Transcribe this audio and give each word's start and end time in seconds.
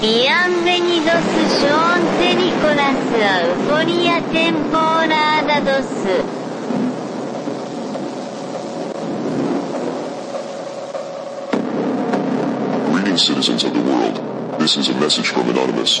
Bienvenidos 0.00 1.22
Sean 1.60 2.00
Nicolas 2.34 2.96
temporada 4.32 5.60
2. 5.60 5.72
Greetings, 12.92 13.26
citizens 13.26 13.64
of 13.64 13.74
the 13.74 13.82
world. 13.82 14.22
This 14.58 14.78
is 14.78 14.88
a 14.88 14.94
message 14.94 15.28
from 15.28 15.50
Anonymous. 15.50 16.00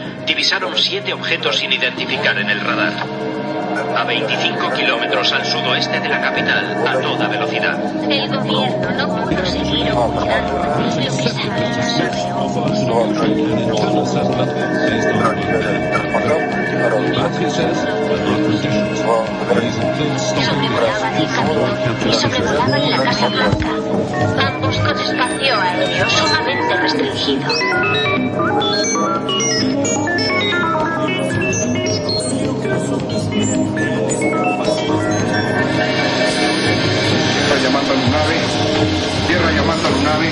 divisaron 0.25 0.77
siete 0.77 1.13
objetos 1.13 1.57
sin 1.57 1.71
identificar 1.71 2.37
en 2.37 2.49
el 2.49 2.59
radar. 2.61 2.93
A 3.95 4.03
25 4.05 4.71
kilómetros 4.73 5.31
al 5.33 5.45
sudoeste 5.45 5.99
de 5.99 6.09
la 6.09 6.21
capital, 6.21 6.87
a 6.87 6.99
toda 6.99 7.27
velocidad. 7.27 7.77
El 8.09 8.29
gobierno 8.29 8.91
no 8.91 9.25
pudo 9.25 9.45
seguir 9.45 9.91
ocultando 9.91 10.63
lo 10.63 10.95
que 10.95 11.11
Sobrevolaban 20.17 21.15
el 21.17 21.27
camino 21.27 21.71
y 22.09 22.13
sobrevolaban 22.13 22.91
la 22.91 23.03
Casa 23.03 23.27
Blanca. 23.29 23.67
Ambos 24.47 24.77
con 24.77 24.99
espacio 24.99 25.55
aéreo 25.55 26.09
sumamente 26.09 26.77
restringido. 26.77 27.47
Llamando 37.61 37.91
a 37.91 37.95
Lunave, 37.95 38.35
tierra 39.27 39.51
llamando 39.51 39.87
a 39.87 39.91
Lunave, 39.91 40.29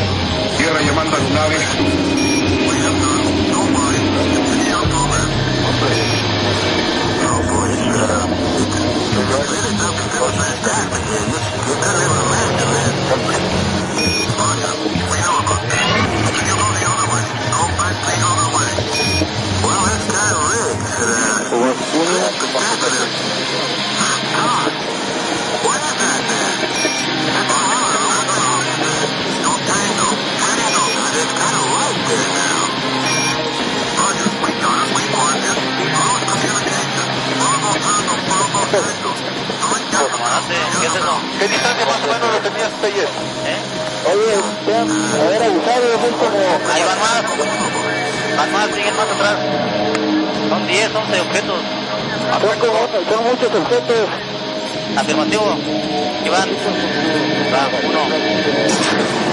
tierra 0.57 0.81
llamando 0.81 1.16
a 1.16 1.19
Lunave. 1.19 1.57
¿Qué 15.50 15.58
¿Eh? 42.88 43.57
Oye, 44.09 44.40
vean, 44.66 44.88
haber 44.90 45.44
abusado 45.44 45.81
de 45.81 45.97
como... 45.97 46.40
Ahí 46.73 46.84
van 46.84 47.00
más. 47.00 47.23
Van 48.38 48.51
más, 48.53 48.67
siguen 48.73 48.95
más 48.95 49.12
atrás. 49.12 49.35
Son 50.50 50.67
10, 50.67 50.95
11 50.95 51.22
objetos. 51.22 51.59
Son, 52.41 52.59
como, 52.59 52.79
son 53.09 53.23
muchos 53.25 53.53
objetos. 53.53 54.09
Afirmativo. 54.95 55.57
Iván. 56.25 56.50
Va, 57.53 57.69
uno. 57.84 59.28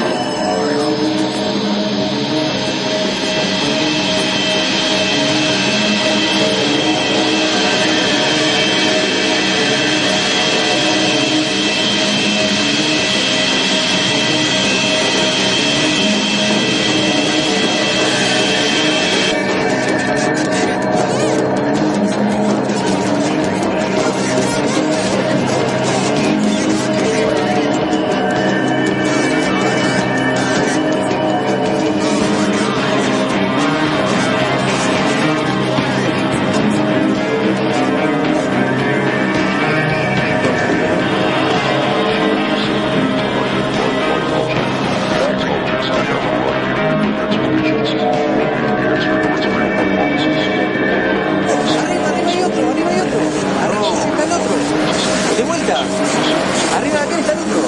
Arriba 55.77 57.01
de 57.07 57.21
está 57.21 57.33
el 57.33 57.39
otro. 57.39 57.61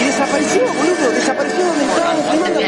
Y 0.00 0.04
desapareció, 0.04 0.62
boludo. 0.72 1.10
Desapareció 1.12 1.66
donde 1.66 1.84
estábamos 1.84 2.24
filmando. 2.30 2.60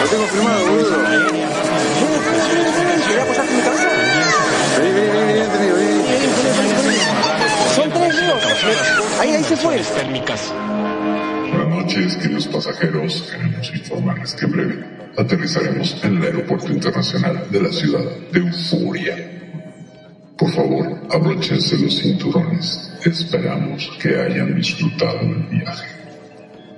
Lo 0.00 0.08
tengo 0.08 0.26
filmado, 0.26 0.66
boludo. 0.66 0.96
¿Querés 3.06 3.22
apoyarte 3.22 3.50
en 3.50 3.56
mi 3.56 3.62
cabeza? 3.62 3.88
Vení, 4.78 4.92
vení, 4.92 5.12
vení, 5.12 5.32
vení, 5.32 5.70
vení, 5.72 6.02
vení. 6.02 6.98
Son 7.74 7.90
tres 7.90 8.20
ríos. 8.20 8.42
Ahí, 9.20 9.30
ahí 9.34 9.44
se 9.44 9.56
fue. 9.56 9.80
Buenas 11.50 11.68
noches, 11.68 12.16
queridos 12.16 12.46
pasajeros. 12.48 13.22
Queremos 13.30 13.70
informarles 13.74 14.34
que 14.34 14.44
en 14.44 14.50
breve 14.52 14.97
aterrizaremos 15.18 16.02
en 16.04 16.16
el 16.18 16.22
Aeropuerto 16.22 16.72
Internacional 16.72 17.48
de 17.50 17.60
la 17.60 17.72
ciudad 17.72 18.04
de 18.32 18.38
Euforia. 18.38 19.16
Por 20.36 20.50
favor, 20.52 21.00
abróchense 21.10 21.76
los 21.76 21.98
cinturones. 21.98 22.92
Esperamos 23.04 23.90
que 24.00 24.16
hayan 24.16 24.54
disfrutado 24.54 25.20
el 25.22 25.42
viaje. 25.58 25.88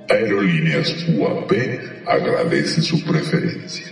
Aerolíneas 0.08 1.06
UAP 1.08 1.52
agradece 2.06 2.80
su 2.80 3.04
preferencia. 3.04 3.86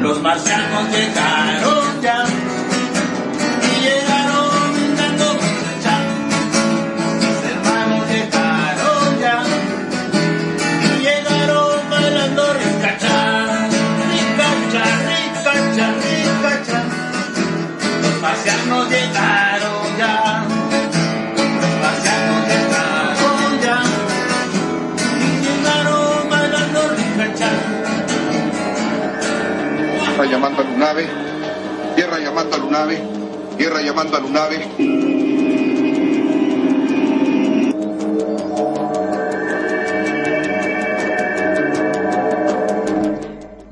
Los 0.00 0.18
marcianos 0.22 0.90
llegaron 0.90 1.89
Lunave, 30.26 31.08
tierra 31.96 32.18
llamando 32.18 32.54
a 32.54 32.58
Lunave, 32.58 33.00
tierra 33.56 33.80
llamando 33.80 34.16
a 34.18 34.20
Lunave. 34.20 34.58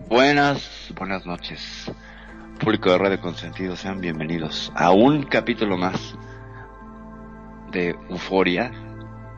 Buenas, 0.08 0.90
buenas 0.94 1.26
noches. 1.26 1.92
Público 2.58 2.90
de 2.92 2.98
Radio 2.98 3.20
Consentido, 3.20 3.76
sean 3.76 4.00
bienvenidos 4.00 4.72
a 4.74 4.90
un 4.90 5.24
capítulo 5.24 5.76
más 5.76 6.14
de 7.72 7.90
Euforia, 8.08 8.72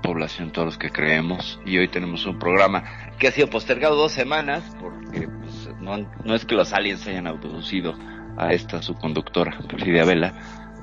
población 0.00 0.52
todos 0.52 0.66
los 0.66 0.78
que 0.78 0.90
creemos. 0.90 1.60
Y 1.66 1.76
hoy 1.78 1.88
tenemos 1.88 2.24
un 2.26 2.38
programa 2.38 2.84
que 3.18 3.26
ha 3.26 3.32
sido 3.32 3.50
postergado 3.50 3.96
dos 3.96 4.12
semanas 4.12 4.62
porque 4.80 5.28
no, 5.96 6.34
es 6.34 6.44
que 6.44 6.54
los 6.54 6.72
aliens 6.72 7.06
hayan 7.06 7.26
abducido 7.26 7.94
a 8.36 8.52
esta 8.52 8.82
su 8.82 8.94
conductora, 8.94 9.58
Vela, 9.76 10.32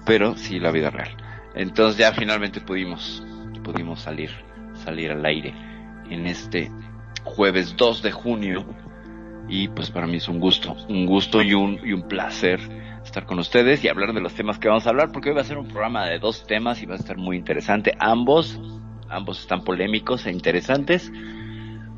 pero 0.05 0.35
sí 0.35 0.59
la 0.59 0.71
vida 0.71 0.89
real. 0.89 1.15
Entonces 1.55 1.97
ya 1.97 2.13
finalmente 2.13 2.61
pudimos, 2.61 3.23
pudimos 3.63 4.01
salir, 4.01 4.31
salir 4.73 5.11
al 5.11 5.25
aire 5.25 5.53
en 6.09 6.27
este 6.27 6.71
jueves 7.23 7.75
2 7.75 8.01
de 8.01 8.11
junio 8.11 8.65
y 9.49 9.69
pues 9.69 9.89
para 9.89 10.07
mí 10.07 10.17
es 10.17 10.27
un 10.27 10.39
gusto, 10.39 10.75
un 10.89 11.05
gusto 11.05 11.41
y 11.41 11.53
un, 11.53 11.79
y 11.83 11.93
un 11.93 12.07
placer 12.07 12.59
estar 13.03 13.25
con 13.25 13.39
ustedes 13.39 13.83
y 13.83 13.87
hablar 13.87 14.13
de 14.13 14.21
los 14.21 14.33
temas 14.33 14.59
que 14.59 14.67
vamos 14.67 14.85
a 14.85 14.89
hablar, 14.89 15.11
porque 15.11 15.29
hoy 15.29 15.35
va 15.35 15.41
a 15.41 15.45
ser 15.45 15.57
un 15.57 15.67
programa 15.67 16.05
de 16.05 16.19
dos 16.19 16.45
temas 16.45 16.81
y 16.83 16.85
va 16.85 16.95
a 16.95 16.97
estar 16.97 17.17
muy 17.17 17.37
interesante. 17.37 17.95
Ambos, 17.99 18.59
ambos 19.09 19.39
están 19.39 19.63
polémicos 19.63 20.25
e 20.25 20.31
interesantes. 20.31 21.11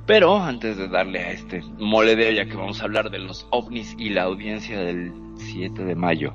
Pero 0.10 0.42
antes 0.42 0.76
de 0.76 0.88
darle 0.88 1.20
a 1.20 1.32
este 1.34 1.62
moledeo, 1.78 2.32
ya 2.32 2.46
que 2.46 2.56
vamos 2.56 2.82
a 2.82 2.86
hablar 2.86 3.12
de 3.12 3.20
los 3.20 3.46
ovnis 3.52 3.96
y 4.00 4.10
la 4.10 4.24
audiencia 4.24 4.80
del 4.80 5.14
7 5.36 5.86
de 5.86 5.94
mayo 5.94 6.34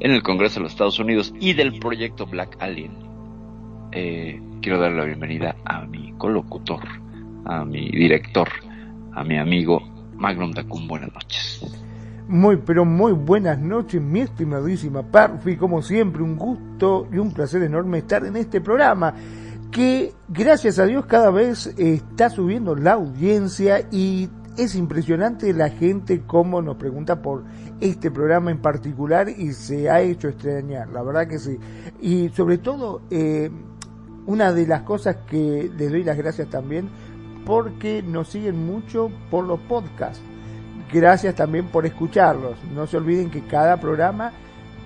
en 0.00 0.10
el 0.10 0.24
Congreso 0.24 0.56
de 0.56 0.64
los 0.64 0.72
Estados 0.72 0.98
Unidos 0.98 1.32
y 1.38 1.52
del 1.52 1.78
proyecto 1.78 2.26
Black 2.26 2.56
Alien, 2.58 2.90
eh, 3.92 4.42
quiero 4.60 4.80
darle 4.80 4.98
la 4.98 5.04
bienvenida 5.04 5.54
a 5.64 5.82
mi 5.82 6.12
colocutor, 6.18 6.82
a 7.44 7.64
mi 7.64 7.90
director, 7.90 8.48
a 9.12 9.22
mi 9.22 9.38
amigo 9.38 9.80
Magnum 10.16 10.50
Dacun, 10.50 10.88
buenas 10.88 11.14
noches. 11.14 11.64
Muy, 12.26 12.56
pero 12.56 12.84
muy 12.84 13.12
buenas 13.12 13.56
noches, 13.56 14.02
mi 14.02 14.22
estimadísima 14.22 15.04
Parfi. 15.04 15.54
Como 15.54 15.80
siempre, 15.80 16.24
un 16.24 16.34
gusto 16.34 17.06
y 17.12 17.18
un 17.18 17.30
placer 17.32 17.62
enorme 17.62 17.98
estar 17.98 18.26
en 18.26 18.34
este 18.34 18.60
programa 18.60 19.14
que, 19.72 20.12
gracias 20.28 20.78
a 20.78 20.84
Dios, 20.84 21.06
cada 21.06 21.30
vez 21.30 21.66
está 21.78 22.30
subiendo 22.30 22.76
la 22.76 22.92
audiencia 22.92 23.88
y 23.90 24.28
es 24.56 24.74
impresionante 24.74 25.52
la 25.54 25.70
gente 25.70 26.22
como 26.26 26.60
nos 26.60 26.76
pregunta 26.76 27.22
por 27.22 27.44
este 27.80 28.10
programa 28.10 28.50
en 28.50 28.60
particular 28.60 29.28
y 29.30 29.52
se 29.54 29.90
ha 29.90 30.02
hecho 30.02 30.28
extrañar, 30.28 30.90
la 30.90 31.02
verdad 31.02 31.26
que 31.26 31.38
sí. 31.38 31.58
Y 32.00 32.28
sobre 32.28 32.58
todo, 32.58 33.00
eh, 33.10 33.50
una 34.26 34.52
de 34.52 34.66
las 34.66 34.82
cosas 34.82 35.16
que 35.26 35.70
les 35.76 35.90
doy 35.90 36.04
las 36.04 36.16
gracias 36.16 36.48
también 36.48 36.88
porque 37.44 38.02
nos 38.02 38.28
siguen 38.28 38.64
mucho 38.64 39.10
por 39.30 39.44
los 39.44 39.58
podcasts. 39.60 40.22
Gracias 40.92 41.34
también 41.34 41.68
por 41.68 41.86
escucharlos. 41.86 42.62
No 42.74 42.86
se 42.86 42.98
olviden 42.98 43.30
que 43.30 43.46
cada 43.46 43.78
programa 43.78 44.32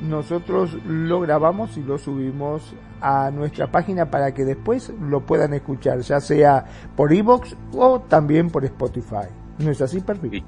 nosotros 0.00 0.74
lo 0.86 1.20
grabamos 1.20 1.76
y 1.76 1.82
lo 1.82 1.98
subimos 1.98 2.74
a 3.00 3.30
nuestra 3.30 3.70
página 3.70 4.10
para 4.10 4.32
que 4.32 4.44
después 4.44 4.92
lo 5.00 5.24
puedan 5.24 5.54
escuchar, 5.54 6.00
ya 6.00 6.20
sea 6.20 6.64
por 6.96 7.12
iBox 7.12 7.56
o 7.74 8.00
también 8.00 8.50
por 8.50 8.64
Spotify. 8.64 9.28
¿No 9.58 9.70
es 9.70 9.80
así, 9.80 10.00
perfecto? 10.00 10.46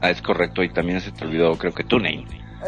Ah, 0.00 0.10
es 0.10 0.22
correcto, 0.22 0.62
y 0.62 0.70
también 0.70 1.00
se 1.00 1.12
te 1.12 1.24
olvidó, 1.24 1.56
creo 1.56 1.72
que 1.72 1.84
TuneIn. 1.84 2.26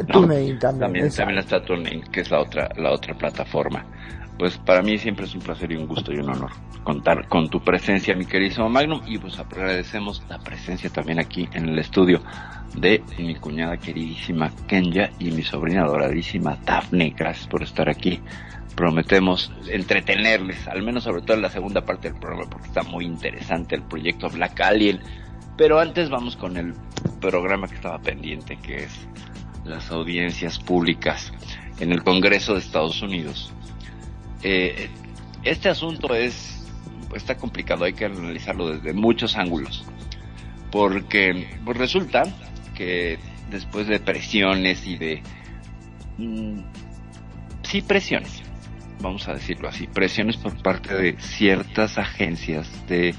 ¿no? 0.08 0.20
TuneIn 0.20 0.58
también. 0.58 0.80
También, 0.80 1.10
también 1.10 1.38
está 1.38 1.62
TuneIn, 1.64 2.02
que 2.12 2.20
es 2.20 2.30
la 2.30 2.40
otra, 2.40 2.68
la 2.76 2.92
otra 2.92 3.14
plataforma 3.14 3.84
pues 4.38 4.58
para 4.58 4.82
mí 4.82 4.98
siempre 4.98 5.26
es 5.26 5.34
un 5.34 5.40
placer 5.40 5.70
y 5.70 5.76
un 5.76 5.86
gusto 5.86 6.12
y 6.12 6.16
un 6.16 6.30
honor 6.30 6.50
contar 6.82 7.28
con 7.28 7.48
tu 7.48 7.60
presencia, 7.60 8.14
mi 8.16 8.26
queridísimo 8.26 8.68
Magnum, 8.68 9.02
y 9.06 9.18
pues 9.18 9.38
agradecemos 9.38 10.22
la 10.28 10.38
presencia 10.38 10.90
también 10.90 11.20
aquí 11.20 11.48
en 11.52 11.68
el 11.68 11.78
estudio 11.78 12.20
de 12.76 13.02
mi 13.18 13.36
cuñada 13.36 13.76
queridísima 13.76 14.50
Kenya 14.66 15.10
y 15.18 15.30
mi 15.30 15.42
sobrina 15.42 15.82
adoradísima 15.82 16.58
Daphne. 16.64 17.14
Gracias 17.16 17.46
por 17.46 17.62
estar 17.62 17.88
aquí. 17.88 18.20
Prometemos 18.74 19.52
entretenerles, 19.68 20.66
al 20.68 20.82
menos 20.82 21.04
sobre 21.04 21.22
todo 21.22 21.36
en 21.36 21.42
la 21.42 21.50
segunda 21.50 21.84
parte 21.84 22.10
del 22.10 22.18
programa, 22.18 22.48
porque 22.50 22.68
está 22.68 22.82
muy 22.82 23.04
interesante 23.04 23.74
el 23.74 23.82
proyecto 23.82 24.28
Black 24.30 24.60
Alien. 24.60 25.00
Pero 25.56 25.78
antes 25.78 26.08
vamos 26.08 26.36
con 26.36 26.56
el 26.56 26.74
programa 27.20 27.68
que 27.68 27.74
estaba 27.74 27.98
pendiente, 27.98 28.56
que 28.56 28.84
es 28.84 29.08
las 29.64 29.90
audiencias 29.90 30.58
públicas 30.58 31.32
en 31.78 31.92
el 31.92 32.02
Congreso 32.02 32.54
de 32.54 32.60
Estados 32.60 33.02
Unidos 33.02 33.52
eh, 34.42 34.88
este 35.44 35.68
asunto 35.68 36.14
es 36.14 36.58
está 37.14 37.36
complicado, 37.36 37.84
hay 37.84 37.92
que 37.92 38.06
analizarlo 38.06 38.68
desde 38.68 38.94
muchos 38.94 39.36
ángulos, 39.36 39.84
porque 40.70 41.58
pues 41.64 41.76
resulta 41.76 42.22
que 42.74 43.18
después 43.50 43.86
de 43.86 44.00
presiones 44.00 44.86
y 44.86 44.96
de 44.96 45.22
mm, 46.16 46.60
sí 47.62 47.82
presiones, 47.82 48.41
vamos 49.02 49.28
a 49.28 49.34
decirlo 49.34 49.68
así, 49.68 49.86
presiones 49.86 50.36
por 50.36 50.56
parte 50.62 50.94
de 50.94 51.16
ciertas 51.18 51.98
agencias 51.98 52.68
de 52.88 53.14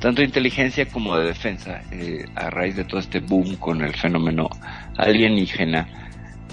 tanto 0.00 0.22
de 0.22 0.26
inteligencia 0.26 0.86
como 0.88 1.16
de 1.16 1.26
defensa, 1.26 1.82
eh, 1.92 2.24
a 2.34 2.50
raíz 2.50 2.74
de 2.74 2.84
todo 2.84 3.00
este 3.00 3.20
boom 3.20 3.56
con 3.56 3.82
el 3.82 3.94
fenómeno 3.94 4.48
alienígena, 4.96 5.86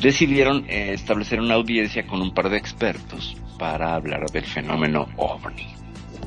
decidieron 0.02 0.66
eh, 0.68 0.92
establecer 0.94 1.40
una 1.40 1.56
audiencia 1.56 2.06
con 2.06 2.22
un 2.22 2.34
par 2.34 2.50
de 2.50 2.58
expertos 2.58 3.38
para 3.58 3.96
hablar 3.96 4.30
del 4.32 4.44
fenómeno 4.44 5.08
ovni. 5.16 5.68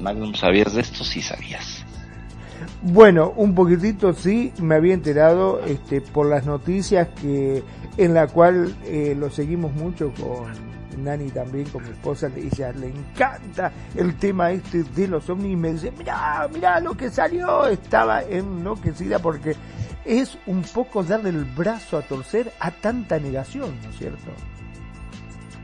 Magnum, 0.00 0.34
¿sabías 0.34 0.74
de 0.74 0.80
esto? 0.80 1.04
Sí 1.04 1.20
sabías. 1.20 1.84
Bueno, 2.82 3.32
un 3.36 3.54
poquitito 3.54 4.14
sí, 4.14 4.52
me 4.60 4.74
había 4.74 4.94
enterado 4.94 5.60
este, 5.66 6.00
por 6.00 6.26
las 6.26 6.46
noticias 6.46 7.08
que 7.20 7.62
en 7.98 8.14
la 8.14 8.26
cual 8.28 8.74
eh, 8.86 9.14
lo 9.18 9.30
seguimos 9.30 9.74
mucho 9.74 10.12
con 10.14 10.69
Nani 11.04 11.30
también, 11.30 11.68
con 11.68 11.82
mi 11.82 11.90
esposa, 11.90 12.30
ella 12.36 12.72
le 12.72 12.88
encanta 12.88 13.72
el 13.94 14.16
tema 14.16 14.50
este 14.52 14.82
de 14.82 15.08
los 15.08 15.28
ovnis 15.28 15.52
y 15.52 15.56
me 15.56 15.72
dice, 15.72 15.92
mira, 15.96 16.48
mira 16.52 16.80
lo 16.80 16.96
que 16.96 17.10
salió, 17.10 17.66
estaba 17.66 18.22
enloquecida 18.22 19.18
porque 19.18 19.56
es 20.04 20.38
un 20.46 20.62
poco 20.62 21.02
darle 21.02 21.30
el 21.30 21.44
brazo 21.44 21.98
a 21.98 22.02
torcer 22.02 22.52
a 22.60 22.70
tanta 22.70 23.18
negación, 23.18 23.74
¿no 23.82 23.90
es 23.90 23.98
cierto? 23.98 24.30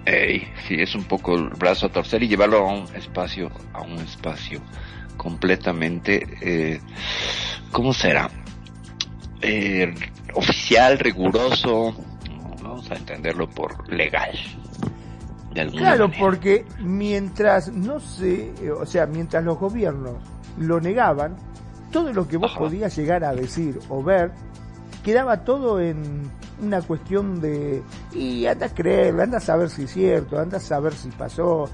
Ey, 0.05 0.47
sí, 0.69 0.77
es 0.79 0.95
un 0.95 1.05
poco 1.05 1.35
el 1.35 1.49
brazo 1.49 1.87
a 1.87 1.89
torcer 1.89 2.23
y 2.23 2.29
llevarlo 2.29 2.59
a 2.59 2.73
un 2.73 2.95
espacio, 2.95 3.51
a 3.73 3.83
un 3.83 3.99
espacio 3.99 4.61
completamente, 5.17 6.25
eh, 6.41 6.81
¿cómo 7.73 7.93
será? 7.93 8.31
Eh, 9.43 9.93
oficial, 10.35 10.99
riguroso, 10.99 11.95
vamos 12.63 12.91
a 12.91 12.95
entenderlo 12.95 13.49
por 13.51 13.93
legal. 13.93 14.39
Claro, 15.73 16.09
manera. 16.09 16.21
porque 16.21 16.65
mientras 16.81 17.73
no 17.73 18.01
se, 18.01 18.53
o 18.73 18.87
sea, 18.87 19.07
mientras 19.07 19.45
los 19.45 19.59
gobiernos 19.59 20.15
lo 20.59 20.81
negaban, 20.81 21.37
todo 21.93 22.13
lo 22.13 22.27
que 22.29 22.37
vos 22.37 22.51
Ajá. 22.51 22.61
podías 22.61 22.97
llegar 22.97 23.25
a 23.25 23.35
decir 23.35 23.79
o 23.89 24.03
ver 24.03 24.33
quedaba 25.05 25.45
todo 25.45 25.81
en 25.81 26.29
una 26.61 26.83
cuestión 26.83 27.41
de 27.41 27.83
y 28.13 28.47
anda 28.47 28.67
a 28.67 28.69
creerlo, 28.75 29.23
anda 29.23 29.39
a 29.39 29.41
saber 29.41 29.71
si 29.71 29.85
es 29.85 29.93
cierto, 29.93 30.39
anda 30.39 30.57
a 30.57 30.61
saber 30.61 30.95
si 30.95 31.09
pasó. 31.11 31.69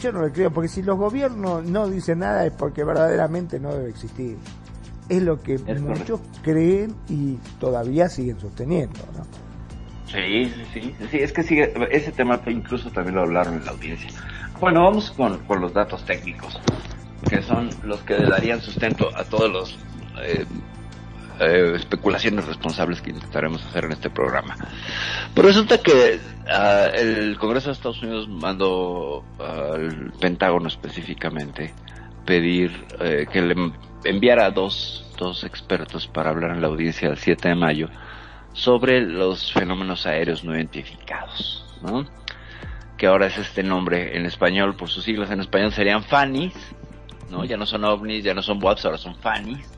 Yo 0.00 0.12
no 0.12 0.22
lo 0.22 0.32
creo, 0.32 0.50
porque 0.52 0.68
si 0.68 0.82
los 0.82 0.98
gobiernos 0.98 1.64
no 1.64 1.88
dicen 1.88 2.20
nada 2.20 2.44
es 2.46 2.52
porque 2.52 2.82
verdaderamente 2.84 3.60
no 3.60 3.72
debe 3.72 3.90
existir. 3.90 4.36
Es 5.08 5.22
lo 5.22 5.40
que 5.40 5.54
es 5.54 5.80
muchos 5.80 6.20
correcto. 6.20 6.40
creen 6.42 6.94
y 7.08 7.34
todavía 7.60 8.08
siguen 8.08 8.38
sosteniendo, 8.40 9.00
¿no? 9.16 9.24
Sí, 10.12 10.52
sí, 10.74 10.94
sí, 11.10 11.18
es 11.18 11.32
que 11.32 11.42
sigue, 11.42 11.72
ese 11.90 12.12
tema 12.12 12.38
incluso 12.46 12.90
también 12.90 13.14
lo 13.14 13.22
hablaron 13.22 13.54
en 13.54 13.64
la 13.64 13.70
audiencia. 13.70 14.10
Bueno, 14.60 14.82
vamos 14.84 15.10
con, 15.10 15.40
los 15.60 15.72
datos 15.72 16.04
técnicos, 16.04 16.60
que 17.28 17.42
son 17.42 17.70
los 17.82 18.00
que 18.02 18.18
le 18.18 18.28
darían 18.28 18.60
sustento 18.60 19.08
a 19.16 19.24
todos 19.24 19.50
los 19.50 19.78
eh, 20.22 20.44
eh, 21.40 21.72
especulaciones 21.76 22.46
responsables 22.46 23.00
que 23.00 23.10
intentaremos 23.10 23.64
hacer 23.64 23.86
en 23.86 23.92
este 23.92 24.10
programa. 24.10 24.56
Pero 25.34 25.48
resulta 25.48 25.78
que 25.78 26.20
uh, 26.44 26.94
el 26.94 27.38
Congreso 27.38 27.68
de 27.68 27.72
Estados 27.72 28.02
Unidos 28.02 28.28
mandó 28.28 29.24
al 29.38 30.12
Pentágono 30.20 30.68
específicamente 30.68 31.72
pedir 32.26 32.86
eh, 33.00 33.26
que 33.32 33.40
le 33.40 33.54
enviara 34.04 34.50
dos, 34.50 35.10
dos 35.16 35.42
expertos 35.44 36.06
para 36.06 36.30
hablar 36.30 36.50
en 36.52 36.60
la 36.60 36.68
audiencia 36.68 37.08
del 37.08 37.18
7 37.18 37.48
de 37.48 37.54
mayo 37.54 37.88
sobre 38.52 39.00
los 39.00 39.52
fenómenos 39.52 40.06
aéreos 40.06 40.44
no 40.44 40.54
identificados, 40.54 41.64
¿no? 41.82 42.06
que 43.02 43.08
ahora 43.08 43.26
es 43.26 43.36
este 43.36 43.64
nombre 43.64 44.16
en 44.16 44.26
español, 44.26 44.76
por 44.76 44.88
sus 44.88 45.02
siglas 45.02 45.28
en 45.32 45.40
español 45.40 45.72
serían 45.72 46.04
FANIs, 46.04 46.54
¿no? 47.30 47.44
Ya 47.44 47.56
no 47.56 47.66
son 47.66 47.84
ovnis, 47.84 48.22
ya 48.22 48.32
no 48.32 48.42
son 48.42 48.62
WAPs, 48.62 48.84
ahora 48.84 48.96
son 48.96 49.16
FANIs 49.16 49.68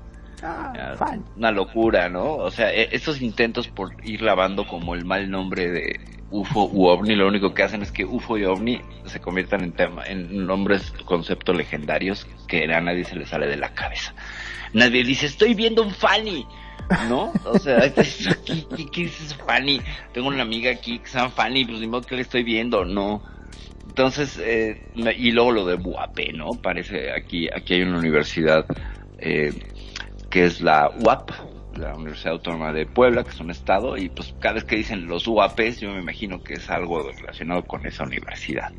Ya, 0.43 0.95
Una 1.35 1.51
locura, 1.51 2.11
¿no? 2.11 2.35
O 2.35 2.51
sea, 2.51 2.71
e- 2.71 2.91
estos 2.93 3.23
intentos 3.23 3.69
por 3.69 3.97
ir 4.05 4.21
lavando 4.21 4.67
como 4.67 4.95
el 4.95 5.07
mal 5.07 5.31
nombre 5.31 5.71
de 5.71 6.01
UFO 6.29 6.69
u 6.71 6.85
OVNI, 6.85 7.15
lo 7.15 7.27
único 7.27 7.55
que 7.55 7.63
hacen 7.63 7.81
es 7.81 7.93
que 7.93 8.05
UFO 8.05 8.37
y 8.37 8.45
OVNI 8.45 8.83
se 9.07 9.21
conviertan 9.21 9.63
en 9.63 9.73
tema, 9.73 10.05
en 10.05 10.47
nombres, 10.47 10.93
conceptos 11.07 11.57
legendarios 11.57 12.27
que 12.47 12.65
a 12.65 12.81
nadie 12.83 13.05
se 13.05 13.17
le 13.17 13.25
sale 13.25 13.47
de 13.47 13.57
la 13.57 13.71
cabeza. 13.73 14.15
Nadie 14.75 15.03
dice, 15.03 15.25
estoy 15.25 15.55
viendo 15.55 15.83
un 15.83 15.93
Fanny. 15.93 16.47
¿No? 17.09 17.33
O 17.45 17.59
sea, 17.59 17.93
¿qué, 17.95 18.67
qué, 18.77 18.87
qué 18.87 19.05
es 19.05 19.35
Fanny? 19.47 19.81
Tengo 20.13 20.29
una 20.29 20.43
amiga 20.43 20.71
aquí 20.71 20.99
que 20.99 21.09
se 21.09 21.19
llama 21.19 21.31
Fanny, 21.31 21.65
pues 21.65 21.81
ni 21.81 21.87
modo 21.87 22.03
que 22.03 22.17
le 22.17 22.23
estoy 22.23 22.43
viendo, 22.43 22.85
no. 22.85 23.23
Entonces, 23.87 24.41
eh, 24.43 24.83
y 25.17 25.31
luego 25.31 25.53
lo 25.53 25.67
de 25.67 25.77
Buape, 25.77 26.33
¿no? 26.33 26.51
Parece 26.55 27.13
aquí, 27.13 27.49
aquí 27.49 27.75
hay 27.75 27.83
una 27.83 27.99
universidad 27.99 28.67
eh, 29.19 29.53
que 30.31 30.47
es 30.47 30.61
la 30.61 30.91
UAP, 31.01 31.31
la 31.77 31.95
Universidad 31.95 32.33
Autónoma 32.33 32.73
de 32.73 32.87
Puebla, 32.87 33.23
que 33.23 33.31
es 33.31 33.41
un 33.41 33.51
estado, 33.51 33.97
y 33.97 34.09
pues 34.09 34.35
cada 34.41 34.55
vez 34.55 34.65
que 34.65 34.77
dicen 34.77 35.07
los 35.07 35.27
UAPs, 35.27 35.81
yo 35.81 35.93
me 35.93 36.01
imagino 36.01 36.43
que 36.43 36.55
es 36.55 36.69
algo 36.71 37.09
relacionado 37.09 37.65
con 37.65 37.87
esa 37.87 38.05
universidad. 38.05 38.73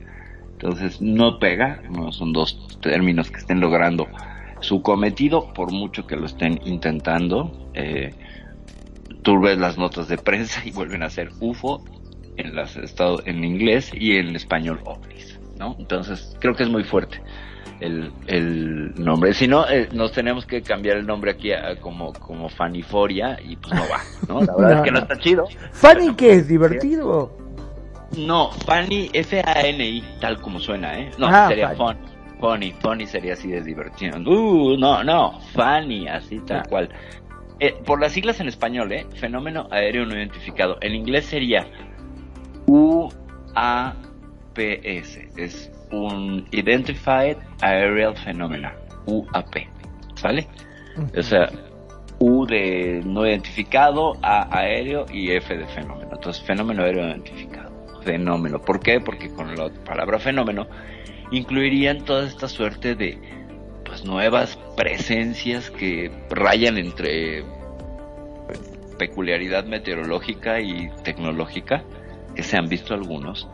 Entonces, 0.51 1.01
no 1.01 1.39
pega, 1.39 1.81
no 1.89 2.12
son 2.12 2.33
dos 2.33 2.77
términos 2.81 3.31
que 3.31 3.38
estén 3.38 3.59
logrando 3.59 4.07
su 4.65 4.81
cometido, 4.81 5.53
por 5.53 5.72
mucho 5.72 6.05
que 6.07 6.15
lo 6.15 6.25
estén 6.25 6.60
intentando. 6.65 7.51
Eh, 7.74 8.13
tú 9.22 9.39
ves 9.39 9.57
las 9.57 9.77
notas 9.77 10.07
de 10.07 10.17
prensa 10.17 10.62
y 10.65 10.72
vuelven 10.72 11.03
a 11.03 11.10
ser 11.10 11.29
UFO 11.39 11.84
en 12.38 12.55
las 12.55 12.75
estado 12.75 13.22
en 13.25 13.43
inglés 13.43 13.91
y 13.93 14.17
en 14.17 14.36
español 14.36 14.79
ovnis, 14.86 15.39
¿no? 15.57 15.75
Entonces 15.79 16.36
creo 16.39 16.53
que 16.53 16.63
es 16.63 16.69
muy 16.69 16.84
fuerte 16.84 17.22
el, 17.79 18.12
el 18.27 18.93
nombre. 18.95 19.34
Si 19.34 19.48
no, 19.48 19.67
eh, 19.69 19.88
nos 19.93 20.12
tenemos 20.12 20.45
que 20.45 20.62
cambiar 20.62 20.98
el 20.98 21.05
nombre 21.07 21.31
aquí 21.31 21.51
a, 21.53 21.79
como 21.79 22.12
como 22.13 22.50
Faniforia 22.50 23.38
y 23.43 23.55
pues 23.55 23.74
no 23.74 23.81
va, 23.89 24.01
¿no? 24.27 24.41
La 24.41 24.55
verdad 24.55 24.69
No, 24.72 24.77
es 24.77 24.81
que 24.84 24.91
no 24.91 25.00
está 25.00 25.17
chido. 25.19 25.48
¿Fanny 25.72 26.13
qué 26.15 26.34
es? 26.34 26.48
¿Divertido? 26.48 27.38
No, 28.17 28.51
Fanny, 28.65 29.10
F-A-N-I, 29.13 30.03
tal 30.22 30.39
como 30.39 30.60
suena, 30.60 30.98
¿eh? 31.00 31.12
No, 31.17 31.27
Ah, 31.27 31.48
sería 31.48 31.69
Fanny. 31.75 31.77
Funny. 32.00 32.14
Funny, 32.39 32.72
funny 32.80 33.06
sería 33.06 33.34
así 33.34 33.50
de 33.50 33.62
diversión. 33.62 34.27
Uh, 34.27 34.77
no, 34.77 35.04
no, 35.04 35.39
Fanny, 35.54 36.08
así 36.08 36.39
tal 36.39 36.60
Ah. 36.60 36.63
cual. 36.70 36.89
Eh, 37.60 37.74
por 37.86 38.01
las 38.01 38.12
siglas 38.12 38.39
en 38.42 38.48
español, 38.50 38.92
¿eh? 38.92 39.06
Fenómeno 39.15 39.68
aéreo 39.72 40.06
no 40.06 40.13
identificado. 40.15 40.77
En 40.82 40.94
inglés 40.94 41.25
sería 41.25 41.65
UAPS. 42.68 43.13
Es 45.38 45.72
un 45.92 46.46
Identified 46.51 47.38
Aerial 47.62 48.15
Phenomena. 48.18 48.74
UAP. 49.08 49.56
¿Sale? 50.15 50.48
O 51.18 51.22
sea, 51.22 51.50
U 52.20 52.46
de 52.46 53.01
no 53.06 53.25
identificado, 53.25 54.13
A 54.22 54.48
aéreo 54.58 55.06
y 55.12 55.32
F 55.32 55.56
de 55.56 55.65
fenómeno. 55.68 56.10
Entonces, 56.13 56.44
fenómeno 56.44 56.84
aéreo 56.84 57.04
no 57.04 57.10
identificado. 57.12 57.75
Fenómeno. 58.05 58.62
¿Por 58.62 58.79
qué? 58.79 59.01
Porque 59.01 59.29
con 59.29 59.55
la 59.57 59.69
palabra 59.83 60.19
fenómeno 60.19 60.67
incluirían 61.31 62.05
toda 62.05 62.25
esta 62.27 62.47
suerte 62.47 62.95
de 62.95 63.19
pues 63.83 64.05
nuevas 64.05 64.57
presencias 64.77 65.71
que 65.71 66.12
rayan 66.29 66.77
entre 66.77 67.43
peculiaridad 68.97 69.65
meteorológica 69.65 70.62
y 70.62 70.89
tecnológica 71.03 71.83
que 72.35 72.43
se 72.43 72.57
han 72.57 72.69
visto 72.69 72.93
algunos 72.93 73.47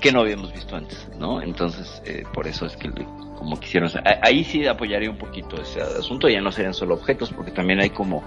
que 0.00 0.12
no 0.12 0.20
habíamos 0.20 0.52
visto 0.52 0.76
antes, 0.76 1.08
¿no? 1.18 1.42
Entonces, 1.42 2.02
eh, 2.06 2.24
por 2.32 2.46
eso 2.46 2.66
es 2.66 2.76
que 2.76 2.90
como 3.36 3.58
quisieron, 3.60 3.90
ahí 4.22 4.42
sí 4.44 4.66
apoyaría 4.66 5.10
un 5.10 5.18
poquito 5.18 5.60
ese 5.60 5.80
asunto, 5.80 6.28
ya 6.28 6.40
no 6.40 6.50
serían 6.50 6.74
solo 6.74 6.94
objetos, 6.94 7.30
porque 7.30 7.50
también 7.50 7.80
hay 7.80 7.90
como 7.90 8.24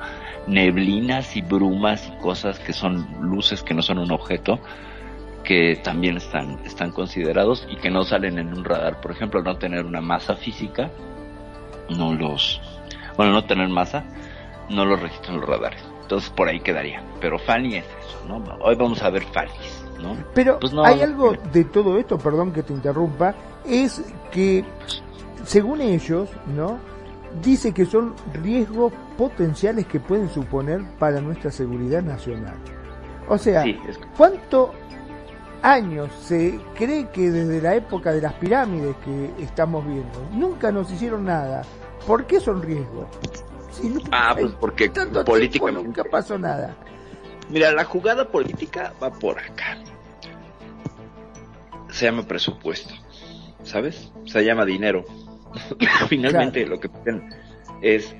neblinas 0.47 1.35
y 1.35 1.41
brumas 1.41 2.07
y 2.07 2.21
cosas 2.21 2.59
que 2.59 2.73
son 2.73 3.07
luces 3.21 3.63
que 3.63 3.73
no 3.73 3.81
son 3.81 4.00
un 4.00 4.11
objeto, 4.11 4.59
que 5.43 5.79
también 5.83 6.17
están, 6.17 6.60
están 6.65 6.91
considerados 6.91 7.67
y 7.69 7.75
que 7.77 7.89
no 7.89 8.03
salen 8.03 8.38
en 8.38 8.53
un 8.53 8.63
radar. 8.63 9.01
Por 9.01 9.12
ejemplo, 9.12 9.41
no 9.41 9.57
tener 9.57 9.86
una 9.86 10.01
masa 10.01 10.36
física, 10.36 10.89
no 11.89 12.13
los, 12.13 12.62
bueno, 13.17 13.31
no 13.33 13.43
tener 13.45 13.67
masa, 13.69 14.03
no 14.69 14.86
los 14.86 15.01
registran 15.01 15.39
los 15.39 15.50
radares. 15.50 15.83
Entonces 16.01 16.29
por 16.29 16.48
ahí 16.48 16.60
quedaría. 16.60 17.03
Pero 17.19 17.39
Fanny 17.39 17.75
es 17.77 17.86
eso, 17.86 18.25
¿no? 18.27 18.43
Hoy 18.62 18.75
vamos 18.75 19.01
a 19.01 19.10
ver 19.10 19.24
Fanny's, 19.24 19.86
¿no? 20.01 20.15
Pero 20.33 20.60
Pues 20.60 20.74
no, 20.74 20.83
hay 20.83 21.01
algo 21.01 21.33
de 21.51 21.63
todo 21.65 21.98
esto, 21.98 22.17
perdón 22.17 22.51
que 22.51 22.63
te 22.63 22.74
interrumpa, 22.74 23.33
es 23.65 24.03
que 24.31 24.63
según 25.45 25.81
ellos, 25.81 26.29
¿no? 26.55 26.77
Dice 27.41 27.74
que 27.74 27.86
son 27.86 28.13
riesgos 28.33 28.91
potenciales 29.17 29.86
que 29.88 30.00
pueden 30.01 30.29
suponer 30.29 30.81
para 31.00 31.21
nuestra 31.21 31.50
seguridad 31.50 32.01
nacional. 32.03 32.55
O 33.29 33.38
sea, 33.38 33.63
Sí, 33.63 33.77
es- 33.88 33.98
¿cuánto 34.17 34.74
años 35.62 36.10
se 36.24 36.60
cree 36.75 37.10
que 37.10 37.30
desde 37.30 37.62
la 37.62 37.75
época 37.75 38.12
de 38.12 38.22
las 38.22 38.34
pirámides 38.34 38.96
que 39.03 39.44
estamos 39.44 39.86
viendo 39.86 40.27
nunca 40.34 40.72
nos 40.72 40.91
hicieron 40.91 41.25
nada? 41.25 41.63
¿Por 42.06 42.25
qué 42.25 42.39
son 42.39 42.62
riesgos? 42.62 43.08
Si 43.72 43.88
nunca 43.88 44.10
Ah, 44.12 44.36
pues 44.38 44.51
porque 44.60 44.89
tiempo 44.89 45.72
nunca 45.72 46.03
pasó 46.03 46.38
nada. 46.38 46.75
Mira, 47.50 47.72
la 47.72 47.84
jugada 47.84 48.27
política 48.27 48.94
va 49.01 49.12
por 49.12 49.38
acá. 49.38 49.77
Se 51.89 52.06
llama 52.06 52.24
presupuesto, 52.24 52.94
¿sabes? 53.63 54.12
Se 54.25 54.44
llama 54.44 54.65
dinero. 54.65 55.03
Finalmente 56.08 56.65
lo 56.65 56.80
que 56.80 56.89
es, 57.82 58.15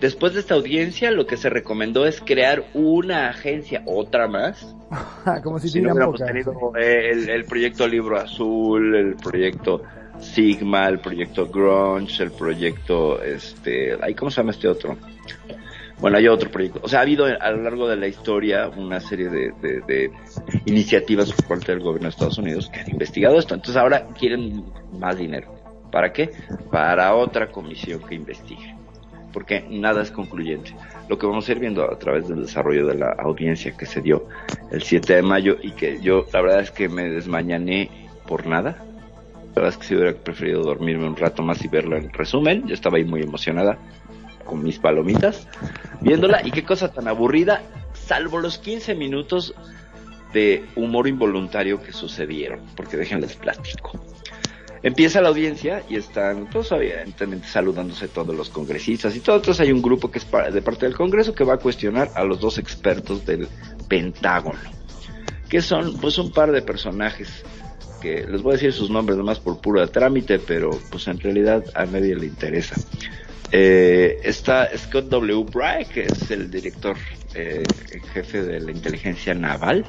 después 0.00 0.34
de 0.34 0.40
esta 0.40 0.54
audiencia, 0.54 1.10
lo 1.10 1.26
que 1.26 1.36
se 1.36 1.48
recomendó 1.50 2.06
es 2.06 2.20
crear 2.20 2.64
una 2.74 3.28
agencia, 3.30 3.82
otra 3.86 4.28
más. 4.28 4.74
Como 5.42 5.58
si 5.58 5.68
Si 5.68 5.80
no 5.80 5.90
tuvieran 5.94 6.08
hubiéramos 6.08 6.20
poca. 6.20 6.26
tenido 6.32 6.76
eh, 6.76 7.10
el, 7.12 7.28
el 7.30 7.44
proyecto 7.44 7.86
Libro 7.88 8.18
Azul, 8.18 8.94
el 8.96 9.16
proyecto 9.16 9.82
Sigma, 10.20 10.86
el 10.88 11.00
proyecto 11.00 11.46
Grunge, 11.46 12.22
el 12.22 12.30
proyecto, 12.30 13.20
este, 13.22 13.96
ay, 14.00 14.14
¿cómo 14.14 14.30
se 14.30 14.36
llama 14.40 14.52
este 14.52 14.68
otro? 14.68 14.96
Bueno, 15.98 16.18
hay 16.18 16.26
otro 16.28 16.50
proyecto. 16.50 16.80
O 16.82 16.88
sea, 16.88 16.98
ha 16.98 17.02
habido 17.02 17.24
a 17.24 17.50
lo 17.52 17.62
largo 17.62 17.88
de 17.88 17.96
la 17.96 18.06
historia 18.08 18.68
una 18.68 19.00
serie 19.00 19.28
de, 19.28 19.52
de- 19.62 19.80
de 19.86 20.10
iniciativas 20.66 21.32
por 21.32 21.46
parte 21.46 21.72
del 21.72 21.80
gobierno 21.82 22.08
de 22.08 22.10
Estados 22.10 22.36
Unidos 22.38 22.68
que 22.68 22.80
han 22.80 22.90
investigado 22.90 23.38
esto. 23.38 23.54
Entonces 23.54 23.76
ahora 23.80 24.06
quieren 24.18 24.64
más 24.98 25.16
dinero. 25.16 25.54
¿Para 25.92 26.12
qué? 26.12 26.30
Para 26.70 27.14
otra 27.14 27.50
comisión 27.50 28.00
que 28.02 28.16
investigue. 28.16 28.73
Porque 29.34 29.66
nada 29.68 30.00
es 30.00 30.10
concluyente. 30.10 30.74
Lo 31.08 31.18
que 31.18 31.26
vamos 31.26 31.46
a 31.46 31.52
ir 31.52 31.58
viendo 31.58 31.84
a 31.84 31.98
través 31.98 32.28
del 32.28 32.40
desarrollo 32.40 32.86
de 32.86 32.94
la 32.94 33.10
audiencia 33.18 33.76
que 33.76 33.84
se 33.84 34.00
dio 34.00 34.28
el 34.70 34.82
7 34.82 35.16
de 35.16 35.22
mayo 35.22 35.58
y 35.60 35.72
que 35.72 36.00
yo, 36.00 36.24
la 36.32 36.40
verdad 36.40 36.60
es 36.60 36.70
que 36.70 36.88
me 36.88 37.10
desmañané 37.10 38.08
por 38.26 38.46
nada. 38.46 38.78
La 39.48 39.62
verdad 39.62 39.68
es 39.70 39.76
que 39.76 39.84
si 39.84 39.94
hubiera 39.96 40.16
preferido 40.16 40.62
dormirme 40.62 41.06
un 41.06 41.16
rato 41.16 41.42
más 41.42 41.62
y 41.62 41.68
verla 41.68 41.98
en 41.98 42.10
resumen. 42.10 42.66
Yo 42.66 42.72
estaba 42.72 42.96
ahí 42.96 43.04
muy 43.04 43.20
emocionada 43.20 43.76
con 44.46 44.62
mis 44.62 44.78
palomitas 44.78 45.48
viéndola 46.04 46.46
y 46.46 46.50
qué 46.50 46.64
cosa 46.64 46.92
tan 46.92 47.08
aburrida, 47.08 47.62
salvo 47.94 48.38
los 48.38 48.58
15 48.58 48.94
minutos 48.94 49.54
de 50.32 50.64
humor 50.76 51.08
involuntario 51.08 51.82
que 51.82 51.92
sucedieron, 51.92 52.60
porque 52.76 52.96
déjenles 52.96 53.36
platico. 53.36 53.92
Empieza 54.84 55.22
la 55.22 55.30
audiencia 55.30 55.82
y 55.88 55.96
están 55.96 56.50
todos 56.50 56.70
evidentemente 56.72 57.48
saludándose 57.48 58.06
todos 58.06 58.36
los 58.36 58.50
congresistas 58.50 59.16
y 59.16 59.20
todo. 59.20 59.36
Entonces 59.36 59.62
hay 59.66 59.72
un 59.72 59.80
grupo 59.80 60.10
que 60.10 60.18
es 60.18 60.26
de 60.52 60.60
parte 60.60 60.84
del 60.84 60.94
Congreso 60.94 61.34
que 61.34 61.42
va 61.42 61.54
a 61.54 61.56
cuestionar 61.56 62.10
a 62.14 62.22
los 62.22 62.38
dos 62.38 62.58
expertos 62.58 63.24
del 63.24 63.48
Pentágono, 63.88 64.58
que 65.48 65.62
son 65.62 65.96
pues 66.02 66.18
un 66.18 66.30
par 66.32 66.52
de 66.52 66.60
personajes 66.60 67.30
que 68.02 68.26
les 68.26 68.42
voy 68.42 68.52
a 68.52 68.56
decir 68.56 68.74
sus 68.74 68.90
nombres 68.90 69.16
nomás 69.16 69.40
por 69.40 69.58
puro 69.58 69.88
trámite, 69.88 70.38
pero 70.38 70.78
pues 70.90 71.08
en 71.08 71.18
realidad 71.18 71.64
a 71.74 71.86
nadie 71.86 72.14
le 72.14 72.26
interesa. 72.26 72.76
Eh, 73.52 74.18
está 74.22 74.68
Scott 74.76 75.06
W. 75.08 75.46
Bry, 75.50 75.86
que 75.86 76.02
es 76.02 76.30
el 76.30 76.50
director 76.50 76.98
eh, 77.34 77.62
jefe 78.12 78.42
de 78.42 78.60
la 78.60 78.70
inteligencia 78.70 79.32
naval. 79.32 79.86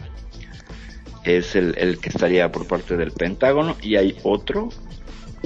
Es 1.25 1.57
el 1.57 1.97
que 1.99 2.07
estaría 2.09 2.49
por 2.49 2.65
parte 2.65 2.95
del 2.95 3.11
Pentágono. 3.11 3.75
Y 3.81 3.95
hay 3.95 4.15
otro 4.23 4.69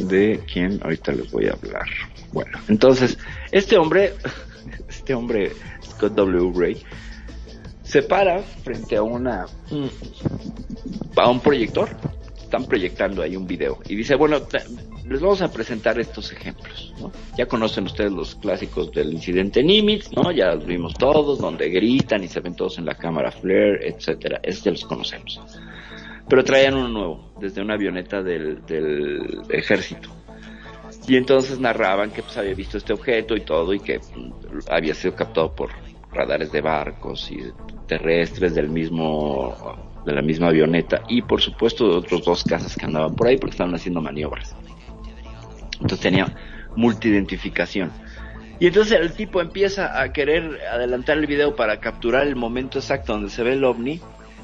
de 0.03 0.41
quien 0.51 0.79
ahorita 0.83 1.11
les 1.11 1.31
voy 1.31 1.47
a 1.47 1.53
hablar. 1.53 1.87
Bueno, 2.31 2.57
entonces, 2.67 3.17
este 3.51 3.77
hombre, 3.77 4.13
este 4.89 5.13
hombre, 5.13 5.51
Scott 5.83 6.13
W. 6.13 6.51
Bray, 6.51 6.83
se 7.89 8.03
para 8.03 8.43
frente 8.43 8.95
a 8.95 9.01
una 9.01 9.47
a 11.15 11.29
un 11.29 11.39
proyector 11.39 11.89
están 12.39 12.65
proyectando 12.65 13.23
ahí 13.23 13.35
un 13.35 13.47
video 13.47 13.79
y 13.87 13.95
dice 13.95 14.13
bueno 14.13 14.39
les 15.07 15.19
vamos 15.19 15.41
a 15.41 15.51
presentar 15.51 15.99
estos 15.99 16.31
ejemplos 16.31 16.93
¿no? 16.99 17.11
ya 17.35 17.47
conocen 17.47 17.85
ustedes 17.85 18.11
los 18.11 18.35
clásicos 18.35 18.91
del 18.91 19.11
incidente 19.11 19.63
Nimitz 19.63 20.11
no 20.11 20.31
ya 20.31 20.53
los 20.53 20.67
vimos 20.67 20.93
todos 20.93 21.39
donde 21.39 21.69
gritan 21.69 22.23
y 22.23 22.27
se 22.27 22.41
ven 22.41 22.55
todos 22.55 22.77
en 22.77 22.85
la 22.85 22.93
cámara 22.93 23.31
flare 23.31 23.87
etcétera 23.87 24.39
estos 24.43 24.63
ya 24.65 24.71
los 24.71 24.85
conocemos 24.85 25.39
pero 26.29 26.43
traían 26.43 26.75
uno 26.75 26.87
nuevo 26.87 27.33
desde 27.39 27.61
una 27.61 27.73
avioneta 27.73 28.21
del, 28.21 28.61
ejército 29.49 30.09
Y 31.07 31.15
entonces 31.17 31.59
narraban 31.59 32.11
que 32.11 32.21
pues 32.21 32.37
había 32.37 32.53
visto 32.53 32.77
este 32.77 32.93
objeto 32.93 33.35
y 33.35 33.41
todo 33.41 33.73
y 33.73 33.79
que 33.79 33.99
mm, 33.99 34.59
había 34.69 34.93
sido 34.93 35.15
captado 35.15 35.53
por 35.55 35.71
radares 36.11 36.51
de 36.51 36.61
barcos 36.61 37.31
y 37.31 37.39
terrestres 37.87 38.53
del 38.53 38.69
mismo 38.69 39.75
de 40.05 40.13
la 40.13 40.21
misma 40.21 40.47
avioneta 40.47 41.01
y 41.09 41.21
por 41.23 41.41
supuesto 41.41 41.87
de 41.89 41.95
otros 41.97 42.23
dos 42.23 42.43
casas 42.43 42.75
que 42.75 42.85
andaban 42.85 43.15
por 43.15 43.27
ahí 43.27 43.37
porque 43.37 43.51
estaban 43.51 43.75
haciendo 43.75 44.01
maniobras. 44.01 44.55
Entonces 45.73 45.99
tenía 45.99 46.35
multidentificación. 46.75 47.91
Y 48.59 48.67
entonces 48.67 48.99
el 48.99 49.13
tipo 49.13 49.41
empieza 49.41 50.01
a 50.01 50.11
querer 50.11 50.59
adelantar 50.71 51.17
el 51.17 51.27
video 51.27 51.55
para 51.55 51.79
capturar 51.79 52.27
el 52.27 52.35
momento 52.35 52.79
exacto 52.79 53.13
donde 53.13 53.29
se 53.29 53.43
ve 53.43 53.53
el 53.53 53.63
ovni 53.63 54.01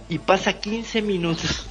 y 0.09 0.19
pasa 0.19 0.53
15 0.53 1.01
minutos 1.01 1.67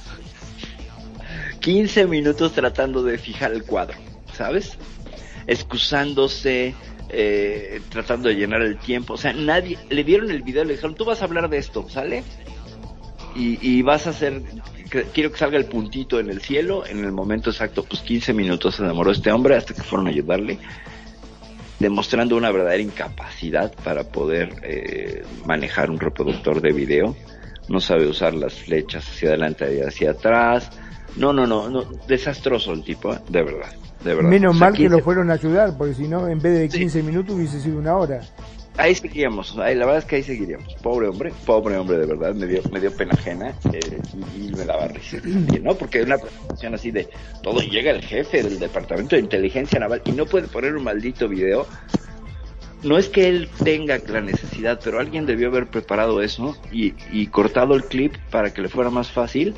15 1.65 2.05
minutos 2.05 2.53
tratando 2.53 3.01
de 3.01 3.17
fijar 3.17 3.51
el 3.51 3.63
cuadro, 3.63 3.97
¿sabes? 4.31 4.77
Excusándose, 5.47 6.75
eh, 7.09 7.81
tratando 7.89 8.29
de 8.29 8.35
llenar 8.35 8.61
el 8.61 8.77
tiempo. 8.77 9.15
O 9.15 9.17
sea, 9.17 9.33
nadie, 9.33 9.79
le 9.89 10.03
dieron 10.03 10.29
el 10.29 10.43
video, 10.43 10.63
le 10.63 10.73
dijeron, 10.73 10.93
tú 10.93 11.05
vas 11.05 11.23
a 11.23 11.25
hablar 11.25 11.49
de 11.49 11.57
esto, 11.57 11.89
¿sale? 11.89 12.23
Y, 13.35 13.57
y 13.67 13.81
vas 13.81 14.05
a 14.05 14.11
hacer, 14.11 14.43
quiero 15.11 15.31
que 15.31 15.39
salga 15.39 15.57
el 15.57 15.65
puntito 15.65 16.19
en 16.19 16.29
el 16.29 16.39
cielo 16.39 16.85
en 16.85 17.03
el 17.03 17.11
momento 17.11 17.49
exacto. 17.49 17.83
Pues 17.83 18.03
15 18.03 18.31
minutos 18.33 18.75
se 18.75 18.83
demoró 18.83 19.09
este 19.09 19.31
hombre 19.31 19.55
hasta 19.55 19.73
que 19.73 19.81
fueron 19.81 20.05
a 20.05 20.11
ayudarle, 20.11 20.59
demostrando 21.79 22.37
una 22.37 22.51
verdadera 22.51 22.83
incapacidad 22.83 23.73
para 23.83 24.03
poder 24.03 24.53
eh, 24.61 25.23
manejar 25.47 25.89
un 25.89 25.99
reproductor 25.99 26.61
de 26.61 26.73
video. 26.73 27.17
No 27.69 27.79
sabe 27.79 28.05
usar 28.05 28.35
las 28.35 28.53
flechas 28.53 29.09
hacia 29.09 29.29
adelante 29.29 29.75
y 29.75 29.81
hacia 29.81 30.11
atrás. 30.11 30.69
No, 31.17 31.31
no, 31.31 31.47
no, 31.47 31.69
no, 31.69 31.83
desastroso 32.07 32.73
el 32.73 32.83
tipo, 32.83 33.13
¿eh? 33.13 33.19
de 33.29 33.43
verdad, 33.43 33.73
de 34.03 34.15
verdad. 34.15 34.29
Menos 34.29 34.55
O 34.55 34.57
sea, 34.57 34.67
mal 34.67 34.73
que 34.73 34.83
15 34.83 34.97
lo 34.97 35.03
fueron 35.03 35.31
a 35.31 35.33
ayudar, 35.33 35.77
porque 35.77 35.93
si 35.93 36.07
no, 36.07 36.27
en 36.27 36.41
vez 36.41 36.59
de 36.59 36.77
15 36.77 37.03
minutos 37.03 37.35
hubiese 37.35 37.59
sido 37.61 37.77
una 37.77 37.95
hora. 37.95 38.21
Ahí 38.77 38.93
seguiríamos, 38.93 39.57
ahí, 39.57 39.73
la 39.73 39.85
verdad 39.85 39.99
es 39.99 40.05
que 40.05 40.17
ahí 40.17 40.23
seguiríamos. 40.23 40.73
Pobre 40.75 41.07
hombre, 41.07 41.31
pobre 41.45 41.77
hombre 41.77 41.97
de 41.97 42.05
verdad, 42.07 42.35
me 42.35 42.45
dio, 42.45 42.61
me 42.71 42.81
dio 42.81 42.91
pena 42.91 43.13
ajena 43.13 43.53
eh, 43.71 44.01
y, 44.37 44.47
y 44.47 44.51
me 44.51 44.65
daba 44.65 44.89
risa 44.89 45.21
también, 45.21 45.63
¿no? 45.63 45.75
Porque 45.75 46.03
una 46.03 46.17
presentación 46.17 46.73
así 46.73 46.91
de 46.91 47.07
todo 47.41 47.61
llega 47.61 47.91
el 47.91 48.01
jefe 48.01 48.43
del 48.43 48.59
departamento 48.59 49.15
de 49.15 49.21
inteligencia 49.21 49.79
naval 49.79 50.01
y 50.03 50.11
no 50.11 50.25
puede 50.25 50.49
poner 50.49 50.75
un 50.75 50.83
maldito 50.83 51.29
video. 51.29 51.65
No 52.83 52.97
es 52.97 53.07
que 53.07 53.29
él 53.29 53.49
tenga 53.63 53.97
la 54.09 54.19
necesidad, 54.19 54.79
pero 54.83 54.99
alguien 54.99 55.25
debió 55.25 55.47
haber 55.47 55.67
preparado 55.67 56.21
eso 56.21 56.57
y, 56.69 56.93
y 57.11 57.27
cortado 57.27 57.75
el 57.75 57.85
clip 57.85 58.13
para 58.29 58.53
que 58.53 58.61
le 58.61 58.67
fuera 58.67 58.89
más 58.89 59.09
fácil 59.09 59.55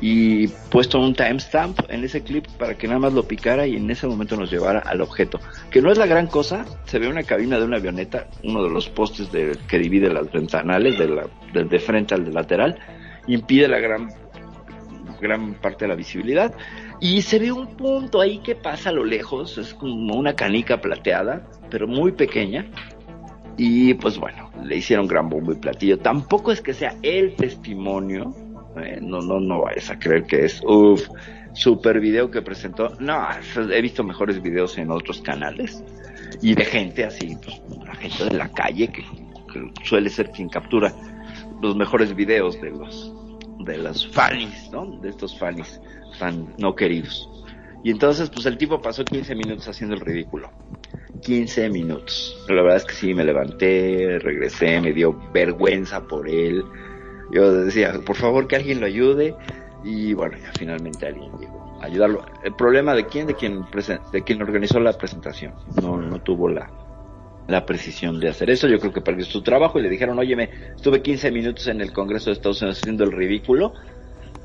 y 0.00 0.48
puesto 0.48 1.00
un 1.00 1.14
timestamp 1.14 1.80
en 1.88 2.04
ese 2.04 2.22
clip 2.22 2.46
para 2.58 2.76
que 2.76 2.86
nada 2.86 3.00
más 3.00 3.12
lo 3.12 3.22
picara 3.22 3.66
y 3.66 3.76
en 3.76 3.90
ese 3.90 4.06
momento 4.06 4.36
nos 4.36 4.50
llevara 4.50 4.80
al 4.80 5.00
objeto. 5.00 5.40
Que 5.70 5.80
no 5.80 5.90
es 5.90 5.98
la 5.98 6.06
gran 6.06 6.26
cosa, 6.26 6.64
se 6.84 6.98
ve 6.98 7.08
una 7.08 7.22
cabina 7.22 7.58
de 7.58 7.64
una 7.64 7.78
avioneta, 7.78 8.28
uno 8.44 8.62
de 8.62 8.70
los 8.70 8.88
postes 8.88 9.32
de, 9.32 9.56
que 9.68 9.78
divide 9.78 10.12
las 10.12 10.30
ventanales, 10.30 10.98
de 10.98 11.08
la, 11.08 11.26
del 11.52 11.68
de 11.68 11.78
frente 11.78 12.14
al 12.14 12.24
de 12.24 12.32
lateral, 12.32 12.78
impide 13.26 13.68
la 13.68 13.78
gran, 13.78 14.08
gran 15.20 15.54
parte 15.54 15.84
de 15.84 15.88
la 15.88 15.94
visibilidad. 15.94 16.54
Y 17.00 17.22
se 17.22 17.38
ve 17.38 17.52
un 17.52 17.76
punto 17.76 18.20
ahí 18.20 18.38
que 18.38 18.54
pasa 18.54 18.90
a 18.90 18.92
lo 18.92 19.04
lejos, 19.04 19.58
es 19.58 19.74
como 19.74 20.16
una 20.16 20.34
canica 20.34 20.80
plateada, 20.80 21.46
pero 21.70 21.86
muy 21.86 22.12
pequeña. 22.12 22.66
Y 23.58 23.94
pues 23.94 24.18
bueno, 24.18 24.50
le 24.62 24.76
hicieron 24.76 25.06
gran 25.06 25.28
bombo 25.28 25.52
y 25.52 25.56
platillo. 25.56 25.98
Tampoco 25.98 26.52
es 26.52 26.60
que 26.60 26.74
sea 26.74 26.94
el 27.02 27.34
testimonio, 27.36 28.34
eh, 28.82 28.98
no, 29.00 29.20
no, 29.20 29.40
no 29.40 29.62
vayas 29.62 29.90
a 29.90 29.98
creer 29.98 30.24
que 30.24 30.44
es, 30.44 30.60
uff, 30.64 31.08
super 31.52 32.00
video 32.00 32.30
que 32.30 32.42
presentó. 32.42 32.90
No, 33.00 33.26
he 33.72 33.80
visto 33.80 34.04
mejores 34.04 34.40
videos 34.42 34.76
en 34.78 34.90
otros 34.90 35.20
canales 35.22 35.82
y 36.42 36.54
de 36.54 36.64
gente 36.64 37.04
así, 37.04 37.36
pues, 37.42 37.60
la 37.84 37.94
gente 37.94 38.24
de 38.24 38.36
la 38.36 38.48
calle 38.48 38.88
que, 38.88 39.02
que 39.52 39.72
suele 39.84 40.10
ser 40.10 40.30
quien 40.30 40.48
captura 40.48 40.94
los 41.62 41.76
mejores 41.76 42.14
videos 42.14 42.60
de 42.60 42.70
los 42.70 43.12
de 43.64 43.78
los 43.78 44.06
fanis, 44.08 44.70
¿no? 44.70 44.98
De 45.00 45.08
estos 45.08 45.38
fanis 45.38 45.80
tan 46.18 46.54
no 46.58 46.74
queridos. 46.74 47.28
Y 47.82 47.90
entonces, 47.90 48.30
pues 48.30 48.46
el 48.46 48.58
tipo 48.58 48.80
pasó 48.80 49.04
15 49.04 49.34
minutos 49.34 49.68
haciendo 49.68 49.94
el 49.94 50.00
ridículo. 50.00 50.50
15 51.22 51.70
minutos. 51.70 52.36
La 52.48 52.62
verdad 52.62 52.76
es 52.76 52.84
que 52.84 52.94
sí, 52.94 53.14
me 53.14 53.24
levanté, 53.24 54.18
regresé, 54.18 54.80
me 54.80 54.92
dio 54.92 55.16
vergüenza 55.32 56.06
por 56.06 56.28
él. 56.28 56.64
Yo 57.30 57.52
decía, 57.64 57.92
por 58.04 58.16
favor 58.16 58.46
que 58.46 58.56
alguien 58.56 58.80
lo 58.80 58.86
ayude. 58.86 59.34
Y 59.84 60.14
bueno, 60.14 60.36
ya 60.38 60.50
finalmente 60.58 61.06
alguien 61.06 61.30
llegó 61.38 61.78
a 61.80 61.86
ayudarlo. 61.86 62.24
El 62.42 62.54
problema 62.54 62.94
de 62.94 63.06
quién, 63.06 63.26
de 63.26 63.34
quien, 63.34 63.64
de 64.12 64.22
quien 64.22 64.42
organizó 64.42 64.80
la 64.80 64.92
presentación. 64.94 65.52
No, 65.80 65.96
no 65.96 66.20
tuvo 66.20 66.48
la, 66.48 66.68
la 67.46 67.64
precisión 67.64 68.18
de 68.18 68.28
hacer 68.28 68.50
eso. 68.50 68.66
Yo 68.68 68.78
creo 68.80 68.92
que 68.92 69.00
perdió 69.00 69.24
su 69.24 69.42
trabajo 69.42 69.78
y 69.78 69.82
le 69.82 69.88
dijeron, 69.90 70.18
óyeme, 70.18 70.50
estuve 70.74 71.02
15 71.02 71.30
minutos 71.30 71.66
en 71.68 71.80
el 71.80 71.92
Congreso 71.92 72.30
de 72.30 72.32
Estados 72.34 72.62
Unidos 72.62 72.80
haciendo 72.80 73.04
el 73.04 73.12
ridículo 73.12 73.74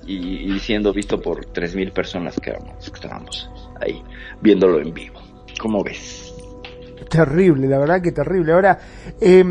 y, 0.06 0.54
y 0.54 0.60
siendo 0.60 0.94
visto 0.94 1.20
por 1.22 1.46
3.000 1.46 1.92
personas 1.92 2.40
que, 2.40 2.52
éramos- 2.52 2.90
que 2.90 2.96
estábamos 2.96 3.50
ahí 3.80 4.04
viéndolo 4.42 4.80
en 4.80 4.94
vivo. 4.94 5.22
¿Cómo 5.60 5.84
ves? 5.84 6.34
Terrible, 7.10 7.68
la 7.68 7.80
verdad 7.80 8.02
que 8.02 8.12
terrible. 8.12 8.54
Ahora, 8.54 8.80
eh, 9.20 9.44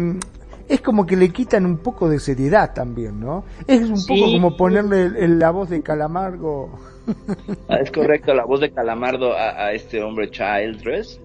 es 0.71 0.81
como 0.81 1.05
que 1.05 1.17
le 1.17 1.29
quitan 1.31 1.67
un 1.67 1.79
poco 1.79 2.09
de 2.09 2.19
seriedad 2.19 2.73
también, 2.73 3.21
¿no? 3.21 3.45
Es 3.67 3.83
un 3.83 4.05
poco 4.07 4.33
como 4.33 4.57
ponerle 4.57 5.03
el- 5.03 5.17
el- 5.17 5.39
la 5.39 5.51
voz 5.51 5.69
de 5.71 5.83
Calamargo. 5.83 6.71
Ah, 7.69 7.77
es 7.83 7.91
correcto, 7.91 8.33
la 8.35 8.45
voz 8.45 8.61
de 8.61 8.71
Calamardo 8.71 9.33
a, 9.37 9.51
a 9.67 9.73
este 9.73 10.03
hombre 10.03 10.31
Childress, 10.31 11.21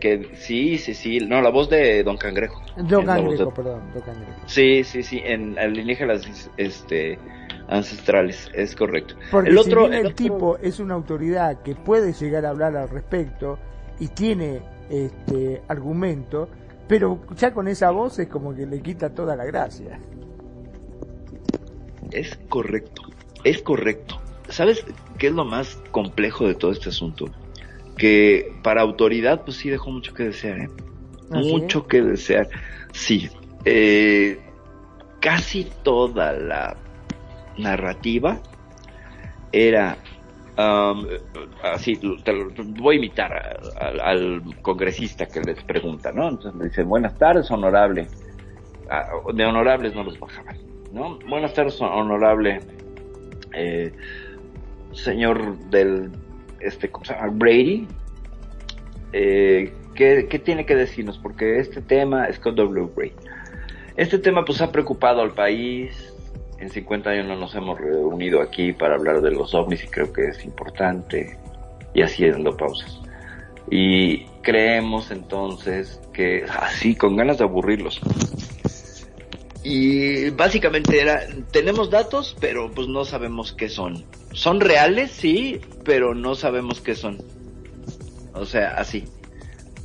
que 0.00 0.30
sí, 0.36 0.78
sí, 0.78 0.94
sí, 0.94 1.18
no, 1.20 1.40
la 1.42 1.50
voz 1.50 1.70
de 1.70 2.02
Don 2.02 2.16
Cangrejo. 2.16 2.60
Don 2.76 3.04
Cangrejo, 3.06 3.46
de- 3.46 3.52
perdón, 3.52 3.80
Don 3.94 4.02
Cangrejo. 4.02 4.32
Sí, 4.46 4.82
sí, 4.84 5.02
sí, 5.02 5.20
en 5.24 5.58
alienígenas 5.58 6.50
este, 6.56 7.18
ancestrales, 7.68 8.48
es 8.54 8.74
correcto. 8.74 9.14
Porque 9.30 9.50
el 9.50 9.58
si 9.58 9.68
otro, 9.68 9.80
bien 9.82 9.92
el 9.94 9.98
el 10.00 10.06
otro- 10.06 10.16
tipo 10.16 10.56
es 10.62 10.80
una 10.80 10.94
autoridad 10.94 11.62
que 11.62 11.74
puede 11.74 12.12
llegar 12.12 12.46
a 12.46 12.50
hablar 12.50 12.76
al 12.76 12.88
respecto 12.88 13.58
y 14.00 14.08
tiene 14.08 14.60
este 14.90 15.62
argumento, 15.68 16.48
pero 16.88 17.20
ya 17.36 17.52
con 17.52 17.68
esa 17.68 17.90
voz 17.90 18.18
es 18.18 18.28
como 18.28 18.54
que 18.54 18.66
le 18.66 18.80
quita 18.80 19.10
toda 19.10 19.36
la 19.36 19.44
gracia. 19.44 20.00
Es 22.10 22.38
correcto, 22.48 23.02
es 23.44 23.62
correcto. 23.62 24.20
¿Sabes 24.48 24.84
qué 25.18 25.26
es 25.26 25.32
lo 25.34 25.44
más 25.44 25.76
complejo 25.90 26.46
de 26.46 26.54
todo 26.54 26.72
este 26.72 26.88
asunto? 26.88 27.26
Que 27.98 28.54
para 28.62 28.80
autoridad, 28.80 29.44
pues 29.44 29.58
sí 29.58 29.68
dejó 29.68 29.90
mucho 29.90 30.14
que 30.14 30.24
desear, 30.24 30.60
¿eh? 30.60 30.70
¿Ah, 31.30 31.40
mucho 31.40 31.86
que 31.86 32.00
desear. 32.00 32.48
Sí, 32.92 33.28
eh, 33.66 34.40
casi 35.20 35.70
toda 35.82 36.32
la 36.32 36.76
narrativa 37.58 38.40
era 39.52 39.98
um, 40.58 41.06
así, 41.62 41.96
te 42.24 42.32
lo- 42.32 42.48
voy 42.80 42.96
a 42.96 42.98
imitar 42.98 43.60
al 44.02 44.42
congresista 44.62 45.26
que 45.26 45.40
les 45.40 45.62
pregunta, 45.64 46.12
¿no? 46.12 46.28
Entonces 46.28 46.54
le 46.60 46.68
dicen, 46.68 46.88
buenas 46.88 47.16
tardes, 47.18 47.50
honorable. 47.50 48.08
Ah, 48.90 49.06
de 49.34 49.44
honorables 49.44 49.94
no 49.94 50.02
los 50.02 50.18
bajaban, 50.18 50.56
¿no? 50.92 51.18
Buenas 51.28 51.52
tardes, 51.54 51.80
honorable 51.80 52.60
eh, 53.54 53.92
señor 54.92 55.58
del, 55.70 56.10
este, 56.60 56.90
¿cómo 56.90 57.04
se 57.04 57.14
llama? 57.14 57.28
Brady. 57.32 57.86
Eh, 59.12 59.72
¿qué, 59.94 60.26
¿Qué 60.28 60.38
tiene 60.38 60.66
que 60.66 60.74
decirnos? 60.74 61.18
Porque 61.18 61.58
este 61.58 61.80
tema 61.82 62.28
con 62.42 62.54
W. 62.54 62.88
Brady. 62.94 63.12
Este 63.96 64.18
tema 64.18 64.44
pues 64.44 64.60
ha 64.60 64.70
preocupado 64.70 65.22
al 65.22 65.32
país. 65.32 66.07
En 66.58 66.70
50 66.70 67.10
años 67.10 67.26
no 67.26 67.36
nos 67.36 67.54
hemos 67.54 67.78
reunido 67.78 68.42
aquí 68.42 68.72
para 68.72 68.96
hablar 68.96 69.20
de 69.20 69.30
los 69.30 69.54
ovnis 69.54 69.84
y 69.84 69.86
creo 69.86 70.12
que 70.12 70.26
es 70.26 70.44
importante. 70.44 71.38
Y 71.94 72.02
haciendo 72.02 72.56
pausas. 72.56 73.00
Y 73.70 74.24
creemos 74.42 75.10
entonces 75.10 76.00
que 76.12 76.44
así, 76.44 76.94
con 76.94 77.16
ganas 77.16 77.38
de 77.38 77.44
aburrirlos. 77.44 78.00
Y 79.62 80.30
básicamente 80.30 81.00
era, 81.00 81.20
tenemos 81.50 81.90
datos, 81.90 82.36
pero 82.40 82.70
pues 82.70 82.88
no 82.88 83.04
sabemos 83.04 83.52
qué 83.52 83.68
son. 83.68 84.04
Son 84.32 84.60
reales, 84.60 85.10
sí, 85.10 85.60
pero 85.84 86.14
no 86.14 86.34
sabemos 86.34 86.80
qué 86.80 86.94
son. 86.94 87.18
O 88.34 88.46
sea, 88.46 88.74
así, 88.76 89.04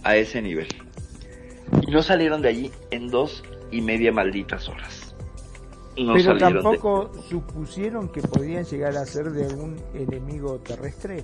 a 0.03 0.15
ese 0.15 0.41
nivel. 0.41 0.67
Y 1.88 1.91
no 1.91 2.03
salieron 2.03 2.41
de 2.41 2.49
allí 2.49 2.71
en 2.91 3.09
dos 3.09 3.43
y 3.71 3.81
media 3.81 4.12
malditas 4.12 4.69
horas. 4.69 5.02
No 5.97 6.13
pero 6.15 6.34
de- 6.34 6.39
tampoco 6.39 7.12
supusieron 7.29 8.10
que 8.10 8.21
podrían 8.21 8.65
llegar 8.65 8.97
a 8.97 9.06
ser 9.06 9.32
de 9.32 9.45
algún 9.45 9.75
enemigo 9.93 10.60
terrestre. 10.60 11.23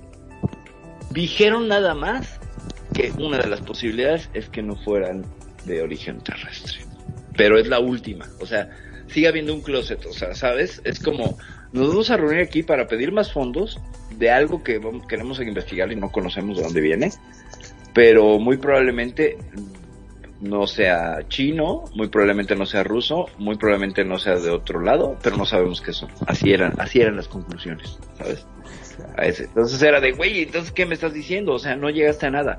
Dijeron 1.10 1.68
nada 1.68 1.94
más 1.94 2.38
que 2.94 3.12
una 3.18 3.38
de 3.38 3.48
las 3.48 3.60
posibilidades 3.60 4.30
es 4.34 4.48
que 4.48 4.62
no 4.62 4.76
fueran 4.76 5.24
de 5.64 5.82
origen 5.82 6.20
terrestre. 6.20 6.78
Pero 7.36 7.58
es 7.58 7.66
la 7.66 7.80
última. 7.80 8.26
O 8.40 8.46
sea, 8.46 8.70
sigue 9.08 9.26
habiendo 9.28 9.52
un 9.54 9.60
closet. 9.60 10.04
O 10.06 10.12
sea, 10.12 10.34
¿sabes? 10.34 10.80
Es 10.84 11.00
como, 11.00 11.36
nos 11.72 11.88
vamos 11.88 12.10
a 12.10 12.16
reunir 12.16 12.42
aquí 12.42 12.62
para 12.62 12.86
pedir 12.86 13.12
más 13.12 13.32
fondos 13.32 13.80
de 14.18 14.30
algo 14.30 14.62
que 14.62 14.78
vamos- 14.78 15.06
queremos 15.06 15.40
investigar 15.40 15.90
y 15.90 15.96
no 15.96 16.10
conocemos 16.12 16.56
de 16.58 16.62
dónde 16.64 16.80
viene. 16.80 17.10
pero 17.92 18.38
muy 18.38 18.56
probablemente 18.56 19.36
no 20.40 20.66
sea 20.66 21.28
chino, 21.28 21.84
muy 21.94 22.08
probablemente 22.08 22.56
no 22.56 22.64
sea 22.64 22.82
ruso, 22.82 23.26
muy 23.38 23.56
probablemente 23.56 24.04
no 24.04 24.18
sea 24.18 24.36
de 24.36 24.50
otro 24.50 24.80
lado, 24.80 25.16
pero 25.22 25.36
no 25.36 25.44
sabemos 25.44 25.80
qué 25.80 25.92
son. 25.92 26.08
Así 26.26 26.52
eran, 26.52 26.74
así 26.78 27.00
eran 27.00 27.16
las 27.16 27.28
conclusiones, 27.28 27.98
¿sabes? 28.16 28.46
A 29.16 29.26
ese. 29.26 29.44
Entonces 29.44 29.82
era 29.82 30.00
de, 30.00 30.12
güey, 30.12 30.42
entonces 30.42 30.72
¿qué 30.72 30.86
me 30.86 30.94
estás 30.94 31.12
diciendo? 31.12 31.52
O 31.52 31.58
sea, 31.58 31.76
no 31.76 31.90
llegaste 31.90 32.26
a 32.26 32.30
nada. 32.30 32.58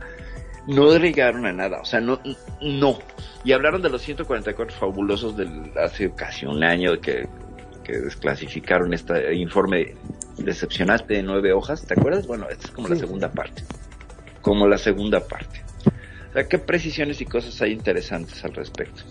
No 0.67 0.95
llegaron 0.95 1.45
a 1.47 1.53
nada, 1.53 1.81
o 1.81 1.85
sea, 1.85 1.99
no, 1.99 2.19
no. 2.61 2.99
Y 3.43 3.51
hablaron 3.51 3.81
de 3.81 3.89
los 3.89 4.03
144 4.03 4.77
fabulosos 4.77 5.35
del 5.35 5.71
hace 5.75 6.13
casi 6.13 6.45
un 6.45 6.63
año 6.63 7.01
que, 7.01 7.27
que 7.83 7.93
desclasificaron 7.93 8.93
este 8.93 9.33
informe 9.33 9.95
decepcionante 10.37 11.15
de 11.15 11.23
nueve 11.23 11.51
hojas, 11.51 11.85
¿te 11.85 11.95
acuerdas? 11.95 12.27
Bueno, 12.27 12.47
esta 12.47 12.65
es 12.65 12.71
como 12.71 12.87
la 12.87 12.95
segunda 12.95 13.31
parte. 13.31 13.63
Como 14.41 14.67
la 14.67 14.77
segunda 14.77 15.19
parte. 15.19 15.63
O 16.31 16.33
sea, 16.33 16.47
qué 16.47 16.57
precisiones 16.57 17.19
y 17.19 17.25
cosas 17.25 17.61
hay 17.61 17.73
interesantes 17.73 18.43
al 18.45 18.53
respecto. 18.53 19.03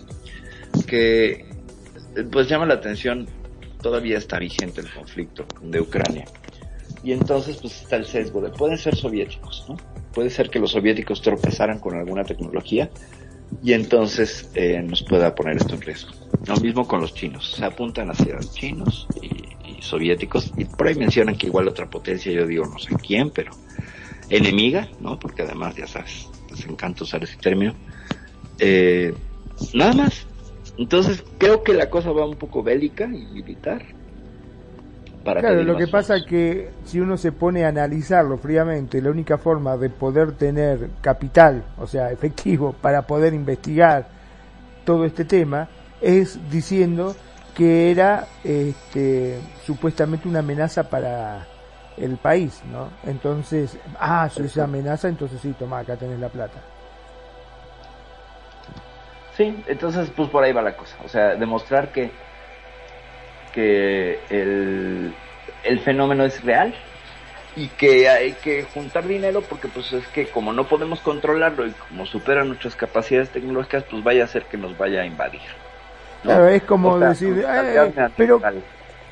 Que, 0.87 1.45
pues 2.31 2.49
llama 2.49 2.65
la 2.65 2.73
atención, 2.73 3.27
todavía 3.81 4.17
está 4.17 4.39
vigente 4.39 4.81
el 4.81 4.91
conflicto 4.91 5.45
de 5.61 5.81
Ucrania. 5.81 6.25
Y 7.03 7.11
entonces, 7.11 7.57
pues 7.57 7.81
está 7.81 7.97
el 7.97 8.05
sesgo 8.05 8.41
de, 8.41 8.49
pueden 8.49 8.77
ser 8.77 8.95
soviéticos, 8.95 9.65
¿no? 9.69 9.77
Puede 10.13 10.29
ser 10.31 10.49
que 10.49 10.59
los 10.59 10.71
soviéticos 10.71 11.21
tropezaran 11.21 11.79
con 11.79 11.95
alguna 11.95 12.23
tecnología 12.23 12.89
y 13.63 13.73
entonces 13.73 14.49
eh, 14.55 14.81
nos 14.81 15.03
pueda 15.03 15.33
poner 15.35 15.57
esto 15.57 15.75
en 15.75 15.81
riesgo. 15.81 16.11
Lo 16.47 16.57
mismo 16.57 16.87
con 16.87 17.01
los 17.01 17.13
chinos. 17.13 17.53
Se 17.55 17.65
apuntan 17.65 18.09
hacia 18.09 18.33
los 18.35 18.53
chinos 18.53 19.07
y 19.21 19.81
soviéticos 19.81 20.51
y 20.57 20.65
por 20.65 20.87
ahí 20.87 20.95
mencionan 20.95 21.37
que 21.37 21.47
igual 21.47 21.67
otra 21.67 21.89
potencia, 21.89 22.31
yo 22.31 22.45
digo 22.45 22.65
no 22.65 22.79
sé 22.79 22.95
quién, 22.95 23.29
pero 23.29 23.51
enemiga, 24.29 24.87
¿no? 24.99 25.19
Porque 25.19 25.43
además, 25.43 25.75
ya 25.75 25.87
sabes, 25.87 26.29
les 26.51 26.65
encanta 26.67 27.03
usar 27.03 27.23
ese 27.23 27.37
término. 27.37 27.73
Eh, 28.59 29.13
nada 29.73 29.93
más. 29.93 30.25
Entonces, 30.77 31.23
creo 31.37 31.63
que 31.63 31.73
la 31.73 31.89
cosa 31.89 32.11
va 32.11 32.25
un 32.25 32.35
poco 32.35 32.63
bélica 32.63 33.05
y 33.05 33.25
militar. 33.33 33.83
Para 35.23 35.41
Claro, 35.41 35.63
lo 35.63 35.77
que 35.77 35.87
pasa 35.87 36.17
es 36.17 36.25
que 36.25 36.69
si 36.85 36.99
uno 36.99 37.15
se 37.15 37.31
pone 37.31 37.63
a 37.63 37.67
analizarlo 37.67 38.37
fríamente, 38.37 39.01
la 39.01 39.11
única 39.11 39.37
forma 39.37 39.77
de 39.77 39.89
poder 39.89 40.31
tener 40.31 40.89
capital, 41.01 41.63
o 41.77 41.85
sea, 41.85 42.11
efectivo, 42.11 42.73
para 42.73 43.05
poder 43.05 43.33
investigar 43.33 44.07
todo 44.83 45.05
este 45.05 45.25
tema, 45.25 45.69
es 46.01 46.39
diciendo 46.49 47.15
que 47.55 47.91
era 47.91 48.27
este, 48.43 49.37
supuestamente 49.63 50.27
una 50.27 50.39
amenaza 50.39 50.89
para 50.89 51.45
el 51.97 52.17
país, 52.17 52.61
¿no? 52.71 52.89
Entonces, 53.05 53.77
ah, 53.99 54.29
si 54.29 54.43
es 54.43 54.57
amenaza, 54.57 55.07
entonces 55.09 55.39
sí, 55.41 55.53
toma, 55.57 55.79
acá 55.79 55.95
tenés 55.97 56.19
la 56.19 56.29
plata. 56.29 56.59
Sí, 59.37 59.63
entonces 59.67 60.09
pues 60.15 60.29
por 60.29 60.43
ahí 60.43 60.51
va 60.53 60.61
la 60.61 60.75
cosa. 60.75 60.95
O 61.05 61.07
sea, 61.09 61.35
demostrar 61.35 61.89
que, 61.91 62.11
que 63.53 64.19
el, 64.29 65.13
el 65.63 65.79
fenómeno 65.79 66.23
es 66.25 66.43
real 66.43 66.73
y 67.55 67.67
que 67.67 68.07
hay 68.07 68.33
que 68.33 68.63
juntar 68.63 69.05
dinero 69.05 69.41
porque 69.41 69.67
pues 69.67 69.91
es 69.93 70.07
que 70.07 70.27
como 70.27 70.53
no 70.53 70.65
podemos 70.67 71.01
controlarlo 71.01 71.67
y 71.67 71.71
como 71.71 72.05
supera 72.05 72.43
nuestras 72.43 72.75
capacidades 72.75 73.29
tecnológicas, 73.29 73.83
pues 73.89 74.03
vaya 74.03 74.23
a 74.23 74.27
ser 74.27 74.45
que 74.45 74.57
nos 74.57 74.77
vaya 74.77 75.01
a 75.01 75.05
invadir. 75.05 75.41
¿no? 76.23 76.29
Claro, 76.29 76.47
es 76.49 76.63
como 76.63 76.89
O 76.93 76.99
sea, 76.99 77.09
decir, 77.09 77.45
"Eh, 77.47 78.09
pero. 78.15 78.41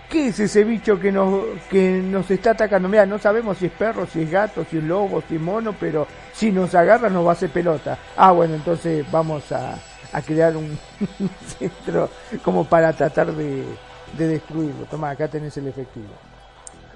¿Qué 0.10 0.30
es 0.30 0.40
ese 0.40 0.64
bicho 0.64 1.00
que 1.00 1.12
nos, 1.12 1.46
que 1.70 2.02
nos 2.04 2.30
está 2.32 2.52
atacando? 2.52 2.90
Mira, 2.90 3.06
no 3.06 3.20
sabemos 3.20 3.58
si 3.60 3.68
es 3.68 3.72
perro, 3.74 4.08
si 4.08 4.24
es 4.24 4.32
gato, 4.32 4.66
si 4.66 4.78
es 4.78 4.84
lobo, 4.84 5.22
si 5.28 5.36
es 5.36 5.42
mono, 5.42 5.74
pero 5.80 6.08
si 6.32 6.52
nos 6.52 6.76
agarra 6.76 7.10
nos 7.10 7.26
va 7.26 7.32
a 7.32 7.34
hacer 7.34 7.52
pelota. 7.52 8.00
Ah, 8.16 8.32
bueno, 8.32 8.56
entonces 8.56 9.10
vamos 9.12 9.52
a, 9.52 9.84
a 10.12 10.22
crear 10.24 10.58
un 10.58 10.80
centro 11.60 12.12
como 12.44 12.66
para 12.68 12.94
tratar 12.94 13.34
de, 13.34 13.80
de 14.12 14.28
destruirlo. 14.28 14.86
Toma, 14.88 15.12
acá 15.12 15.30
tenés 15.30 15.56
el 15.58 15.68
efectivo. 15.68 16.22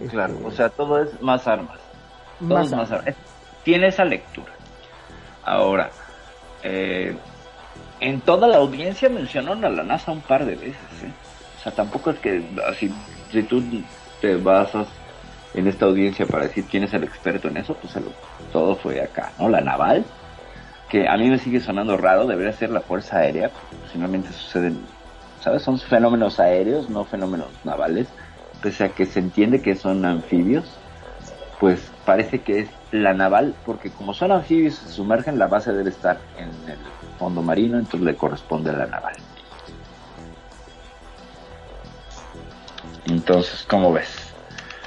Claro, 0.09 0.39
Este, 0.39 0.43
o 0.43 0.51
sea, 0.51 0.69
todo 0.69 1.01
es 1.03 1.19
más 1.21 1.47
armas. 1.47 1.79
Todo 2.47 2.63
Más 2.63 2.67
es 2.67 2.73
más 2.73 2.91
armas. 2.91 2.91
armas. 2.91 3.15
Tiene 3.63 3.87
esa 3.87 4.05
lectura. 4.05 4.53
Ahora, 5.43 5.97
eh, 6.63 7.23
en 7.99 8.21
toda 8.21 8.47
la 8.47 8.57
audiencia 8.57 9.09
mencionaron 9.09 9.65
a 9.65 9.69
la 9.69 9.83
NASA 9.83 10.11
un 10.11 10.23
par 10.23 10.45
de 10.45 10.55
veces. 10.55 11.03
¿eh? 11.03 11.13
O 11.63 11.69
sea, 11.71 11.71
tampoco 11.75 12.09
es 12.11 12.19
que 12.19 12.43
así, 12.67 12.91
si 13.31 13.41
tú 13.43 13.63
te 14.19 14.35
basas 14.35 14.85
en 15.53 15.65
esta 15.67 15.85
audiencia 15.85 16.27
para 16.27 16.43
decir 16.43 16.65
quién 16.69 16.83
es 16.83 16.93
el 16.93 17.05
experto 17.05 17.47
en 17.47 17.55
eso, 17.55 17.73
pues 17.75 17.93
todo 18.51 18.75
fue 18.75 19.01
acá, 19.01 19.31
¿no? 19.39 19.47
La 19.47 19.61
naval, 19.61 20.03
que 20.89 21.07
a 21.07 21.15
mí 21.15 21.29
me 21.29 21.37
sigue 21.39 21.61
sonando 21.61 21.95
raro, 21.95 22.27
debería 22.27 22.51
ser 22.51 22.69
la 22.69 22.81
Fuerza 22.81 23.19
Aérea, 23.19 23.49
finalmente 23.93 24.33
suceden, 24.33 24.77
¿sabes? 25.39 25.61
Son 25.61 25.79
fenómenos 25.79 26.37
aéreos, 26.41 26.89
no 26.89 27.05
fenómenos 27.05 27.47
navales, 27.63 28.09
pese 28.61 28.83
a 28.83 28.89
que 28.89 29.05
se 29.05 29.19
entiende 29.19 29.61
que 29.61 29.77
son 29.77 30.03
anfibios, 30.03 30.65
pues 31.61 31.93
parece 32.03 32.43
que 32.43 32.59
es 32.59 32.71
la 32.91 33.13
naval, 33.13 33.55
porque 33.63 33.89
como 33.89 34.13
son 34.13 34.33
anfibios 34.33 34.75
se 34.75 34.89
sumergen, 34.89 35.39
la 35.39 35.47
base 35.47 35.71
debe 35.71 35.91
estar 35.91 36.19
en 36.35 36.49
el 36.69 36.79
fondo 37.17 37.41
marino, 37.41 37.79
entonces 37.79 38.05
le 38.05 38.17
corresponde 38.17 38.71
a 38.71 38.73
la 38.73 38.87
naval. 38.87 39.22
Entonces, 43.05 43.65
¿cómo 43.69 43.91
ves? 43.93 44.09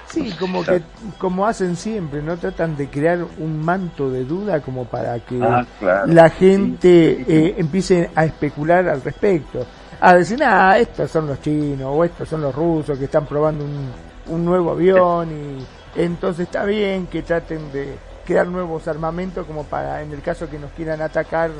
Sí, 0.08 0.30
como 0.38 0.64
que 0.64 0.82
como 1.18 1.46
hacen 1.46 1.76
siempre, 1.76 2.22
no 2.22 2.36
tratan 2.36 2.76
de 2.76 2.88
crear 2.88 3.18
un 3.38 3.62
manto 3.64 4.08
de 4.10 4.24
duda 4.24 4.60
como 4.60 4.84
para 4.84 5.18
que 5.20 5.38
Ah, 5.42 5.66
claro. 5.80 6.06
la 6.12 6.30
gente 6.30 7.24
eh, 7.28 7.54
empiece 7.58 8.10
a 8.14 8.24
especular 8.24 8.88
al 8.88 9.02
respecto, 9.02 9.66
a 10.00 10.14
decir, 10.14 10.42
ah, 10.44 10.78
estos 10.78 11.10
son 11.10 11.26
los 11.26 11.40
chinos 11.42 11.88
o 11.92 12.04
estos 12.04 12.28
son 12.28 12.40
los 12.40 12.54
rusos 12.54 12.96
que 12.98 13.06
están 13.06 13.26
probando 13.26 13.64
un, 13.64 13.90
un 14.28 14.44
nuevo 14.44 14.70
avión 14.70 15.28
y 15.30 16.00
entonces 16.00 16.46
está 16.46 16.64
bien 16.64 17.08
que 17.08 17.22
traten 17.22 17.70
de 17.72 17.96
crear 18.24 18.46
nuevos 18.46 18.86
armamentos 18.88 19.44
como 19.46 19.64
para, 19.64 20.02
en 20.02 20.12
el 20.12 20.22
caso 20.22 20.48
que 20.48 20.58
nos 20.58 20.70
quieran 20.72 21.00
atacar, 21.02 21.50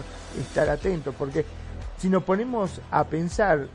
estar 0.40 0.68
atentos, 0.70 1.14
porque 1.18 1.44
si 1.98 2.08
nos 2.08 2.22
ponemos 2.22 2.80
a 2.90 3.04
pensar 3.04 3.66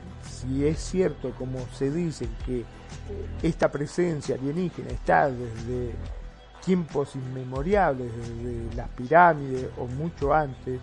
si 0.42 0.66
es 0.66 0.78
cierto 0.78 1.30
como 1.38 1.58
se 1.76 1.90
dice 1.90 2.28
que 2.44 2.60
eh, 2.60 2.64
esta 3.42 3.70
presencia 3.70 4.34
alienígena 4.34 4.90
está 4.90 5.28
desde 5.30 5.92
tiempos 6.64 7.14
inmemorables, 7.16 8.10
desde 8.16 8.76
las 8.76 8.88
pirámides 8.90 9.66
o 9.78 9.86
mucho 9.86 10.32
antes, 10.32 10.80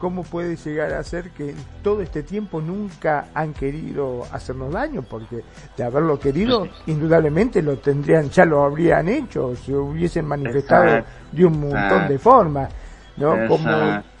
¿cómo 0.00 0.22
puede 0.22 0.56
llegar 0.56 0.92
a 0.92 1.02
ser 1.02 1.30
que 1.30 1.50
en 1.50 1.56
todo 1.82 2.00
este 2.02 2.22
tiempo 2.22 2.60
nunca 2.60 3.26
han 3.34 3.52
querido 3.52 4.22
hacernos 4.32 4.72
daño? 4.72 5.02
Porque 5.02 5.42
de 5.76 5.84
haberlo 5.84 6.18
querido, 6.18 6.68
indudablemente 6.86 7.62
lo 7.62 7.76
tendrían, 7.78 8.30
ya 8.30 8.44
lo 8.44 8.64
habrían 8.64 9.08
hecho, 9.08 9.54
se 9.56 9.74
hubiesen 9.74 10.26
manifestado 10.26 10.84
Exacto. 10.84 11.10
de 11.32 11.44
un 11.44 11.60
montón 11.60 12.08
de 12.08 12.18
formas, 12.18 12.70
¿no? 13.16 13.30
Como, 13.48 13.70
Exacto. 13.70 14.08
como 14.08 14.13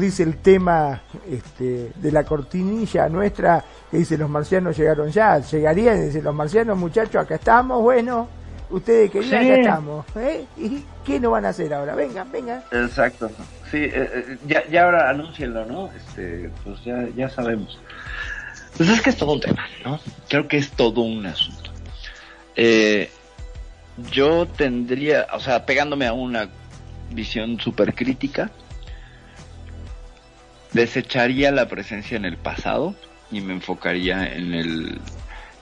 dice 0.00 0.22
el 0.22 0.38
tema 0.38 1.02
este, 1.30 1.90
de 1.94 2.12
la 2.12 2.24
cortinilla 2.24 3.08
nuestra, 3.08 3.64
que 3.90 3.98
dice 3.98 4.16
los 4.16 4.30
marcianos 4.30 4.76
llegaron 4.76 5.10
ya, 5.10 5.38
llegarían 5.38 5.98
y 5.98 6.06
dice 6.06 6.22
los 6.22 6.34
marcianos 6.34 6.78
muchachos, 6.78 7.16
acá 7.16 7.34
estamos, 7.36 7.82
bueno, 7.82 8.28
ustedes 8.70 9.10
querían, 9.10 9.42
Sí. 9.42 9.50
acá 9.50 9.60
estamos, 9.60 10.06
¿eh? 10.16 10.44
¿Y 10.56 10.84
qué 11.04 11.20
nos 11.20 11.32
van 11.32 11.44
a 11.44 11.50
hacer 11.50 11.72
ahora? 11.74 11.94
Vengan, 11.94 12.30
vengan. 12.32 12.62
Exacto. 12.72 13.30
Sí, 13.70 13.78
eh, 13.78 13.90
eh, 13.94 14.38
ya, 14.46 14.66
ya 14.68 14.84
ahora 14.84 15.10
anúncienlo, 15.10 15.64
¿no? 15.66 15.90
Este, 15.92 16.50
pues 16.64 16.82
ya, 16.84 17.06
ya 17.16 17.28
sabemos. 17.28 17.78
Pues 18.76 18.88
es 18.88 19.00
que 19.02 19.10
es 19.10 19.16
todo 19.16 19.32
un 19.32 19.40
tema, 19.40 19.66
¿no? 19.84 20.00
Creo 20.28 20.48
que 20.48 20.56
es 20.58 20.70
todo 20.70 21.00
un 21.02 21.26
asunto. 21.26 21.70
Eh, 22.56 23.10
yo 24.10 24.46
tendría, 24.46 25.26
o 25.32 25.40
sea, 25.40 25.66
pegándome 25.66 26.06
a 26.06 26.12
una 26.12 26.48
visión 27.10 27.58
súper 27.60 27.94
crítica, 27.94 28.50
desecharía 30.72 31.50
la 31.50 31.68
presencia 31.68 32.16
en 32.16 32.24
el 32.24 32.36
pasado 32.36 32.94
y 33.30 33.40
me 33.40 33.52
enfocaría 33.52 34.34
en 34.34 34.54
el, 34.54 35.00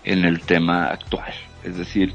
en 0.04 0.24
el 0.24 0.40
tema 0.40 0.86
actual. 0.86 1.32
Es 1.64 1.76
decir, 1.76 2.14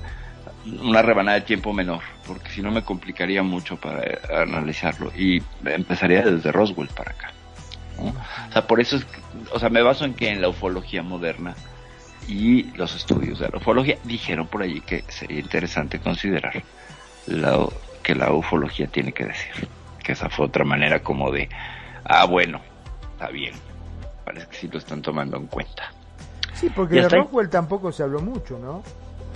una 0.82 1.02
rebanada 1.02 1.40
de 1.40 1.46
tiempo 1.46 1.74
menor, 1.74 2.02
porque 2.26 2.50
si 2.50 2.62
no 2.62 2.72
me 2.72 2.84
complicaría 2.84 3.44
mucho 3.44 3.78
para 3.78 4.04
analizarlo. 4.42 5.12
Y 5.18 5.42
empezaría 5.66 6.24
desde 6.24 6.52
Roswell 6.52 6.90
para 6.90 7.12
acá. 7.12 7.32
O 7.98 8.52
sea, 8.54 8.66
por 8.66 8.80
eso 8.80 8.98
es, 8.98 9.06
o 9.52 9.60
sea, 9.60 9.70
me 9.70 9.82
baso 9.82 10.06
en 10.06 10.14
que 10.14 10.30
en 10.30 10.42
la 10.42 10.50
ufología 10.50 11.04
moderna 11.04 11.56
y 12.28 12.64
los 12.76 12.96
estudios 12.96 13.40
de 13.40 13.50
la 13.50 13.58
ufología 13.58 13.98
dijeron 14.04 14.48
por 14.48 14.62
allí 14.62 14.82
que 14.82 15.04
sería 15.08 15.40
interesante 15.40 16.00
considerar 16.00 16.64
la, 17.28 17.68
que 18.04 18.16
la 18.16 18.32
ufología 18.32 18.88
tiene 18.88 19.12
que 19.12 19.26
decir. 19.26 19.68
Que 20.04 20.14
esa 20.14 20.30
fue 20.30 20.48
otra 20.48 20.66
manera 20.66 21.04
como 21.04 21.32
de, 21.32 21.50
ah, 22.06 22.26
bueno, 22.26 22.62
está 23.22 23.32
bien. 23.32 23.54
Parece 24.26 24.48
que 24.48 24.56
sí 24.56 24.68
lo 24.68 24.80
están 24.80 25.02
tomando 25.02 25.38
en 25.38 25.46
cuenta. 25.46 25.92
Sí, 26.54 26.70
porque 26.76 26.96
de. 26.96 27.10
Rockwell 27.10 27.50
tampoco 27.50 27.92
se 27.92 28.02
habló 28.04 28.20
mucho, 28.20 28.58
¿no? 28.58 28.84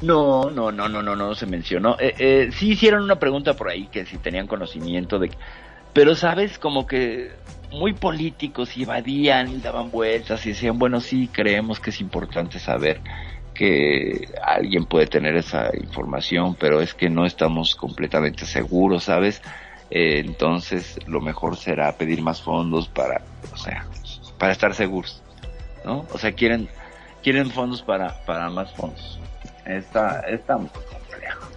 No, 0.01 0.49
no, 0.49 0.71
no, 0.71 0.89
no, 0.89 1.03
no, 1.03 1.15
no 1.15 1.35
se 1.35 1.45
mencionó. 1.45 1.95
Eh, 1.99 2.15
eh, 2.17 2.49
sí 2.51 2.71
hicieron 2.71 3.03
una 3.03 3.17
pregunta 3.17 3.53
por 3.53 3.69
ahí 3.69 3.87
que 3.87 4.05
si 4.05 4.17
tenían 4.17 4.47
conocimiento 4.47 5.19
de, 5.19 5.29
pero 5.93 6.15
sabes, 6.15 6.57
como 6.57 6.85
que 6.87 7.31
muy 7.71 7.93
políticos 7.93 8.75
y 8.75 8.83
evadían 8.83 9.49
y 9.51 9.57
daban 9.61 9.91
vueltas 9.91 10.45
y 10.45 10.49
decían, 10.49 10.79
bueno, 10.79 10.99
sí, 10.99 11.29
creemos 11.31 11.79
que 11.79 11.91
es 11.91 12.01
importante 12.01 12.59
saber 12.59 13.01
que 13.53 14.27
alguien 14.43 14.85
puede 14.85 15.07
tener 15.07 15.35
esa 15.35 15.69
información, 15.77 16.55
pero 16.59 16.81
es 16.81 16.93
que 16.93 17.09
no 17.09 17.25
estamos 17.25 17.75
completamente 17.75 18.45
seguros, 18.45 19.05
¿sabes? 19.05 19.41
Eh, 19.97 20.19
entonces, 20.19 20.99
lo 21.07 21.21
mejor 21.21 21.55
será 21.55 21.89
pedir 21.93 22.21
más 22.21 22.41
fondos 22.41 22.89
para, 22.89 23.21
o 23.53 23.55
sea, 23.55 23.85
para 24.37 24.51
estar 24.51 24.75
seguros, 24.75 25.23
¿no? 25.85 26.05
O 26.11 26.17
sea, 26.17 26.33
quieren, 26.33 26.67
quieren 27.23 27.49
fondos 27.49 27.81
para, 27.81 28.13
para 28.25 28.49
más 28.49 28.73
fondos. 28.73 29.17
Está, 29.65 30.19
está 30.27 30.57
muy 30.57 30.67
complejo. 30.67 31.47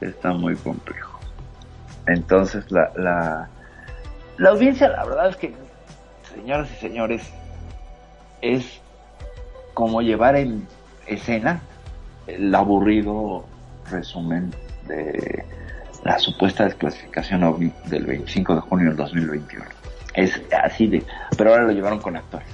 Está 0.00 0.32
muy 0.32 0.56
complejo. 0.56 1.20
Entonces, 2.06 2.64
la, 2.72 2.90
la, 2.96 3.50
la 4.38 4.48
audiencia, 4.48 4.88
la 4.88 5.04
verdad 5.04 5.28
es 5.28 5.36
que, 5.36 5.54
señoras 6.34 6.70
y 6.72 6.76
señores, 6.76 7.30
es 8.40 8.80
como 9.74 10.00
llevar 10.00 10.36
en 10.36 10.66
escena 11.06 11.60
el 12.26 12.54
aburrido 12.54 13.44
resumen 13.90 14.54
de 14.88 15.44
la 16.06 16.20
supuesta 16.20 16.64
desclasificación 16.64 17.42
OVNI 17.42 17.72
del 17.86 18.06
25 18.06 18.54
de 18.54 18.60
junio 18.60 18.88
del 18.88 18.96
2021. 18.96 19.64
Es 20.14 20.40
así 20.62 20.86
de, 20.86 21.02
pero 21.36 21.50
ahora 21.50 21.64
lo 21.64 21.72
llevaron 21.72 21.98
con 21.98 22.16
actores. 22.16 22.46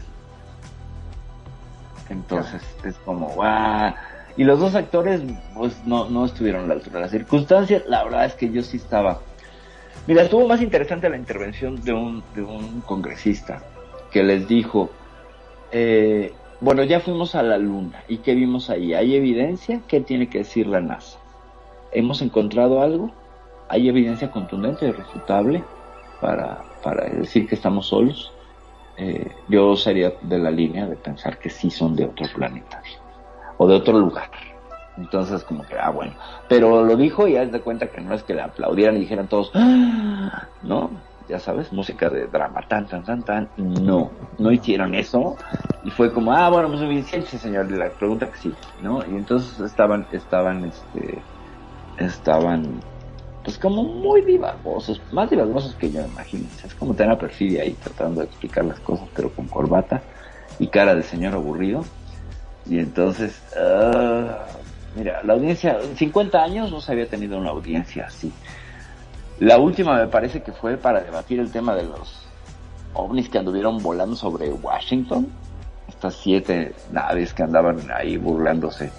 Entonces 2.09 2.63
es 2.83 2.95
como, 3.05 3.29
guau. 3.29 3.93
Y 4.39 4.45
los 4.45 4.59
dos 4.59 4.75
actores, 4.75 5.21
pues 5.55 5.77
no, 5.85 6.09
no 6.09 6.25
estuvieron 6.25 6.65
a 6.65 6.69
la 6.69 6.75
altura 6.75 6.97
de 6.97 7.01
las 7.03 7.11
circunstancias. 7.11 7.83
La 7.87 8.03
verdad 8.05 8.25
es 8.25 8.35
que 8.35 8.51
yo 8.51 8.63
sí 8.63 8.79
estaba. 8.79 9.21
Mira, 10.07 10.23
estuvo 10.23 10.49
más 10.49 10.63
interesante 10.63 11.11
la 11.11 11.19
intervención 11.19 11.77
de 11.83 11.93
un, 11.93 12.25
de 12.35 12.43
un 12.43 12.81
congresista 12.81 13.63
que 14.11 14.23
les 14.23 14.49
dijo, 14.49 14.91
eh, 15.73 16.33
bueno, 16.61 16.85
ya 16.85 17.01
fuimos 17.01 17.35
a 17.35 17.43
la 17.43 17.59
luna. 17.59 18.03
¿Y 18.09 18.19
qué 18.19 18.35
vimos 18.35 18.71
ahí? 18.71 18.95
¿Hay 18.95 19.15
evidencia? 19.15 19.83
¿Qué 19.87 20.01
tiene 20.01 20.31
que 20.31 20.39
decir 20.39 20.67
la 20.67 20.81
NASA? 20.81 21.19
¿Hemos 21.93 22.23
encontrado 22.23 22.81
algo? 22.81 23.13
¿Hay 23.69 23.89
evidencia 23.89 24.31
contundente 24.31 24.87
y 24.87 24.93
refutable 24.93 25.65
para, 26.21 26.63
para 26.83 27.09
decir 27.09 27.49
que 27.49 27.55
estamos 27.55 27.87
solos? 27.87 28.33
Eh, 28.97 29.33
yo 29.49 29.75
sería 29.77 30.13
de 30.21 30.39
la 30.39 30.51
línea 30.51 30.87
de 30.87 30.97
pensar 30.97 31.39
que 31.39 31.49
sí 31.49 31.71
son 31.71 31.97
de 31.97 32.05
otro 32.05 32.27
planeta 32.35 32.83
o 33.57 33.67
de 33.67 33.77
otro 33.77 33.99
lugar. 33.99 34.31
Entonces, 34.97 35.43
como 35.45 35.65
que, 35.65 35.79
ah, 35.79 35.91
bueno. 35.91 36.13
Pero 36.49 36.85
lo 36.85 36.97
dijo 36.97 37.27
y 37.27 37.37
haz 37.37 37.51
de 37.51 37.61
cuenta 37.61 37.87
que 37.87 38.01
no 38.01 38.15
es 38.15 38.23
que 38.23 38.35
le 38.35 38.43
aplaudieran 38.43 38.97
y 38.97 39.01
dijeran 39.01 39.29
todos, 39.29 39.51
¡Ah! 39.55 40.49
¿no? 40.63 40.91
Ya 41.29 41.39
sabes, 41.39 41.73
música 41.73 42.11
de 42.11 42.27
drama, 42.27 42.61
tan, 42.69 42.87
tan, 42.87 43.03
tan, 43.05 43.23
tan. 43.23 43.49
No, 43.57 44.11
no 44.39 44.53
hicieron 44.53 44.95
eso. 44.95 45.37
Y 45.85 45.91
fue 45.91 46.13
como, 46.13 46.33
ah, 46.33 46.51
bueno, 46.51 46.69
pues 46.69 46.81
suficiente, 46.81 47.39
señor. 47.39 47.71
Y 47.71 47.77
la 47.77 47.91
pregunta 47.91 48.31
que 48.31 48.37
sí, 48.37 48.55
¿no? 48.81 48.99
Y 49.07 49.17
entonces 49.17 49.59
estaban, 49.61 50.07
estaban, 50.11 50.65
este, 50.65 51.25
estaban, 51.97 52.81
pues 53.45 53.59
como 53.59 53.83
muy 53.83 54.23
divagosos, 54.23 55.01
más 55.11 55.29
divagosos 55.29 55.75
que 55.75 55.91
yo, 55.91 56.01
imagínense. 56.03 56.67
Es 56.67 56.75
como 56.75 56.95
tener 56.95 57.13
a 57.13 57.19
perfidia 57.19 57.63
ahí 57.63 57.73
tratando 57.83 58.21
de 58.21 58.27
explicar 58.27 58.65
las 58.65 58.79
cosas, 58.81 59.09
pero 59.15 59.31
con 59.31 59.49
corbata 59.49 60.03
y 60.59 60.69
cara 60.69 60.95
de 60.95 61.03
señor 61.03 61.35
aburrido. 61.35 61.85
Y 62.67 62.79
entonces, 62.79 63.43
ah, 63.57 64.47
mira, 64.95 65.23
la 65.25 65.33
audiencia, 65.33 65.79
en 65.83 65.97
50 65.97 66.43
años 66.43 66.71
no 66.71 66.81
se 66.81 66.93
había 66.93 67.09
tenido 67.09 67.37
una 67.39 67.51
audiencia 67.51 68.07
así. 68.07 68.33
La 69.41 69.59
última 69.59 69.97
me 69.97 70.07
parece 70.07 70.43
que 70.43 70.53
fue 70.53 70.77
para 70.77 71.01
debatir 71.01 71.41
el 71.41 71.51
tema 71.51 71.75
de 71.75 71.83
los 71.83 72.23
ovnis 72.95 73.29
que 73.29 73.39
anduvieron 73.39 73.83
volando 73.83 74.15
sobre 74.15 74.53
Washington. 74.53 75.27
Estas 75.89 76.15
siete 76.15 76.75
naves 76.93 77.35
que 77.35 77.43
andaban 77.43 77.81
ahí 77.93 78.17
burlándose, 78.19 78.93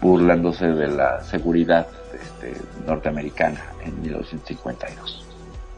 burlándose 0.00 0.66
de 0.66 0.88
la 0.88 1.22
seguridad 1.22 1.86
este, 2.46 2.62
norteamericana 2.86 3.62
en 3.84 4.00
1952. 4.02 5.24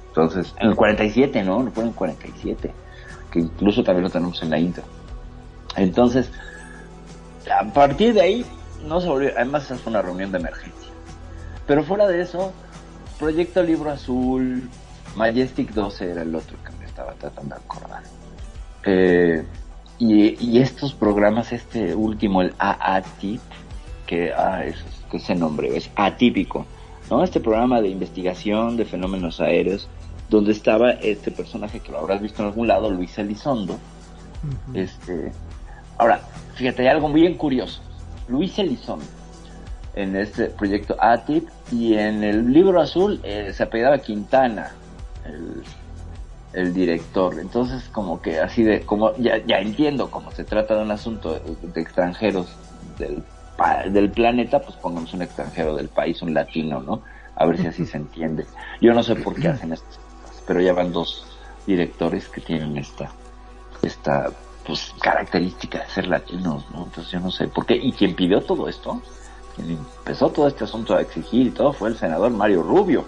Entonces, 0.08 0.54
en 0.58 0.68
el 0.68 0.76
47, 0.76 1.42
¿no? 1.42 1.62
No 1.62 1.70
fue 1.70 1.84
en 1.84 1.90
el 1.90 1.94
47, 1.94 2.72
que 3.30 3.38
incluso 3.38 3.82
también 3.82 4.04
lo 4.04 4.10
tenemos 4.10 4.42
en 4.42 4.50
la 4.50 4.58
intro. 4.58 4.84
Entonces, 5.76 6.30
a 7.50 7.64
partir 7.72 8.14
de 8.14 8.20
ahí, 8.20 8.46
no 8.86 9.00
se 9.00 9.08
volvió, 9.08 9.30
además 9.36 9.64
esa 9.64 9.76
fue 9.76 9.90
una 9.90 10.02
reunión 10.02 10.32
de 10.32 10.38
emergencia. 10.38 10.90
Pero 11.66 11.82
fuera 11.84 12.06
de 12.06 12.20
eso, 12.20 12.52
Proyecto 13.18 13.62
Libro 13.62 13.90
Azul, 13.90 14.68
Majestic 15.16 15.72
12 15.72 16.10
era 16.10 16.22
el 16.22 16.34
otro 16.34 16.56
que 16.64 16.72
me 16.78 16.86
estaba 16.86 17.12
tratando 17.14 17.54
de 17.54 17.60
acordar. 17.62 18.02
Eh, 18.84 19.44
y, 19.98 20.36
y, 20.44 20.60
estos 20.60 20.94
programas, 20.94 21.52
este 21.52 21.94
último, 21.94 22.40
el 22.40 22.54
AATIP, 22.58 23.40
que, 24.06 24.32
ah, 24.32 24.64
es, 24.64 24.76
que 25.08 25.18
ese 25.18 25.34
nombre 25.34 25.76
es 25.76 25.90
atípico, 25.96 26.66
¿no? 27.10 27.24
Este 27.24 27.40
programa 27.40 27.80
de 27.80 27.88
investigación 27.88 28.76
de 28.76 28.84
fenómenos 28.84 29.40
aéreos, 29.40 29.88
donde 30.28 30.52
estaba 30.52 30.90
este 30.92 31.30
personaje 31.30 31.80
que 31.80 31.90
lo 31.92 31.98
habrás 31.98 32.20
visto 32.20 32.42
en 32.42 32.48
algún 32.48 32.68
lado, 32.68 32.90
Luis 32.90 33.18
Elizondo. 33.18 33.74
Uh 33.74 34.72
-huh. 34.72 34.78
Este, 34.78 35.32
ahora, 35.96 36.20
fíjate, 36.54 36.82
hay 36.82 36.88
algo 36.88 37.12
bien 37.12 37.34
curioso. 37.34 37.80
Luis 38.28 38.58
Elizondo, 38.58 39.06
en 39.94 40.16
este 40.16 40.46
proyecto 40.46 40.96
ATIP, 41.00 41.48
y 41.72 41.94
en 41.94 42.22
el 42.22 42.52
libro 42.52 42.80
azul 42.80 43.20
eh, 43.22 43.52
se 43.54 43.62
apellidaba 43.62 43.98
Quintana, 43.98 44.72
el, 45.24 45.62
el, 46.52 46.74
director. 46.74 47.38
Entonces, 47.40 47.88
como 47.90 48.20
que 48.20 48.38
así 48.38 48.62
de, 48.62 48.82
como 48.82 49.16
ya, 49.16 49.38
ya 49.46 49.58
entiendo, 49.60 50.10
como 50.10 50.30
se 50.32 50.44
trata 50.44 50.76
de 50.76 50.82
un 50.82 50.90
asunto 50.90 51.34
de, 51.34 51.68
de 51.74 51.80
extranjeros 51.80 52.48
del, 52.98 53.22
del, 53.90 54.10
planeta, 54.10 54.60
pues 54.60 54.76
pongamos 54.76 55.12
un 55.14 55.22
extranjero 55.22 55.74
del 55.74 55.88
país, 55.88 56.22
un 56.22 56.34
latino, 56.34 56.80
¿no? 56.80 57.02
A 57.36 57.46
ver 57.46 57.58
si 57.58 57.66
así 57.66 57.86
se 57.86 57.96
entiende. 57.96 58.46
Yo 58.80 58.94
no 58.94 59.02
sé 59.02 59.16
por 59.16 59.34
qué 59.34 59.48
hacen 59.48 59.72
estas 59.72 59.98
cosas, 59.98 60.42
pero 60.46 60.60
ya 60.60 60.72
van 60.72 60.92
dos 60.92 61.26
directores 61.66 62.28
que 62.28 62.40
tienen 62.40 62.76
esta, 62.76 63.10
esta 63.82 64.30
pues 64.66 64.92
característica 65.00 65.78
de 65.78 65.88
ser 65.88 66.06
latinos, 66.08 66.64
¿no? 66.72 66.84
Entonces 66.84 67.10
yo 67.10 67.20
no 67.20 67.30
sé 67.30 67.48
por 67.48 67.66
qué. 67.66 67.74
Y 67.74 67.92
quien 67.92 68.14
pidió 68.14 68.40
todo 68.42 68.68
esto, 68.68 69.00
quien 69.56 69.70
empezó 69.70 70.30
todo 70.30 70.46
este 70.46 70.64
asunto 70.64 70.94
a 70.94 71.00
exigir 71.00 71.46
y 71.46 71.50
todo 71.50 71.72
fue 71.72 71.88
el 71.88 71.96
senador 71.96 72.30
Mario 72.30 72.62
Rubio. 72.62 73.04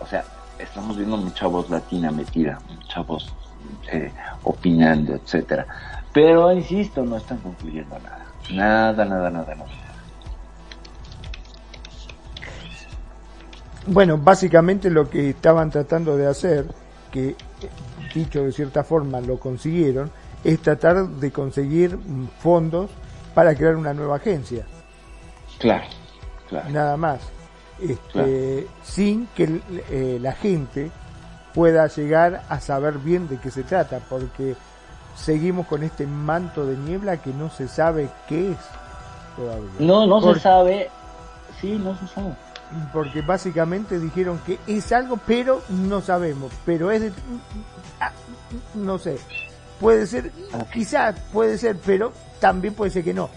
O 0.00 0.06
sea, 0.06 0.24
estamos 0.58 0.96
viendo 0.96 1.16
mucha 1.16 1.46
voz 1.46 1.68
latina 1.70 2.10
metida, 2.10 2.58
mucha 2.68 3.00
voz 3.02 3.32
eh, 3.92 4.12
opinando, 4.44 5.14
etcétera. 5.14 5.66
Pero 6.12 6.52
insisto, 6.52 7.04
no 7.04 7.16
están 7.16 7.38
concluyendo 7.38 7.98
nada. 7.98 8.24
Nada, 8.50 9.04
nada, 9.04 9.30
nada, 9.30 9.54
nada. 9.54 9.83
Bueno, 13.86 14.18
básicamente 14.18 14.90
lo 14.90 15.08
que 15.08 15.30
estaban 15.30 15.70
tratando 15.70 16.16
de 16.16 16.26
hacer, 16.26 16.66
que 17.10 17.36
dicho 18.14 18.44
de 18.44 18.52
cierta 18.52 18.82
forma 18.82 19.20
lo 19.20 19.38
consiguieron, 19.38 20.10
es 20.42 20.60
tratar 20.60 21.06
de 21.06 21.30
conseguir 21.30 21.98
fondos 22.38 22.90
para 23.34 23.54
crear 23.54 23.76
una 23.76 23.92
nueva 23.92 24.16
agencia. 24.16 24.64
Claro, 25.58 25.84
claro. 26.48 26.70
Nada 26.70 26.96
más. 26.96 27.20
Este, 27.80 27.96
claro. 28.12 28.28
Sin 28.82 29.26
que 29.34 29.60
eh, 29.90 30.18
la 30.20 30.32
gente 30.32 30.90
pueda 31.52 31.86
llegar 31.86 32.42
a 32.48 32.60
saber 32.60 32.98
bien 32.98 33.28
de 33.28 33.38
qué 33.38 33.50
se 33.50 33.62
trata, 33.62 34.00
porque 34.08 34.54
seguimos 35.16 35.66
con 35.66 35.82
este 35.82 36.06
manto 36.06 36.66
de 36.66 36.76
niebla 36.76 37.18
que 37.18 37.32
no 37.32 37.50
se 37.50 37.68
sabe 37.68 38.08
qué 38.28 38.52
es 38.52 38.58
todavía. 39.36 39.70
No, 39.78 40.06
no 40.06 40.20
porque, 40.20 40.40
se 40.40 40.42
sabe. 40.42 40.90
Sí, 41.60 41.78
no 41.82 41.96
se 41.98 42.06
sabe. 42.08 42.34
Porque 42.92 43.20
básicamente 43.20 43.98
dijeron 43.98 44.40
que 44.46 44.58
es 44.66 44.92
algo, 44.92 45.18
pero 45.26 45.62
no 45.68 46.00
sabemos. 46.00 46.52
Pero 46.64 46.90
es 46.90 47.02
de, 47.02 47.12
ah, 48.00 48.12
no 48.74 48.98
sé. 48.98 49.16
Puede 49.80 50.06
ser, 50.06 50.30
quizás 50.72 51.18
puede 51.32 51.58
ser, 51.58 51.76
pero 51.84 52.12
también 52.40 52.74
puede 52.74 52.90
ser 52.90 53.04
que 53.04 53.14
no. 53.14 53.28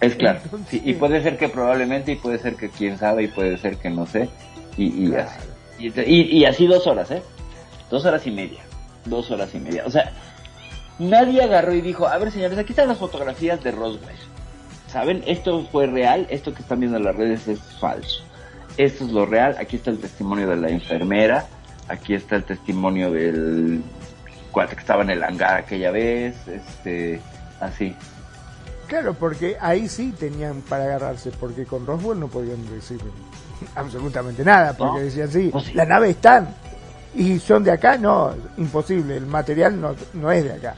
Es 0.00 0.14
claro. 0.16 0.40
Entonces, 0.44 0.68
sí, 0.68 0.82
y 0.84 0.94
puede 0.94 1.22
ser 1.22 1.38
que 1.38 1.48
probablemente, 1.48 2.12
y 2.12 2.16
puede 2.16 2.38
ser 2.38 2.56
que 2.56 2.68
quién 2.68 2.98
sabe, 2.98 3.24
y 3.24 3.28
puede 3.28 3.56
ser 3.58 3.76
que 3.76 3.88
no 3.88 4.06
sé. 4.06 4.28
Y, 4.76 5.04
y 5.04 5.10
claro. 5.10 5.30
así. 5.30 5.48
Y, 5.78 6.38
y, 6.38 6.44
así 6.44 6.66
dos 6.66 6.86
horas, 6.86 7.10
¿eh? 7.10 7.22
Dos 7.90 8.04
horas 8.04 8.26
y 8.26 8.30
media. 8.30 8.62
Dos 9.04 9.30
horas 9.30 9.54
y 9.54 9.58
media. 9.58 9.84
O 9.86 9.90
sea, 9.90 10.12
nadie 10.98 11.42
agarró 11.42 11.74
y 11.74 11.80
dijo, 11.80 12.06
a 12.06 12.18
ver 12.18 12.30
señores, 12.30 12.58
aquí 12.58 12.72
están 12.72 12.88
las 12.88 12.98
fotografías 12.98 13.62
de 13.62 13.72
Roswell. 13.72 14.16
¿Saben? 14.92 15.22
Esto 15.26 15.66
fue 15.72 15.86
real, 15.86 16.26
esto 16.28 16.52
que 16.52 16.60
están 16.60 16.80
viendo 16.80 16.98
en 16.98 17.04
las 17.04 17.16
redes 17.16 17.48
es 17.48 17.60
falso. 17.80 18.22
Esto 18.76 19.04
es 19.04 19.10
lo 19.10 19.24
real, 19.24 19.56
aquí 19.58 19.76
está 19.76 19.90
el 19.90 19.98
testimonio 19.98 20.48
de 20.48 20.56
la 20.56 20.68
enfermera, 20.68 21.46
aquí 21.88 22.14
está 22.14 22.36
el 22.36 22.44
testimonio 22.44 23.10
del 23.10 23.82
cuate 24.50 24.74
que 24.74 24.80
estaba 24.80 25.02
en 25.02 25.10
el 25.10 25.22
hangar 25.22 25.56
aquella 25.56 25.90
vez, 25.90 26.36
este, 26.46 27.20
así. 27.60 27.96
Claro, 28.86 29.14
porque 29.14 29.56
ahí 29.60 29.88
sí 29.88 30.12
tenían 30.18 30.60
para 30.60 30.84
agarrarse, 30.84 31.30
porque 31.40 31.64
con 31.64 31.86
Roswell 31.86 32.20
no 32.20 32.28
podían 32.28 32.62
decir 32.70 33.00
absolutamente 33.74 34.44
nada, 34.44 34.76
porque 34.76 34.98
¿No? 34.98 35.04
decían 35.04 35.30
sí, 35.30 35.50
la 35.72 35.86
nave 35.86 36.10
está. 36.10 36.46
y 37.14 37.38
son 37.38 37.64
de 37.64 37.70
acá, 37.70 37.96
no, 37.96 38.34
imposible, 38.58 39.16
el 39.16 39.26
material 39.26 39.80
no, 39.80 39.94
no 40.12 40.30
es 40.30 40.44
de 40.44 40.52
acá. 40.52 40.74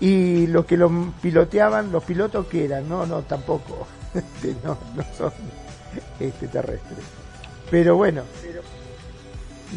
Y 0.00 0.46
los 0.48 0.66
que 0.66 0.76
los 0.76 0.90
piloteaban, 1.22 1.92
los 1.92 2.04
pilotos 2.04 2.46
que 2.46 2.64
eran, 2.64 2.88
no, 2.88 3.06
no, 3.06 3.22
tampoco, 3.22 3.86
no, 4.64 4.78
no 4.94 5.04
son 5.16 5.32
este, 6.20 6.48
terrestres. 6.48 7.04
Pero 7.70 7.96
bueno, 7.96 8.22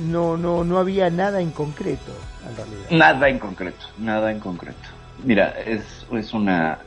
no, 0.06 0.38
no, 0.38 0.64
no 0.64 0.78
había 0.78 1.10
nada 1.10 1.42
en 1.42 1.52
concreto, 1.52 2.12
en 2.48 2.56
realidad. 2.56 2.90
Nada 2.92 3.30
en 3.30 3.40
concreto, 3.40 3.86
nada 3.98 4.32
en 4.32 4.40
concreto. 4.40 4.90
Mira, 5.24 5.56
es, 5.66 6.06
es 6.12 6.34
una. 6.34 6.80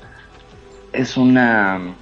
Es 0.93 1.17
una. 1.17 1.95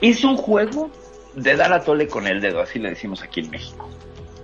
Es 0.00 0.24
un 0.24 0.36
juego 0.36 0.90
de 1.34 1.56
dar 1.56 1.72
a 1.72 1.82
tole 1.82 2.08
con 2.08 2.26
el 2.26 2.40
dedo, 2.40 2.60
así 2.60 2.78
le 2.78 2.90
decimos 2.90 3.22
aquí 3.22 3.40
en 3.40 3.50
México. 3.50 3.88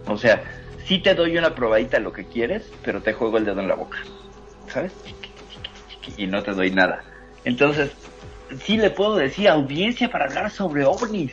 O 0.06 0.18
sea, 0.18 0.42
sí 0.86 0.98
te 0.98 1.14
doy 1.14 1.36
una 1.38 1.54
probadita 1.54 1.98
de 1.98 2.02
lo 2.02 2.12
que 2.12 2.26
quieres, 2.26 2.70
pero 2.84 3.00
te 3.02 3.12
juego 3.12 3.38
el 3.38 3.44
dedo 3.44 3.60
en 3.60 3.68
la 3.68 3.74
boca. 3.74 3.98
¿Sabes? 4.68 4.92
Y 6.16 6.26
no 6.26 6.42
te 6.42 6.52
doy 6.52 6.70
nada. 6.70 7.02
Entonces, 7.44 7.92
sí 8.62 8.76
le 8.76 8.90
puedo 8.90 9.16
decir 9.16 9.48
audiencia 9.48 10.10
para 10.10 10.26
hablar 10.26 10.50
sobre 10.50 10.84
ovnis, 10.84 11.32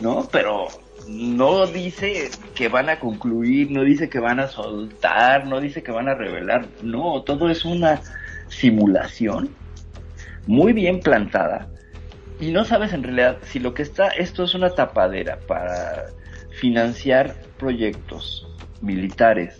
¿no? 0.00 0.28
Pero 0.30 0.68
no 1.08 1.66
dice 1.66 2.30
que 2.54 2.68
van 2.68 2.88
a 2.88 3.00
concluir, 3.00 3.70
no 3.70 3.82
dice 3.82 4.08
que 4.08 4.20
van 4.20 4.40
a 4.40 4.48
soltar, 4.48 5.46
no 5.46 5.60
dice 5.60 5.82
que 5.82 5.92
van 5.92 6.08
a 6.08 6.14
revelar, 6.14 6.66
no, 6.82 7.22
todo 7.22 7.48
es 7.48 7.64
una 7.64 8.00
simulación 8.48 9.50
muy 10.46 10.72
bien 10.72 11.00
plantada 11.00 11.68
y 12.40 12.50
no 12.52 12.64
sabes 12.64 12.92
en 12.92 13.02
realidad 13.02 13.38
si 13.42 13.58
lo 13.58 13.74
que 13.74 13.82
está, 13.82 14.08
esto 14.08 14.44
es 14.44 14.54
una 14.54 14.70
tapadera 14.70 15.38
para 15.46 16.06
financiar 16.50 17.34
proyectos 17.58 18.46
militares 18.80 19.58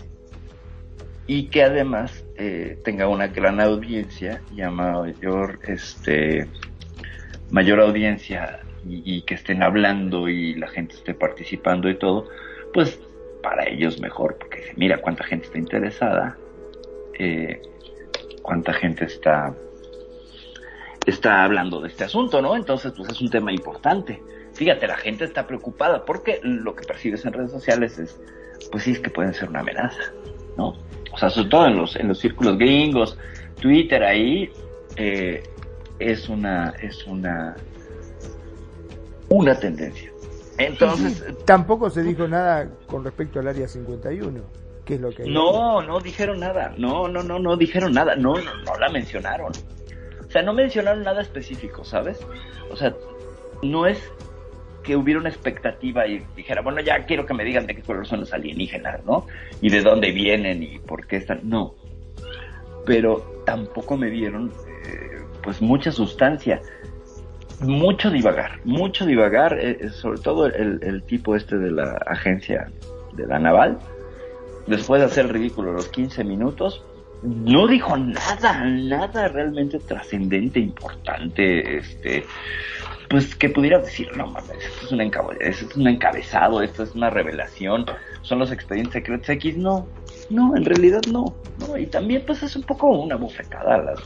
y 1.26 1.48
que 1.48 1.62
además 1.62 2.24
eh, 2.40 2.78
tenga 2.84 3.08
una 3.08 3.26
gran 3.26 3.60
audiencia 3.60 4.40
y 4.54 4.62
a 4.62 4.70
mayor, 4.70 5.58
este, 5.66 6.46
mayor 7.50 7.80
audiencia 7.80 8.60
y, 8.86 9.22
que 9.22 9.34
estén 9.34 9.62
hablando 9.62 10.28
y 10.28 10.54
la 10.54 10.68
gente 10.68 10.94
esté 10.94 11.14
participando 11.14 11.90
y 11.90 11.98
todo, 11.98 12.28
pues 12.72 13.00
para 13.42 13.68
ellos 13.68 14.00
mejor, 14.00 14.36
porque 14.38 14.72
mira 14.76 14.98
cuánta 14.98 15.24
gente 15.24 15.46
está 15.46 15.58
interesada, 15.58 16.38
eh, 17.18 17.60
cuánta 18.42 18.72
gente 18.72 19.06
está 19.06 19.52
está 21.06 21.42
hablando 21.42 21.80
de 21.80 21.88
este 21.88 22.04
asunto, 22.04 22.40
¿no? 22.40 22.54
Entonces, 22.54 22.92
pues 22.96 23.10
es 23.10 23.20
un 23.20 23.30
tema 23.30 23.50
importante. 23.50 24.22
Fíjate, 24.54 24.86
la 24.86 24.96
gente 24.96 25.24
está 25.24 25.46
preocupada 25.46 26.04
porque 26.04 26.38
lo 26.42 26.76
que 26.76 26.86
percibes 26.86 27.24
en 27.24 27.32
redes 27.32 27.50
sociales 27.50 27.98
es, 27.98 28.20
pues 28.70 28.84
sí, 28.84 28.92
es 28.92 29.00
que 29.00 29.10
pueden 29.10 29.34
ser 29.34 29.48
una 29.48 29.60
amenaza, 29.60 30.12
¿no? 30.56 30.76
O 31.18 31.20
sea, 31.20 31.30
sobre 31.30 31.48
todo 31.48 31.66
en 31.66 31.76
los, 31.76 31.96
en 31.96 32.06
los 32.06 32.20
círculos 32.20 32.56
gringos, 32.56 33.18
Twitter 33.60 34.04
ahí, 34.04 34.52
eh, 34.94 35.42
es 35.98 36.28
una, 36.28 36.72
es 36.80 37.04
una, 37.08 37.56
una 39.28 39.58
tendencia. 39.58 40.12
Entonces. 40.58 41.24
Sí, 41.26 41.34
tampoco 41.44 41.90
se 41.90 42.04
dijo 42.04 42.28
nada 42.28 42.70
con 42.86 43.02
respecto 43.02 43.40
al 43.40 43.48
área 43.48 43.66
51. 43.66 44.40
¿Qué 44.84 44.94
es 44.94 45.00
lo 45.00 45.10
que 45.10 45.24
no, 45.24 45.82
no 45.82 45.98
dijeron 45.98 46.38
nada. 46.38 46.72
No, 46.78 47.08
no, 47.08 47.24
no, 47.24 47.40
no 47.40 47.56
dijeron 47.56 47.94
nada. 47.94 48.14
No, 48.14 48.34
no, 48.34 48.54
no 48.64 48.78
la 48.78 48.88
mencionaron. 48.88 49.50
O 50.24 50.30
sea, 50.30 50.42
no 50.42 50.52
mencionaron 50.52 51.02
nada 51.02 51.20
específico, 51.20 51.84
¿sabes? 51.84 52.20
O 52.70 52.76
sea, 52.76 52.94
no 53.60 53.88
es 53.88 53.98
hubiera 54.96 55.20
una 55.20 55.28
expectativa 55.28 56.06
y 56.06 56.24
dijera, 56.36 56.62
bueno, 56.62 56.80
ya 56.80 57.04
quiero 57.04 57.26
que 57.26 57.34
me 57.34 57.44
digan 57.44 57.66
de 57.66 57.74
qué 57.74 57.82
color 57.82 58.06
son 58.06 58.20
los 58.20 58.32
alienígenas, 58.32 59.04
¿no? 59.04 59.26
Y 59.60 59.70
de 59.70 59.82
dónde 59.82 60.12
vienen 60.12 60.62
y 60.62 60.78
por 60.78 61.06
qué 61.06 61.16
están. 61.16 61.40
No. 61.44 61.74
Pero 62.86 63.42
tampoco 63.44 63.96
me 63.96 64.10
dieron, 64.10 64.52
eh, 64.86 65.22
pues, 65.42 65.60
mucha 65.60 65.92
sustancia 65.92 66.60
mucho 67.60 68.10
divagar, 68.10 68.60
mucho 68.64 69.04
divagar, 69.04 69.58
eh, 69.60 69.90
sobre 69.90 70.20
todo 70.20 70.46
el, 70.46 70.78
el, 70.82 71.02
tipo 71.02 71.34
este 71.34 71.58
de 71.58 71.70
la 71.70 72.00
agencia 72.06 72.70
de 73.14 73.26
la 73.26 73.38
naval, 73.38 73.78
después 74.66 75.00
de 75.00 75.06
hacer 75.06 75.26
el 75.26 75.32
ridículo 75.32 75.72
los 75.72 75.88
15 75.88 76.22
minutos, 76.24 76.84
no 77.22 77.66
dijo 77.66 77.96
nada, 77.96 78.64
nada 78.64 79.28
realmente 79.28 79.78
trascendente, 79.80 80.60
importante, 80.60 81.78
este, 81.78 82.24
pues 83.08 83.34
que 83.34 83.48
pudiera 83.48 83.78
decir, 83.78 84.08
no 84.16 84.26
mames, 84.26 84.50
esto 84.50 84.86
es, 84.86 84.92
un 84.92 85.00
esto 85.00 85.66
es 85.66 85.76
un 85.76 85.88
encabezado, 85.88 86.62
esto 86.62 86.82
es 86.82 86.94
una 86.94 87.10
revelación, 87.10 87.86
son 88.22 88.38
los 88.38 88.52
expedientes 88.52 88.94
secretos 88.94 89.28
X, 89.28 89.56
no, 89.56 89.86
no, 90.30 90.56
en 90.56 90.64
realidad 90.64 91.00
no, 91.10 91.34
no, 91.58 91.78
y 91.78 91.86
también 91.86 92.22
pues 92.26 92.42
es 92.42 92.54
un 92.56 92.62
poco 92.62 92.88
una 92.88 93.16
bofetada 93.16 93.78
las 93.78 94.00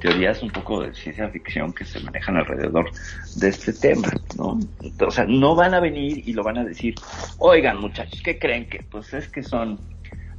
teorías 0.00 0.42
un 0.42 0.50
poco 0.50 0.82
de 0.82 0.94
ciencia 0.94 1.28
ficción 1.28 1.72
que 1.72 1.84
se 1.84 2.00
manejan 2.00 2.36
alrededor 2.36 2.90
de 3.36 3.48
este 3.48 3.72
tema, 3.72 4.08
¿no? 4.36 4.58
O 5.04 5.10
sea, 5.10 5.24
no 5.26 5.54
van 5.54 5.74
a 5.74 5.80
venir 5.80 6.22
y 6.26 6.32
lo 6.32 6.42
van 6.42 6.58
a 6.58 6.64
decir, 6.64 6.94
oigan 7.38 7.80
muchachos, 7.80 8.20
¿qué 8.22 8.38
creen 8.38 8.68
que? 8.68 8.84
Pues 8.90 9.12
es 9.14 9.28
que 9.28 9.42
son 9.42 9.78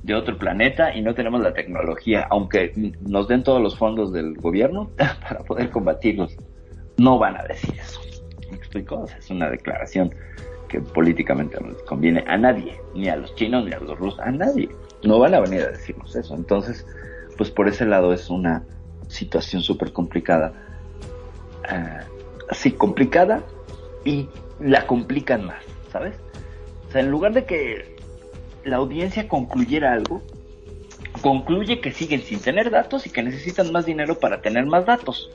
de 0.04 0.16
otro 0.16 0.38
planeta 0.38 0.96
y 0.96 1.02
no 1.02 1.14
tenemos 1.14 1.42
la 1.42 1.54
tecnología, 1.54 2.28
aunque 2.30 2.72
nos 3.02 3.28
den 3.28 3.44
todos 3.44 3.62
los 3.62 3.78
fondos 3.78 4.14
del 4.14 4.36
gobierno 4.36 4.90
para 4.98 5.40
poder 5.44 5.70
combatirlos. 5.70 6.36
No 6.98 7.20
van 7.20 7.38
a 7.38 7.44
decir 7.44 7.76
eso. 7.78 7.97
Es 9.18 9.30
una 9.30 9.50
declaración 9.50 10.14
que 10.68 10.82
políticamente 10.82 11.58
no 11.60 11.70
les 11.70 11.82
conviene 11.84 12.24
a 12.28 12.38
nadie, 12.38 12.80
ni 12.94 13.08
a 13.08 13.16
los 13.16 13.34
chinos, 13.36 13.66
ni 13.66 13.72
a 13.72 13.80
los 13.80 13.98
rusos, 13.98 14.20
a 14.20 14.32
nadie. 14.32 14.70
No 15.04 15.20
van 15.20 15.34
a 15.34 15.40
venir 15.40 15.62
a 15.62 15.68
decirnos 15.70 16.16
eso. 16.16 16.36
Entonces, 16.36 16.86
pues 17.38 17.52
por 17.52 17.68
ese 17.68 17.86
lado 17.86 18.14
es 18.14 18.30
una 18.30 18.64
situación 19.08 19.62
súper 19.62 19.94
complicada. 19.94 20.54
Uh, 21.64 22.54
sí, 22.54 22.72
complicada 22.72 23.44
y 24.04 24.30
la 24.60 24.88
complican 24.88 25.46
más, 25.46 25.64
¿sabes? 25.92 26.16
O 26.88 26.92
sea, 26.92 27.02
en 27.02 27.12
lugar 27.12 27.34
de 27.34 27.46
que 27.46 27.96
la 28.64 28.78
audiencia 28.78 29.28
concluyera 29.28 29.94
algo, 29.94 30.22
concluye 31.22 31.82
que 31.82 31.92
siguen 31.92 32.22
sin 32.22 32.40
tener 32.40 32.70
datos 32.70 33.06
y 33.06 33.10
que 33.10 33.24
necesitan 33.24 33.72
más 33.72 33.86
dinero 33.86 34.20
para 34.20 34.42
tener 34.42 34.66
más 34.66 34.86
datos. 34.86 35.30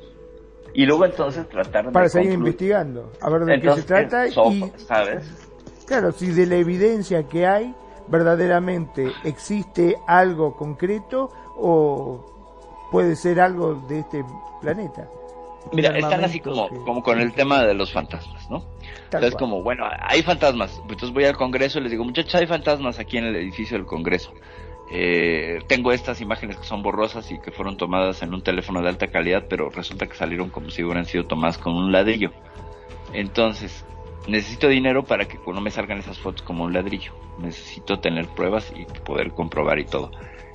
Y 0.74 0.86
luego 0.86 1.04
entonces 1.04 1.48
tratar 1.48 1.86
de... 1.86 1.92
Para 1.92 2.08
seguir 2.08 2.32
investigando, 2.32 3.12
a 3.20 3.30
ver 3.30 3.44
de 3.44 3.54
entonces, 3.54 3.84
qué 3.84 3.94
se 3.94 4.06
trata 4.06 4.26
y... 4.28 4.72
¿Sabes? 4.76 5.48
Claro, 5.86 6.12
si 6.12 6.30
de 6.30 6.46
la 6.46 6.56
evidencia 6.56 7.24
que 7.24 7.46
hay 7.46 7.74
verdaderamente 8.08 9.12
existe 9.24 9.96
algo 10.06 10.56
concreto 10.56 11.28
o 11.56 12.88
puede 12.90 13.16
ser 13.16 13.40
algo 13.40 13.74
de 13.88 14.00
este 14.00 14.24
planeta. 14.60 15.08
Mira, 15.72 15.96
están 15.96 16.24
así 16.24 16.40
como, 16.40 16.68
que... 16.68 16.76
como 16.76 17.02
con 17.02 17.20
el 17.20 17.32
tema 17.32 17.64
de 17.64 17.74
los 17.74 17.92
fantasmas, 17.92 18.50
¿no? 18.50 18.60
Tal 18.60 19.22
Entonces, 19.22 19.32
cual. 19.32 19.40
como, 19.40 19.62
bueno, 19.62 19.84
hay 20.00 20.22
fantasmas. 20.22 20.80
Entonces 20.82 21.12
voy 21.12 21.24
al 21.24 21.36
Congreso 21.36 21.78
y 21.78 21.82
les 21.82 21.92
digo, 21.92 22.04
muchachos, 22.04 22.34
hay 22.34 22.46
fantasmas 22.46 22.98
aquí 22.98 23.18
en 23.18 23.26
el 23.26 23.36
edificio 23.36 23.76
del 23.76 23.86
Congreso. 23.86 24.32
Eh, 24.90 25.60
tengo 25.68 25.92
estas 25.92 26.20
imágenes 26.20 26.58
que 26.58 26.64
son 26.64 26.82
borrosas 26.82 27.30
y 27.30 27.38
que 27.38 27.50
fueron 27.50 27.76
tomadas 27.76 28.22
en 28.22 28.34
un 28.34 28.42
teléfono 28.42 28.82
de 28.82 28.88
alta 28.88 29.06
calidad, 29.06 29.46
pero 29.48 29.70
resulta 29.70 30.06
que 30.06 30.16
salieron 30.16 30.50
como 30.50 30.70
si 30.70 30.84
hubieran 30.84 31.06
sido 31.06 31.24
tomadas 31.24 31.58
con 31.58 31.74
un 31.74 31.92
ladrillo. 31.92 32.30
Entonces, 33.12 33.84
necesito 34.26 34.68
dinero 34.68 35.04
para 35.04 35.26
que 35.26 35.38
no 35.46 35.60
me 35.60 35.70
salgan 35.70 35.98
esas 35.98 36.18
fotos 36.18 36.42
como 36.42 36.64
un 36.64 36.72
ladrillo. 36.72 37.12
Necesito 37.38 38.00
tener 38.00 38.26
pruebas 38.28 38.72
y 38.76 38.84
poder 39.00 39.32
comprobar 39.32 39.78
y 39.78 39.84
todo. 39.84 40.10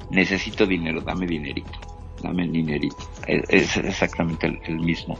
Necesito 0.09 0.65
dinero, 0.65 1.01
dame 1.01 1.25
dinerito 1.25 1.79
dame 2.21 2.47
dinerito. 2.47 2.97
Es, 3.27 3.43
es 3.49 3.77
exactamente 3.77 4.47
el, 4.47 4.59
el, 4.65 4.79
mismo, 4.79 5.17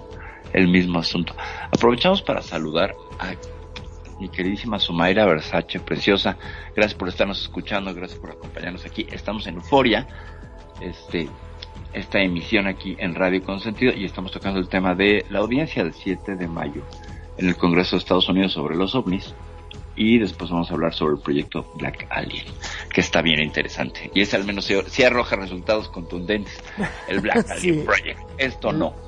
el 0.53 0.67
mismo 0.67 0.99
asunto. 0.99 1.35
Aprovechamos 1.71 2.21
para 2.21 2.41
saludar 2.41 2.95
a 3.19 3.33
mi 4.19 4.29
queridísima 4.29 4.79
Sumaira 4.79 5.25
Versace, 5.25 5.79
preciosa. 5.79 6.37
Gracias 6.75 6.97
por 6.97 7.09
estarnos 7.09 7.41
escuchando, 7.41 7.93
gracias 7.93 8.19
por 8.19 8.31
acompañarnos 8.31 8.85
aquí. 8.85 9.07
Estamos 9.11 9.47
en 9.47 9.55
Euforia, 9.55 10.07
este, 10.81 11.27
esta 11.93 12.19
emisión 12.19 12.67
aquí 12.67 12.95
en 12.99 13.15
Radio 13.15 13.43
Consentido 13.43 13.93
y 13.93 14.05
estamos 14.05 14.31
tocando 14.31 14.59
el 14.59 14.69
tema 14.69 14.95
de 14.95 15.25
la 15.29 15.39
audiencia 15.39 15.83
del 15.83 15.93
7 15.93 16.35
de 16.35 16.47
mayo 16.47 16.81
en 17.37 17.47
el 17.47 17.55
Congreso 17.55 17.95
de 17.95 17.99
Estados 17.99 18.29
Unidos 18.29 18.53
sobre 18.53 18.75
los 18.75 18.95
ovnis 18.95 19.33
y 19.95 20.19
después 20.19 20.51
vamos 20.51 20.69
a 20.69 20.75
hablar 20.75 20.93
sobre 20.93 21.15
el 21.15 21.21
proyecto 21.21 21.71
Black 21.75 22.05
Alien, 22.11 22.45
que 22.93 23.01
está 23.01 23.21
bien 23.23 23.41
interesante. 23.41 24.11
Y 24.13 24.21
ese 24.21 24.35
al 24.35 24.45
menos 24.45 24.71
sí 24.87 25.03
arroja 25.03 25.35
resultados 25.35 25.89
contundentes, 25.89 26.63
el 27.07 27.19
Black 27.19 27.47
sí. 27.57 27.69
Alien 27.69 27.85
Project. 27.85 28.19
Esto 28.37 28.71
no. 28.71 29.06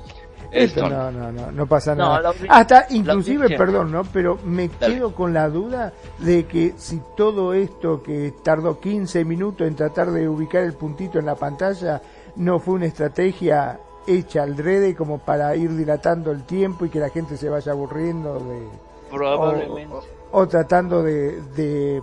Esto, 0.50 0.82
Esto 0.82 0.88
no, 0.88 1.10
no, 1.12 1.32
no, 1.32 1.52
no 1.52 1.66
pasa 1.66 1.94
no, 1.94 2.18
nada. 2.18 2.32
La, 2.32 2.54
Hasta 2.54 2.86
inclusive, 2.90 3.56
perdón, 3.56 3.92
¿no? 3.92 4.02
Pero 4.04 4.38
me 4.44 4.68
Dale. 4.68 4.94
quedo 4.94 5.14
con 5.14 5.32
la 5.32 5.48
duda 5.48 5.92
de 6.18 6.44
que 6.46 6.74
si 6.76 7.00
todo 7.16 7.54
esto 7.54 8.02
que 8.02 8.34
tardó 8.42 8.80
15 8.80 9.24
minutos 9.24 9.66
en 9.66 9.76
tratar 9.76 10.10
de 10.10 10.28
ubicar 10.28 10.64
el 10.64 10.74
puntito 10.74 11.18
en 11.18 11.26
la 11.26 11.36
pantalla 11.36 12.02
no 12.36 12.58
fue 12.58 12.74
una 12.74 12.86
estrategia 12.86 13.78
hecha 14.06 14.42
al 14.42 14.56
rede 14.56 14.94
como 14.94 15.18
para 15.18 15.54
ir 15.54 15.74
dilatando 15.76 16.30
el 16.32 16.44
tiempo 16.44 16.84
y 16.84 16.88
que 16.88 16.98
la 16.98 17.10
gente 17.10 17.36
se 17.36 17.48
vaya 17.48 17.72
aburriendo 17.72 18.34
de... 18.40 18.68
Probablemente. 19.10 19.94
O, 20.32 20.40
o 20.40 20.48
tratando 20.48 21.02
de, 21.02 21.42
de, 21.54 22.02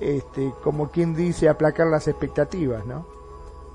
este, 0.00 0.52
como 0.62 0.90
quien 0.90 1.14
dice, 1.14 1.48
aplacar 1.48 1.88
las 1.88 2.08
expectativas, 2.08 2.84
¿no? 2.86 3.17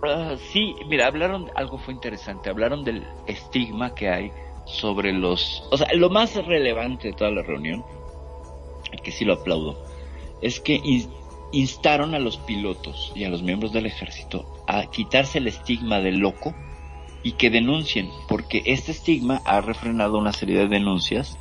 Ah, 0.06 0.36
sí, 0.38 0.76
mira, 0.88 1.08
hablaron, 1.08 1.50
algo 1.56 1.78
fue 1.78 1.94
interesante, 1.94 2.50
hablaron 2.50 2.84
del 2.84 3.08
estigma 3.26 3.96
que 3.96 4.10
hay 4.10 4.34
sobre 4.66 5.14
los, 5.14 5.64
o 5.72 5.78
sea, 5.78 5.88
lo 5.94 6.10
más 6.10 6.36
relevante 6.46 7.10
de 7.10 7.14
toda 7.14 7.32
la 7.32 7.42
reunión, 7.42 7.86
que 9.04 9.12
sí 9.12 9.26
lo 9.26 9.34
aplaudo, 9.34 9.78
es 10.42 10.60
que 10.60 10.76
in- 10.84 11.14
instaron 11.52 12.16
a 12.16 12.20
los 12.20 12.38
pilotos 12.38 13.12
y 13.16 13.24
a 13.24 13.30
los 13.30 13.44
miembros 13.44 13.72
del 13.72 13.86
ejército 13.86 14.46
a 14.68 14.86
quitarse 14.88 15.38
el 15.40 15.48
estigma 15.48 16.00
de 16.02 16.12
loco 16.12 16.56
y 17.24 17.34
que 17.34 17.50
denuncien, 17.50 18.12
porque 18.28 18.64
este 18.66 18.92
estigma 18.92 19.42
ha 19.46 19.62
refrenado 19.62 20.18
una 20.18 20.34
serie 20.34 20.58
de 20.58 20.68
denuncias 20.68 21.38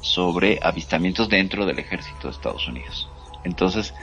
sobre 0.00 0.58
avistamientos 0.62 1.28
dentro 1.28 1.66
del 1.66 1.78
ejército 1.78 2.28
de 2.28 2.32
Estados 2.32 2.66
Unidos. 2.66 3.08
Entonces, 3.44 3.94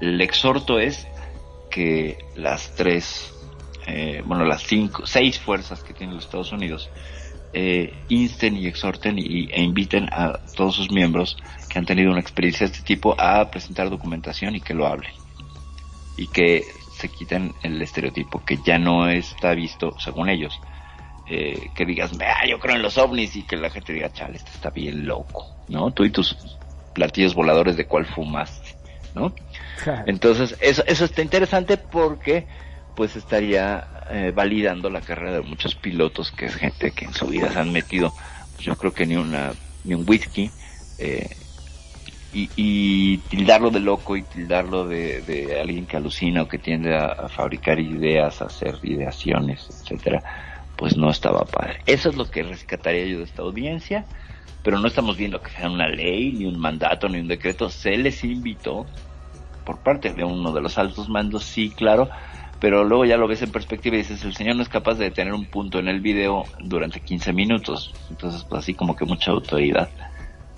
el 0.00 0.20
exhorto 0.20 0.78
es 0.78 1.08
que 1.70 2.18
las 2.34 2.74
tres, 2.76 3.32
eh, 3.88 4.22
bueno, 4.24 4.44
las 4.44 4.62
cinco, 4.62 5.06
seis 5.06 5.38
fuerzas 5.38 5.82
que 5.82 5.94
tienen 5.94 6.16
los 6.16 6.24
Estados 6.26 6.52
Unidos, 6.52 6.90
eh, 7.54 7.94
insten 8.08 8.56
y 8.56 8.66
exhorten 8.66 9.18
y, 9.18 9.48
e 9.50 9.62
inviten 9.62 10.08
a 10.12 10.38
todos 10.54 10.76
sus 10.76 10.90
miembros 10.90 11.36
que 11.68 11.78
han 11.78 11.86
tenido 11.86 12.10
una 12.10 12.20
experiencia 12.20 12.66
de 12.66 12.72
este 12.72 12.84
tipo 12.84 13.18
a 13.18 13.50
presentar 13.50 13.88
documentación 13.88 14.54
y 14.54 14.60
que 14.60 14.74
lo 14.74 14.86
hablen. 14.86 15.12
Y 16.16 16.26
que 16.26 16.64
se 16.92 17.08
quiten 17.08 17.54
el 17.62 17.80
estereotipo 17.80 18.44
que 18.44 18.58
ya 18.64 18.78
no 18.78 19.08
está 19.08 19.54
visto, 19.54 19.98
según 19.98 20.28
ellos, 20.28 20.60
eh, 21.30 21.70
que 21.74 21.86
digas, 21.86 22.10
"Ah, 22.20 22.46
yo 22.46 22.58
creo 22.58 22.76
en 22.76 22.82
los 22.82 22.98
ovnis 22.98 23.36
y 23.36 23.42
que 23.42 23.56
la 23.56 23.70
gente 23.70 23.92
diga, 23.92 24.12
chale, 24.12 24.36
este 24.36 24.50
está 24.50 24.70
bien 24.70 25.06
loco, 25.06 25.46
¿no? 25.68 25.90
Tú 25.92 26.04
y 26.04 26.10
tus 26.10 26.36
platillos 26.92 27.34
voladores 27.34 27.76
de 27.76 27.86
cuál 27.86 28.04
fumaste, 28.04 28.70
¿no? 29.14 29.32
Entonces, 30.06 30.56
eso, 30.60 30.82
eso 30.86 31.04
está 31.04 31.22
interesante 31.22 31.76
porque 31.76 32.46
pues 32.98 33.14
estaría 33.14 33.86
eh, 34.10 34.32
validando 34.34 34.90
la 34.90 35.00
carrera 35.00 35.34
de 35.34 35.42
muchos 35.42 35.76
pilotos, 35.76 36.32
que 36.32 36.46
es 36.46 36.56
gente 36.56 36.90
que 36.90 37.04
en 37.04 37.14
su 37.14 37.28
vida 37.28 37.48
se 37.48 37.60
han 37.60 37.70
metido, 37.70 38.12
pues, 38.56 38.66
yo 38.66 38.74
creo 38.74 38.92
que 38.92 39.06
ni 39.06 39.14
una 39.14 39.52
ni 39.84 39.94
un 39.94 40.04
whisky, 40.04 40.50
eh, 40.98 41.30
y, 42.32 43.18
tildarlo 43.28 43.70
de 43.70 43.78
loco 43.78 44.16
y 44.16 44.22
tildarlo 44.24 44.84
de, 44.84 45.22
de 45.22 45.60
alguien 45.60 45.86
que 45.86 45.96
alucina 45.96 46.42
o 46.42 46.48
que 46.48 46.58
tiende 46.58 46.96
a, 46.96 47.06
a 47.06 47.28
fabricar 47.28 47.78
ideas, 47.78 48.42
a 48.42 48.46
hacer 48.46 48.80
ideaciones, 48.82 49.68
etcétera, 49.70 50.20
pues 50.74 50.96
no 50.96 51.08
estaba 51.08 51.44
padre. 51.44 51.78
Eso 51.86 52.08
es 52.08 52.16
lo 52.16 52.28
que 52.28 52.42
rescataría 52.42 53.06
yo 53.06 53.18
de 53.18 53.24
esta 53.24 53.42
audiencia, 53.42 54.06
pero 54.64 54.80
no 54.80 54.88
estamos 54.88 55.16
viendo 55.16 55.40
que 55.40 55.52
sea 55.52 55.70
una 55.70 55.88
ley, 55.88 56.32
ni 56.32 56.46
un 56.46 56.58
mandato, 56.58 57.08
ni 57.08 57.20
un 57.20 57.28
decreto. 57.28 57.70
Se 57.70 57.96
les 57.96 58.24
invitó 58.24 58.86
por 59.64 59.78
parte 59.78 60.12
de 60.12 60.24
uno 60.24 60.50
de 60.50 60.62
los 60.62 60.78
altos 60.78 61.08
mandos, 61.08 61.44
sí, 61.44 61.70
claro, 61.70 62.10
pero 62.60 62.84
luego 62.84 63.04
ya 63.04 63.16
lo 63.16 63.28
ves 63.28 63.42
en 63.42 63.52
perspectiva 63.52 63.96
y 63.96 64.00
dices, 64.00 64.24
el 64.24 64.34
señor 64.34 64.56
no 64.56 64.62
es 64.62 64.68
capaz 64.68 64.94
de 64.94 65.10
tener 65.10 65.32
un 65.32 65.46
punto 65.46 65.78
en 65.78 65.88
el 65.88 66.00
video 66.00 66.44
durante 66.60 67.00
15 67.00 67.32
minutos. 67.32 67.94
Entonces, 68.10 68.44
pues 68.44 68.60
así 68.60 68.74
como 68.74 68.96
que 68.96 69.04
mucha 69.04 69.30
autoridad, 69.30 69.88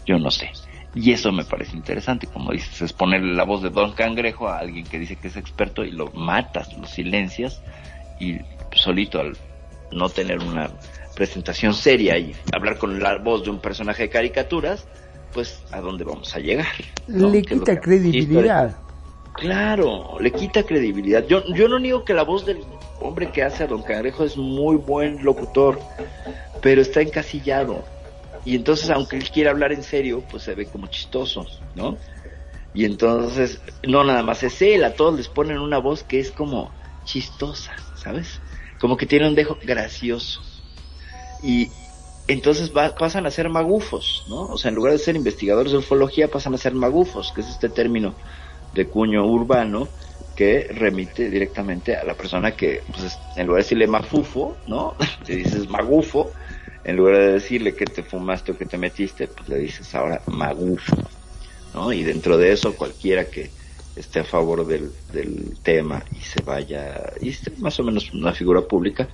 yo 0.06 0.18
no 0.18 0.30
sé. 0.30 0.50
Y 0.94 1.12
eso 1.12 1.30
me 1.30 1.44
parece 1.44 1.76
interesante, 1.76 2.26
como 2.26 2.52
dices, 2.52 2.82
es 2.82 2.92
ponerle 2.92 3.34
la 3.34 3.44
voz 3.44 3.62
de 3.62 3.70
Don 3.70 3.92
Cangrejo 3.92 4.48
a 4.48 4.58
alguien 4.58 4.84
que 4.84 4.98
dice 4.98 5.16
que 5.16 5.28
es 5.28 5.36
experto 5.36 5.84
y 5.84 5.92
lo 5.92 6.10
matas, 6.12 6.76
lo 6.76 6.86
silencias 6.86 7.62
y 8.18 8.38
solito 8.72 9.20
al 9.20 9.36
no 9.92 10.08
tener 10.08 10.40
una 10.40 10.70
presentación 11.14 11.74
seria 11.74 12.18
y 12.18 12.34
hablar 12.52 12.78
con 12.78 13.00
la 13.00 13.18
voz 13.18 13.44
de 13.44 13.50
un 13.50 13.60
personaje 13.60 14.04
de 14.04 14.08
caricaturas, 14.08 14.86
pues 15.32 15.62
a 15.70 15.80
dónde 15.80 16.04
vamos 16.04 16.34
a 16.34 16.40
llegar. 16.40 16.66
¿no? 17.06 17.28
Le 17.28 17.42
quita 17.42 17.78
credibilidad. 17.78 18.76
Claro, 19.34 20.18
le 20.20 20.34
quita 20.34 20.64
credibilidad. 20.64 21.24
Yo, 21.26 21.42
yo 21.54 21.68
no 21.68 21.78
niego 21.78 22.04
que 22.04 22.12
la 22.14 22.24
voz 22.24 22.44
del 22.44 22.80
hombre 22.98 23.30
que 23.30 23.42
hace 23.42 23.62
a 23.64 23.66
Don 23.66 23.82
Cangrejo 23.82 24.24
es 24.24 24.36
muy 24.36 24.76
buen 24.76 25.22
locutor, 25.22 25.86
pero 26.60 26.82
está 26.82 27.02
encasillado. 27.02 27.92
Y 28.44 28.56
entonces, 28.56 28.90
aunque 28.90 29.16
él 29.18 29.30
quiera 29.30 29.50
hablar 29.52 29.72
en 29.72 29.82
serio, 29.84 30.26
pues 30.28 30.44
se 30.44 30.54
ve 30.54 30.70
como 30.70 30.88
chistoso, 30.88 31.46
¿no? 31.74 32.00
Y 32.72 32.84
entonces, 32.86 33.62
no 33.86 34.04
nada 34.04 34.22
más 34.22 34.42
es 34.44 34.62
él, 34.62 34.84
a 34.84 34.96
todos 34.96 35.16
les 35.16 35.28
ponen 35.28 35.58
una 35.58 35.78
voz 35.78 36.04
que 36.04 36.20
es 36.20 36.32
como 36.32 36.76
chistosa, 37.04 37.72
¿sabes? 37.94 38.42
Como 38.80 38.96
que 38.96 39.06
tiene 39.06 39.28
un 39.28 39.34
dejo 39.36 39.58
gracioso. 39.62 40.40
Y 41.38 41.76
entonces 42.26 42.72
va- 42.76 42.94
pasan 42.94 43.26
a 43.26 43.30
ser 43.30 43.48
magufos, 43.48 44.24
¿no? 44.26 44.46
O 44.46 44.56
sea, 44.58 44.68
en 44.70 44.74
lugar 44.76 44.92
de 44.92 44.98
ser 44.98 45.16
investigadores 45.16 45.72
de 45.72 45.78
ufología, 45.78 46.30
pasan 46.30 46.54
a 46.54 46.58
ser 46.58 46.74
magufos, 46.74 47.32
que 47.32 47.40
es 47.40 47.48
este 47.48 47.70
término 47.70 48.16
de 48.72 48.86
cuño 48.86 49.26
urbano 49.26 49.88
que 50.34 50.68
remite 50.70 51.28
directamente 51.28 51.96
a 51.96 52.04
la 52.04 52.14
persona 52.14 52.52
que, 52.52 52.82
pues, 52.86 53.18
en 53.36 53.46
lugar 53.46 53.62
de 53.62 53.64
decirle 53.64 53.86
mafufo, 53.86 54.56
¿no? 54.66 54.94
Le 55.26 55.36
dices 55.36 55.68
magufo, 55.68 56.32
en 56.84 56.96
lugar 56.96 57.18
de 57.18 57.32
decirle 57.32 57.74
que 57.74 57.84
te 57.84 58.02
fumaste 58.02 58.52
o 58.52 58.58
que 58.58 58.66
te 58.66 58.78
metiste, 58.78 59.28
pues 59.28 59.48
le 59.48 59.58
dices 59.58 59.94
ahora 59.94 60.22
magufo, 60.26 60.96
¿no? 61.74 61.92
Y 61.92 62.02
dentro 62.02 62.38
de 62.38 62.52
eso, 62.52 62.74
cualquiera 62.74 63.26
que 63.26 63.50
esté 63.96 64.20
a 64.20 64.24
favor 64.24 64.66
del, 64.66 64.90
del 65.12 65.58
tema 65.62 66.02
y 66.10 66.20
se 66.20 66.42
vaya, 66.42 67.12
y 67.20 67.30
esté 67.30 67.52
más 67.58 67.78
o 67.80 67.84
menos 67.84 68.12
una 68.14 68.32
figura 68.32 68.62
pública, 68.62 69.08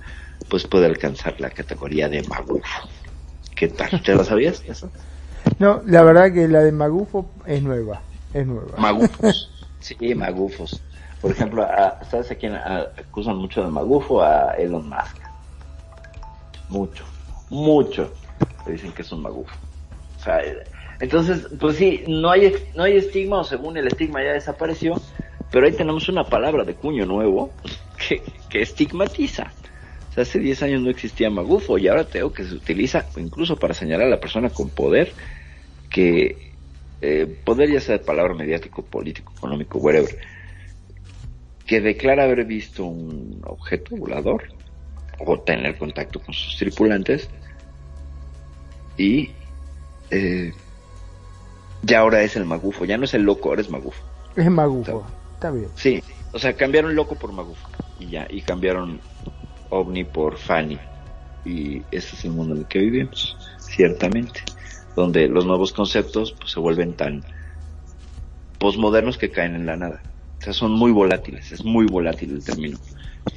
pues 0.49 0.65
puede 0.65 0.85
alcanzar 0.85 1.39
la 1.41 1.49
categoría 1.49 2.07
de 2.07 2.23
magufo. 2.23 2.87
¿Qué 3.53 3.67
tal? 3.67 4.01
¿Te 4.03 4.13
lo 4.13 4.23
sabías? 4.23 4.63
Eso? 4.67 4.89
No, 5.59 5.81
la 5.85 6.03
verdad 6.03 6.31
que 6.31 6.47
la 6.47 6.61
de 6.61 6.71
Magufo 6.71 7.31
es 7.45 7.63
nueva, 7.63 8.01
es 8.39 8.47
nueva. 8.47 8.77
Magufos. 8.77 9.53
Sí, 9.79 10.15
magufos. 10.15 10.81
Por 11.21 11.31
ejemplo, 11.31 11.61
a- 11.63 11.99
¿sabes 12.09 12.31
a 12.31 12.35
quién 12.35 12.55
a- 12.55 12.87
acusan 12.97 13.37
mucho 13.37 13.63
de 13.63 13.69
magufo? 13.69 14.21
A 14.23 14.53
Elon 14.57 14.89
Musk. 14.89 15.17
Mucho, 16.69 17.05
mucho. 17.49 18.11
Le 18.65 18.73
dicen 18.73 18.91
que 18.91 19.03
es 19.03 19.11
un 19.11 19.21
magufo. 19.21 19.55
O 20.19 20.23
sea, 20.23 20.39
eh, 20.43 20.57
entonces, 20.99 21.47
pues 21.59 21.77
sí, 21.77 22.03
no 22.07 22.31
hay, 22.31 22.53
no 22.75 22.83
hay 22.83 22.97
estigma, 22.97 23.39
o 23.39 23.43
según 23.43 23.77
el 23.77 23.87
estigma 23.87 24.23
ya 24.23 24.33
desapareció, 24.33 24.99
pero 25.51 25.67
ahí 25.67 25.73
tenemos 25.73 26.09
una 26.09 26.23
palabra 26.23 26.63
de 26.63 26.73
cuño 26.73 27.05
nuevo 27.05 27.51
que, 28.09 28.23
que 28.49 28.61
estigmatiza. 28.63 29.53
O 30.09 30.13
sea, 30.13 30.23
hace 30.23 30.39
10 30.39 30.63
años 30.63 30.81
no 30.81 30.89
existía 30.89 31.29
magufo 31.29 31.77
y 31.77 31.87
ahora 31.87 32.03
tengo 32.03 32.33
que 32.33 32.43
se 32.43 32.55
utiliza 32.55 33.05
incluso 33.15 33.55
para 33.57 33.75
señalar 33.75 34.07
a 34.07 34.09
la 34.09 34.19
persona 34.19 34.49
con 34.49 34.69
poder 34.69 35.13
que 35.89 36.46
eh, 37.01 37.25
poder 37.43 37.71
ya 37.71 37.79
sea 37.79 37.97
de 37.97 38.03
palabra 38.03 38.33
mediático, 38.33 38.83
político, 38.83 39.33
económico, 39.37 39.77
whatever, 39.79 40.17
que 41.65 41.81
declara 41.81 42.23
haber 42.23 42.45
visto 42.45 42.85
un 42.85 43.41
objeto 43.45 43.95
volador 43.95 44.43
o 45.19 45.39
tener 45.39 45.77
contacto 45.77 46.19
con 46.19 46.33
sus 46.33 46.57
tripulantes 46.57 47.29
y 48.97 49.31
eh, 50.11 50.53
ya 51.83 51.99
ahora 51.99 52.23
es 52.23 52.35
el 52.35 52.45
magufo, 52.45 52.85
ya 52.85 52.97
no 52.97 53.05
es 53.05 53.13
el 53.13 53.23
loco, 53.23 53.49
ahora 53.49 53.61
es 53.61 53.69
magufo. 53.69 54.01
Es 54.35 54.49
Magufo, 54.49 55.05
está 55.33 55.51
bien. 55.51 55.69
Sí, 55.75 56.03
o 56.31 56.39
sea, 56.39 56.53
cambiaron 56.53 56.95
loco 56.95 57.15
por 57.15 57.31
magufo 57.31 57.67
y 57.99 58.09
ya, 58.09 58.27
y 58.29 58.41
cambiaron 58.41 58.99
ovni 59.69 60.03
por 60.03 60.37
Fanny 60.37 60.79
y 61.43 61.81
ese 61.91 62.15
es 62.15 62.25
el 62.25 62.31
mundo 62.31 62.53
en 62.53 62.61
el 62.61 62.67
que 62.67 62.79
vivimos, 62.79 63.37
ciertamente, 63.57 64.41
donde 64.97 65.27
los 65.29 65.45
nuevos 65.45 65.73
conceptos 65.73 66.31
pues, 66.31 66.51
se 66.51 66.59
vuelven 66.59 66.93
tan 66.93 67.23
posmodernos 68.57 69.19
que 69.19 69.29
caen 69.29 69.53
en 69.53 69.67
la 69.67 69.77
nada. 69.77 70.01
O 70.39 70.43
sea, 70.43 70.53
son 70.53 70.71
muy 70.71 70.91
volátiles, 70.91 71.51
es 71.51 71.63
muy 71.63 71.85
volátil 71.85 72.31
el 72.31 72.43
término 72.43 72.79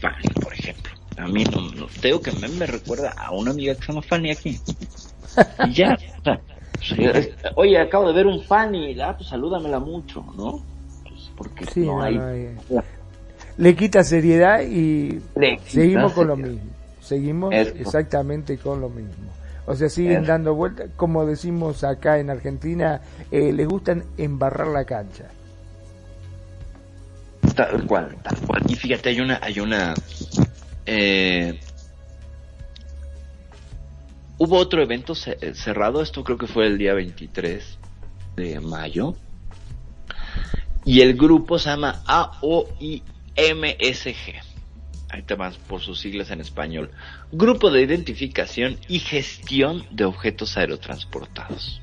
Fanny, 0.00 0.26
por 0.42 0.54
ejemplo. 0.54 0.90
A 1.18 1.28
mí 1.28 1.44
no, 1.44 1.60
no 1.72 1.86
tengo 2.00 2.22
que 2.22 2.32
me, 2.32 2.48
me 2.48 2.66
recuerda 2.66 3.10
a 3.10 3.30
una 3.32 3.50
amiga 3.50 3.74
que 3.74 3.82
se 3.82 3.88
llama 3.92 4.02
Fanny 4.02 4.30
aquí. 4.30 4.58
Y 5.68 5.72
ya, 5.74 5.96
o 6.18 6.24
sea, 6.24 6.40
pues, 6.72 6.92
eh, 6.98 7.34
oye, 7.54 7.78
acabo 7.78 8.08
de 8.08 8.14
ver 8.14 8.26
un 8.26 8.42
Fanny, 8.42 8.98
ah, 9.00 9.14
pues 9.16 9.28
salúdamela 9.28 9.78
mucho, 9.78 10.24
¿no? 10.36 10.64
Pues, 11.04 11.30
porque 11.36 11.66
Sí, 11.66 11.80
no 11.80 11.98
no, 11.98 12.02
hay... 12.02 12.14
no 12.16 12.26
hay- 12.26 12.56
Le 13.58 13.76
quita 13.76 14.02
seriedad 14.02 14.62
y 14.62 15.20
quita 15.38 15.60
seguimos 15.68 16.12
con 16.14 16.26
lo 16.28 16.36
mismo. 16.36 16.70
Seguimos 17.00 17.54
exactamente 17.54 18.56
con 18.58 18.80
lo 18.80 18.88
mismo. 18.88 19.30
O 19.70 19.76
sea, 19.76 19.88
siguen 19.88 20.26
dando 20.26 20.52
vueltas, 20.52 20.90
como 20.96 21.24
decimos 21.24 21.84
acá 21.84 22.18
en 22.18 22.28
Argentina, 22.28 23.00
eh, 23.30 23.52
les 23.52 23.68
gustan 23.68 24.02
embarrar 24.18 24.66
la 24.66 24.84
cancha. 24.84 25.26
Tal 27.54 27.86
cual, 27.86 28.16
tal 28.20 28.36
cual. 28.40 28.62
Y 28.66 28.74
fíjate, 28.74 29.10
hay 29.10 29.20
una, 29.20 29.38
hay 29.40 29.60
una, 29.60 29.94
eh, 30.86 31.60
hubo 34.38 34.56
otro 34.56 34.82
evento 34.82 35.12
eh, 35.40 35.54
cerrado, 35.54 36.02
esto 36.02 36.24
creo 36.24 36.36
que 36.36 36.48
fue 36.48 36.66
el 36.66 36.76
día 36.76 36.92
23 36.92 37.78
de 38.34 38.58
mayo, 38.58 39.14
y 40.84 41.00
el 41.00 41.16
grupo 41.16 41.60
se 41.60 41.70
llama 41.70 42.02
AOIMSG. 42.06 43.04
Ahí 45.10 45.22
te 45.22 45.34
vas 45.34 45.56
por 45.56 45.80
sus 45.80 45.98
siglas 46.00 46.30
en 46.30 46.40
español. 46.40 46.90
Grupo 47.32 47.70
de 47.70 47.82
Identificación 47.82 48.78
y 48.88 49.00
Gestión 49.00 49.84
de 49.90 50.04
Objetos 50.04 50.56
Aerotransportados. 50.56 51.80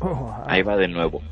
Oh, 0.00 0.34
Ahí 0.46 0.62
va 0.62 0.76
de 0.76 0.88
nuevo. 0.88 1.22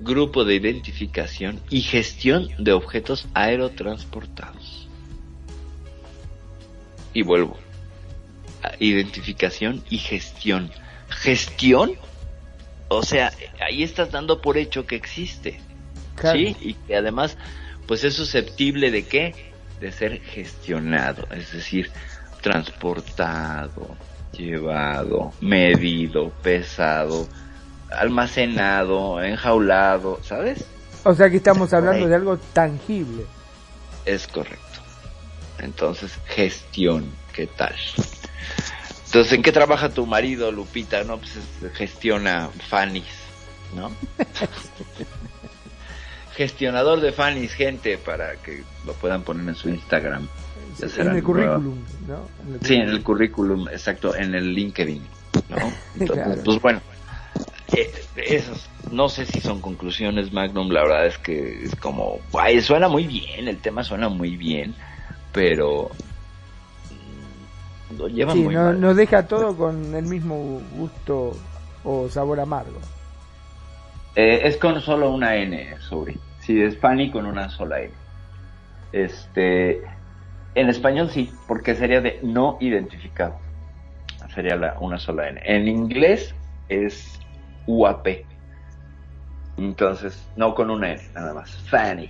grupo 0.00 0.44
de 0.44 0.54
identificación 0.54 1.60
y 1.70 1.80
gestión 1.80 2.48
de 2.58 2.72
objetos 2.72 3.26
aerotransportados. 3.34 4.86
Y 7.12 7.22
vuelvo. 7.22 7.56
A- 8.62 8.72
Identificación 8.78 9.82
y 9.90 9.98
gestión. 9.98 10.70
¿Gestión? 11.08 11.92
O 12.88 13.02
sea, 13.02 13.32
ahí 13.60 13.82
estás 13.82 14.10
dando 14.12 14.40
por 14.40 14.56
hecho 14.56 14.86
que 14.86 14.96
existe. 14.96 15.60
Claro. 16.14 16.38
¿Sí? 16.38 16.56
Y 16.60 16.74
que 16.74 16.96
además, 16.96 17.36
pues 17.86 18.04
es 18.04 18.14
susceptible 18.14 18.90
de 18.90 19.06
qué? 19.06 19.47
De 19.80 19.92
ser 19.92 20.20
gestionado. 20.20 21.26
Es 21.30 21.52
decir, 21.52 21.90
transportado, 22.42 23.96
llevado, 24.32 25.32
medido, 25.40 26.30
pesado, 26.42 27.28
almacenado, 27.90 29.22
enjaulado, 29.22 30.20
¿sabes? 30.22 30.64
O 31.04 31.14
sea 31.14 31.30
que 31.30 31.36
estamos 31.36 31.72
hablando 31.72 32.06
de 32.08 32.14
algo 32.14 32.36
tangible. 32.52 33.24
Es 34.04 34.26
correcto. 34.26 34.64
Entonces, 35.58 36.12
gestión, 36.26 37.10
¿qué 37.32 37.46
tal? 37.46 37.74
Entonces, 39.06 39.32
¿en 39.32 39.42
qué 39.42 39.52
trabaja 39.52 39.88
tu 39.88 40.06
marido, 40.06 40.52
Lupita? 40.52 41.02
No, 41.04 41.18
pues 41.18 41.36
es- 41.36 41.72
gestiona 41.74 42.50
Fanny's, 42.68 43.06
¿no? 43.74 43.90
Gestionador 46.38 47.00
de 47.00 47.10
Fanny's, 47.10 47.52
gente, 47.52 47.98
para 47.98 48.36
que 48.36 48.62
lo 48.86 48.92
puedan 48.94 49.24
poner 49.24 49.48
en 49.48 49.54
su 49.56 49.68
Instagram. 49.68 50.28
En 50.96 51.16
el 51.16 51.22
currículum, 51.24 51.84
¿no? 52.06 52.28
En 52.46 52.54
el 52.54 52.60
Sí, 52.62 52.76
en 52.76 52.88
el 52.90 53.02
currículum, 53.02 53.68
exacto, 53.68 54.14
en 54.14 54.36
el 54.36 54.54
LinkedIn, 54.54 55.02
¿no? 55.48 55.56
Entonces, 55.98 56.24
Claro. 56.26 56.42
pues 56.44 56.62
bueno, 56.62 56.80
eh, 57.74 57.92
esas, 58.14 58.70
no 58.92 59.08
sé 59.08 59.26
si 59.26 59.40
son 59.40 59.60
conclusiones, 59.60 60.32
Magnum, 60.32 60.70
la 60.70 60.82
verdad 60.82 61.06
es 61.06 61.18
que 61.18 61.64
es 61.64 61.74
como, 61.74 62.20
guay, 62.30 62.60
suena 62.60 62.86
muy 62.88 63.08
bien, 63.08 63.48
el 63.48 63.58
tema 63.58 63.82
suena 63.82 64.08
muy 64.08 64.36
bien, 64.36 64.76
pero 65.32 65.90
mm, 67.90 67.98
lo 67.98 68.06
llevan 68.06 68.36
Sí, 68.36 68.42
muy 68.44 68.54
no- 68.54 68.62
mal. 68.62 68.80
nos 68.80 68.94
deja 68.94 69.26
todo 69.26 69.56
con 69.56 69.92
el 69.92 70.04
mismo 70.04 70.62
gusto 70.76 71.36
o 71.82 72.08
sabor 72.08 72.38
amargo. 72.38 72.78
Eh, 74.14 74.40
es 74.44 74.56
con 74.56 74.80
solo 74.80 75.10
una 75.10 75.34
N, 75.34 75.74
sobre. 75.80 76.16
Sí, 76.48 76.62
es 76.62 76.78
Fanny 76.78 77.10
con 77.10 77.26
una 77.26 77.50
sola 77.50 77.82
N. 77.82 77.92
Este, 78.92 79.82
en 80.54 80.70
español 80.70 81.10
sí, 81.10 81.30
porque 81.46 81.74
sería 81.74 82.00
de 82.00 82.20
no 82.22 82.56
identificado. 82.62 83.38
Sería 84.34 84.56
la, 84.56 84.74
una 84.80 84.98
sola 84.98 85.28
N. 85.28 85.42
En 85.44 85.68
inglés 85.68 86.34
es 86.70 87.20
UAP. 87.66 88.24
Entonces, 89.58 90.26
no 90.36 90.54
con 90.54 90.70
una 90.70 90.92
N, 90.92 91.02
nada 91.12 91.34
más. 91.34 91.54
Fanny. 91.68 92.08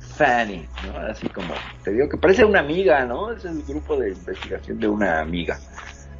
Fanny, 0.00 0.66
¿no? 0.84 0.98
Así 0.98 1.28
como, 1.28 1.54
te 1.84 1.92
digo 1.92 2.08
que 2.08 2.16
parece 2.16 2.44
una 2.44 2.58
amiga, 2.58 3.04
¿no? 3.04 3.30
Es 3.30 3.44
el 3.44 3.62
grupo 3.62 3.96
de 3.96 4.08
investigación 4.08 4.80
de 4.80 4.88
una 4.88 5.20
amiga. 5.20 5.56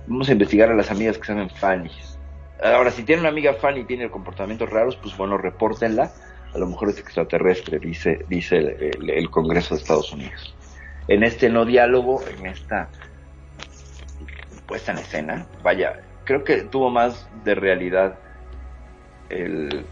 Vamos 0.07 0.29
a 0.29 0.33
investigar 0.33 0.71
a 0.71 0.75
las 0.77 0.93
amigas 0.93 1.19
que 1.19 1.25
se 1.25 1.33
llaman 1.33 1.51
Fanny's. 1.51 2.21
Ahora, 2.63 2.93
si 2.93 3.03
tiene 3.03 3.23
una 3.23 3.31
amiga 3.31 3.55
Fanny 3.55 3.81
y 3.81 3.85
tiene 3.85 4.13
comportamientos 4.13 4.71
raros, 4.71 4.95
pues 5.03 5.17
bueno, 5.17 5.37
repórtenla. 5.39 6.13
A 6.57 6.59
lo 6.59 6.67
mejor 6.69 6.89
es 6.89 6.99
extraterrestre, 6.99 7.79
dice, 7.79 8.25
dice 8.29 8.57
el, 8.57 8.69
el- 8.81 9.11
el 9.11 9.31
Congreso 9.31 9.75
de 9.75 9.83
Estados 9.83 10.11
Unidos. 10.11 10.55
En 11.07 11.23
este 11.23 11.51
no 11.51 11.67
diálogo, 11.67 12.23
en 12.27 12.47
esta 12.47 12.89
puesta 14.67 14.93
en 14.93 14.99
escena, 14.99 15.47
vaya, 15.63 16.01
creo 16.25 16.45
que 16.45 16.63
tuvo 16.63 16.89
más 16.89 17.29
de 17.45 17.55
realidad 17.55 18.19
el 19.29 19.85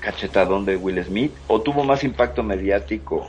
cachetadón 0.00 0.64
de 0.64 0.76
Will 0.76 1.04
Smith, 1.04 1.34
o 1.46 1.60
tuvo 1.60 1.84
más 1.84 2.02
impacto 2.04 2.42
mediático 2.42 3.28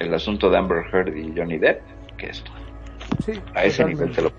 el 0.00 0.12
asunto 0.12 0.50
de 0.50 0.58
Amber 0.58 0.84
Heard 0.92 1.16
y 1.16 1.32
Johnny 1.36 1.58
Depp 1.58 1.82
que 2.16 2.30
esto. 2.30 2.50
Sí, 3.24 3.32
A 3.54 3.64
ese 3.64 3.84
totalmente. 3.84 3.84
nivel 3.84 4.12
te 4.16 4.22
lo 4.22 4.32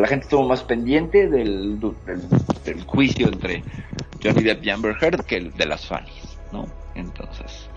la 0.00 0.06
gente 0.06 0.24
estuvo 0.26 0.46
más 0.46 0.62
pendiente 0.62 1.28
del, 1.28 1.80
del, 1.80 2.20
del 2.64 2.84
juicio 2.84 3.28
entre 3.28 3.64
Johnny 4.22 4.42
Depp 4.42 4.64
y 4.64 4.70
Amber 4.70 4.96
Heard 5.00 5.24
que 5.24 5.36
el 5.36 5.56
de 5.56 5.66
las 5.66 5.86
Fannies, 5.86 6.38
¿no? 6.52 6.66
Entonces, 6.94 7.68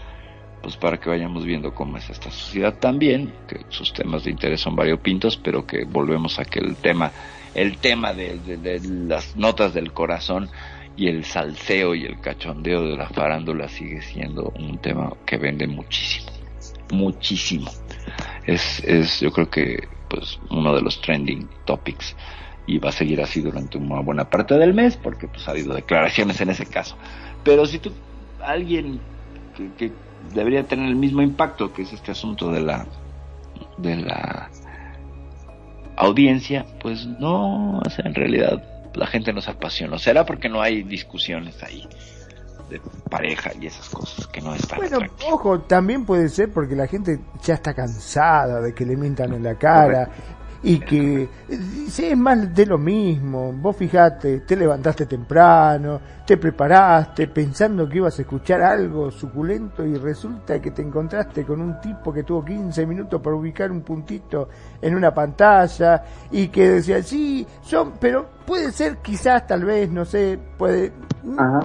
pues 0.61 0.77
para 0.77 0.97
que 0.99 1.09
vayamos 1.09 1.45
viendo 1.45 1.73
cómo 1.73 1.97
es 1.97 2.09
esta 2.09 2.31
sociedad 2.31 2.75
también, 2.79 3.33
que 3.47 3.65
sus 3.69 3.93
temas 3.93 4.23
de 4.23 4.31
interés 4.31 4.61
son 4.61 4.75
variopintos, 4.75 5.37
pero 5.37 5.65
que 5.65 5.83
volvemos 5.85 6.39
a 6.39 6.45
que 6.45 6.59
el 6.59 6.75
tema, 6.77 7.13
el 7.53 7.77
tema 7.79 8.13
de, 8.13 8.39
de- 8.39 8.57
de 8.57 8.79
las 8.81 9.35
notas 9.35 9.73
del 9.73 9.91
corazón 9.93 10.49
y 10.95 11.07
el 11.07 11.25
salseo 11.25 11.95
y 11.95 12.05
el 12.05 12.19
cachondeo 12.21 12.83
de 12.87 12.95
la 12.97 13.09
farándula 13.09 13.67
sigue 13.67 14.01
siendo 14.01 14.51
un 14.59 14.79
tema 14.79 15.11
que 15.25 15.37
vende 15.37 15.67
muchísimo, 15.67 16.31
muchísimo. 16.91 17.71
Es, 18.45 18.79
es 18.83 19.19
yo 19.21 19.31
creo 19.31 19.49
que 19.49 19.87
pues 20.09 20.39
uno 20.49 20.75
de 20.75 20.81
los 20.81 21.01
trending 21.01 21.49
topics 21.65 22.15
y 22.65 22.79
va 22.79 22.89
a 22.89 22.93
seguir 22.93 23.21
así 23.21 23.41
durante 23.41 23.77
una 23.77 23.99
buena 23.99 24.29
parte 24.29 24.55
del 24.55 24.73
mes 24.73 24.97
porque 24.97 25.27
pues 25.27 25.47
ha 25.47 25.51
habido 25.51 25.73
declaraciones 25.73 26.39
en 26.41 26.49
ese 26.49 26.65
caso. 26.65 26.95
Pero 27.43 27.65
si 27.65 27.79
tú, 27.79 27.91
alguien 28.41 28.99
que, 29.55 29.69
que 29.77 29.91
debería 30.33 30.63
tener 30.63 30.87
el 30.87 30.95
mismo 30.95 31.21
impacto 31.21 31.73
que 31.73 31.81
es 31.81 31.93
este 31.93 32.11
asunto 32.11 32.51
de 32.51 32.61
la 32.61 32.85
de 33.77 33.97
la 33.97 34.49
audiencia, 35.95 36.65
pues 36.81 37.05
no, 37.05 37.79
o 37.79 37.89
sea, 37.89 38.05
en 38.05 38.15
realidad 38.15 38.63
la 38.93 39.07
gente 39.07 39.33
no 39.33 39.41
se 39.41 39.51
apasiona. 39.51 39.97
¿Será 39.97 40.25
porque 40.25 40.49
no 40.49 40.61
hay 40.61 40.83
discusiones 40.83 41.61
ahí 41.63 41.87
de 42.69 42.81
pareja 43.09 43.51
y 43.59 43.67
esas 43.67 43.89
cosas 43.89 44.25
que 44.27 44.41
no 44.41 44.55
están 44.55 44.79
Bueno, 44.79 44.99
ojo, 45.29 45.59
también 45.61 46.05
puede 46.05 46.29
ser 46.29 46.51
porque 46.51 46.75
la 46.75 46.87
gente 46.87 47.19
ya 47.43 47.55
está 47.55 47.73
cansada 47.73 48.61
de 48.61 48.73
que 48.73 48.85
le 48.85 48.95
mientan 48.95 49.33
en 49.33 49.43
la 49.43 49.55
cara 49.55 50.09
y 50.63 50.79
que 50.79 51.29
es 51.49 52.17
más 52.17 52.53
de 52.53 52.65
lo 52.65 52.77
mismo. 52.77 53.51
Vos 53.53 53.75
fijate, 53.75 54.39
te 54.41 54.55
levantaste 54.55 55.05
temprano, 55.05 55.99
te 56.25 56.37
preparaste 56.37 57.27
pensando 57.27 57.87
que 57.87 57.97
ibas 57.97 58.17
a 58.17 58.21
escuchar 58.21 58.61
algo 58.61 59.11
suculento 59.11 59.85
y 59.85 59.95
resulta 59.95 60.61
que 60.61 60.71
te 60.71 60.81
encontraste 60.81 61.43
con 61.43 61.61
un 61.61 61.81
tipo 61.81 62.13
que 62.13 62.23
tuvo 62.23 62.45
15 62.45 62.85
minutos 62.85 63.21
para 63.21 63.35
ubicar 63.35 63.71
un 63.71 63.81
puntito 63.81 64.47
en 64.81 64.95
una 64.95 65.13
pantalla 65.13 66.03
y 66.31 66.47
que 66.47 66.69
decía, 66.69 67.03
sí, 67.03 67.45
son, 67.61 67.93
pero 67.99 68.25
puede 68.45 68.71
ser 68.71 68.97
quizás, 68.97 69.45
tal 69.45 69.65
vez, 69.65 69.89
no 69.89 70.05
sé, 70.05 70.39
puede... 70.57 70.93
no, 71.23 71.59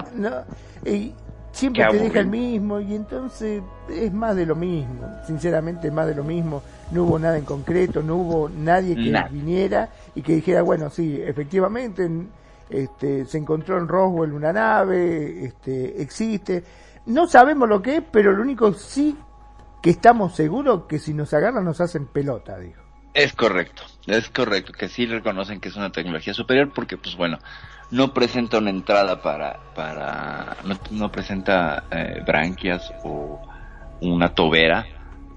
y 0.85 1.13
siempre 1.59 1.83
te 1.91 1.97
deja 2.03 2.19
el 2.19 2.27
mismo 2.27 2.79
y 2.79 2.95
entonces 2.95 3.61
es 3.89 4.13
más 4.13 4.35
de 4.35 4.45
lo 4.45 4.55
mismo, 4.55 5.07
sinceramente 5.27 5.91
más 5.91 6.07
de 6.07 6.15
lo 6.15 6.23
mismo, 6.23 6.61
no 6.91 7.03
hubo 7.03 7.19
nada 7.19 7.37
en 7.37 7.45
concreto, 7.45 8.01
no 8.01 8.15
hubo 8.15 8.49
nadie 8.49 8.95
que 8.95 9.11
viniera 9.29 9.89
y 10.15 10.21
que 10.21 10.35
dijera, 10.35 10.61
bueno, 10.61 10.89
sí, 10.89 11.19
efectivamente 11.21 12.03
en- 12.05 12.29
este, 12.69 13.25
se 13.25 13.37
encontró 13.39 13.77
en 13.79 13.87
Roswell 13.87 14.33
una 14.33 14.53
nave, 14.53 15.45
este, 15.45 16.01
existe, 16.01 16.63
no 17.07 17.27
sabemos 17.27 17.67
lo 17.67 17.81
que 17.81 17.97
es, 17.97 18.03
pero 18.11 18.31
lo 18.31 18.41
único 18.43 18.73
sí 18.73 19.17
que 19.81 19.89
estamos 19.89 20.35
seguros 20.35 20.83
que 20.87 20.99
si 20.99 21.13
nos 21.13 21.33
agarran 21.33 21.65
nos 21.65 21.81
hacen 21.81 22.05
pelota, 22.07 22.57
dijo. 22.59 22.81
Es 23.13 23.33
correcto, 23.33 23.83
es 24.05 24.29
correcto, 24.29 24.71
que 24.71 24.87
sí 24.87 25.05
reconocen 25.05 25.59
que 25.59 25.69
es 25.69 25.75
una 25.75 25.91
tecnología 25.91 26.33
superior 26.33 26.71
porque, 26.73 26.95
pues 26.97 27.15
bueno, 27.15 27.39
no 27.91 28.13
presenta 28.13 28.59
una 28.59 28.69
entrada 28.69 29.21
para, 29.21 29.59
para, 29.73 30.57
no, 30.91 31.11
presenta 31.11 31.85
eh, 31.89 32.21
branquias 32.25 32.93
o 33.03 33.41
una 34.01 34.29
tobera 34.29 34.85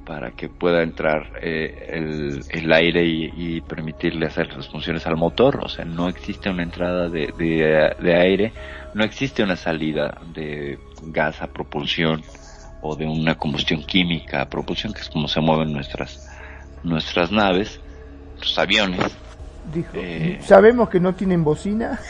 para 0.04 0.32
que 0.32 0.48
pueda 0.48 0.82
entrar 0.82 1.32
eh, 1.40 2.42
el, 2.50 2.72
aire 2.72 3.06
y, 3.06 3.32
y 3.36 3.60
permitirle 3.62 4.26
hacer 4.26 4.54
las 4.54 4.68
funciones 4.68 5.06
al 5.06 5.16
motor, 5.16 5.60
o 5.64 5.68
sea, 5.68 5.84
no 5.84 6.08
existe 6.08 6.50
una 6.50 6.64
entrada 6.64 7.08
de, 7.08 7.32
de, 7.38 7.94
de 7.98 8.14
aire, 8.14 8.52
no 8.94 9.04
existe 9.04 9.42
una 9.42 9.56
salida 9.56 10.20
de 10.34 10.78
gas 11.04 11.40
a 11.40 11.46
propulsión 11.46 12.22
o 12.82 12.96
de 12.96 13.06
una 13.06 13.36
combustión 13.36 13.82
química 13.84 14.42
a 14.42 14.48
propulsión, 14.50 14.92
que 14.92 15.00
es 15.00 15.08
como 15.08 15.28
se 15.28 15.40
mueven 15.40 15.72
nuestras 15.72 16.28
nuestras 16.82 17.30
naves, 17.30 17.80
los 18.40 18.58
aviones. 18.58 19.00
Dijo, 19.72 19.90
Eh, 19.94 20.40
sabemos 20.42 20.88
que 20.88 20.98
no 21.00 21.14
tienen 21.14 21.44
bocina, 21.44 22.00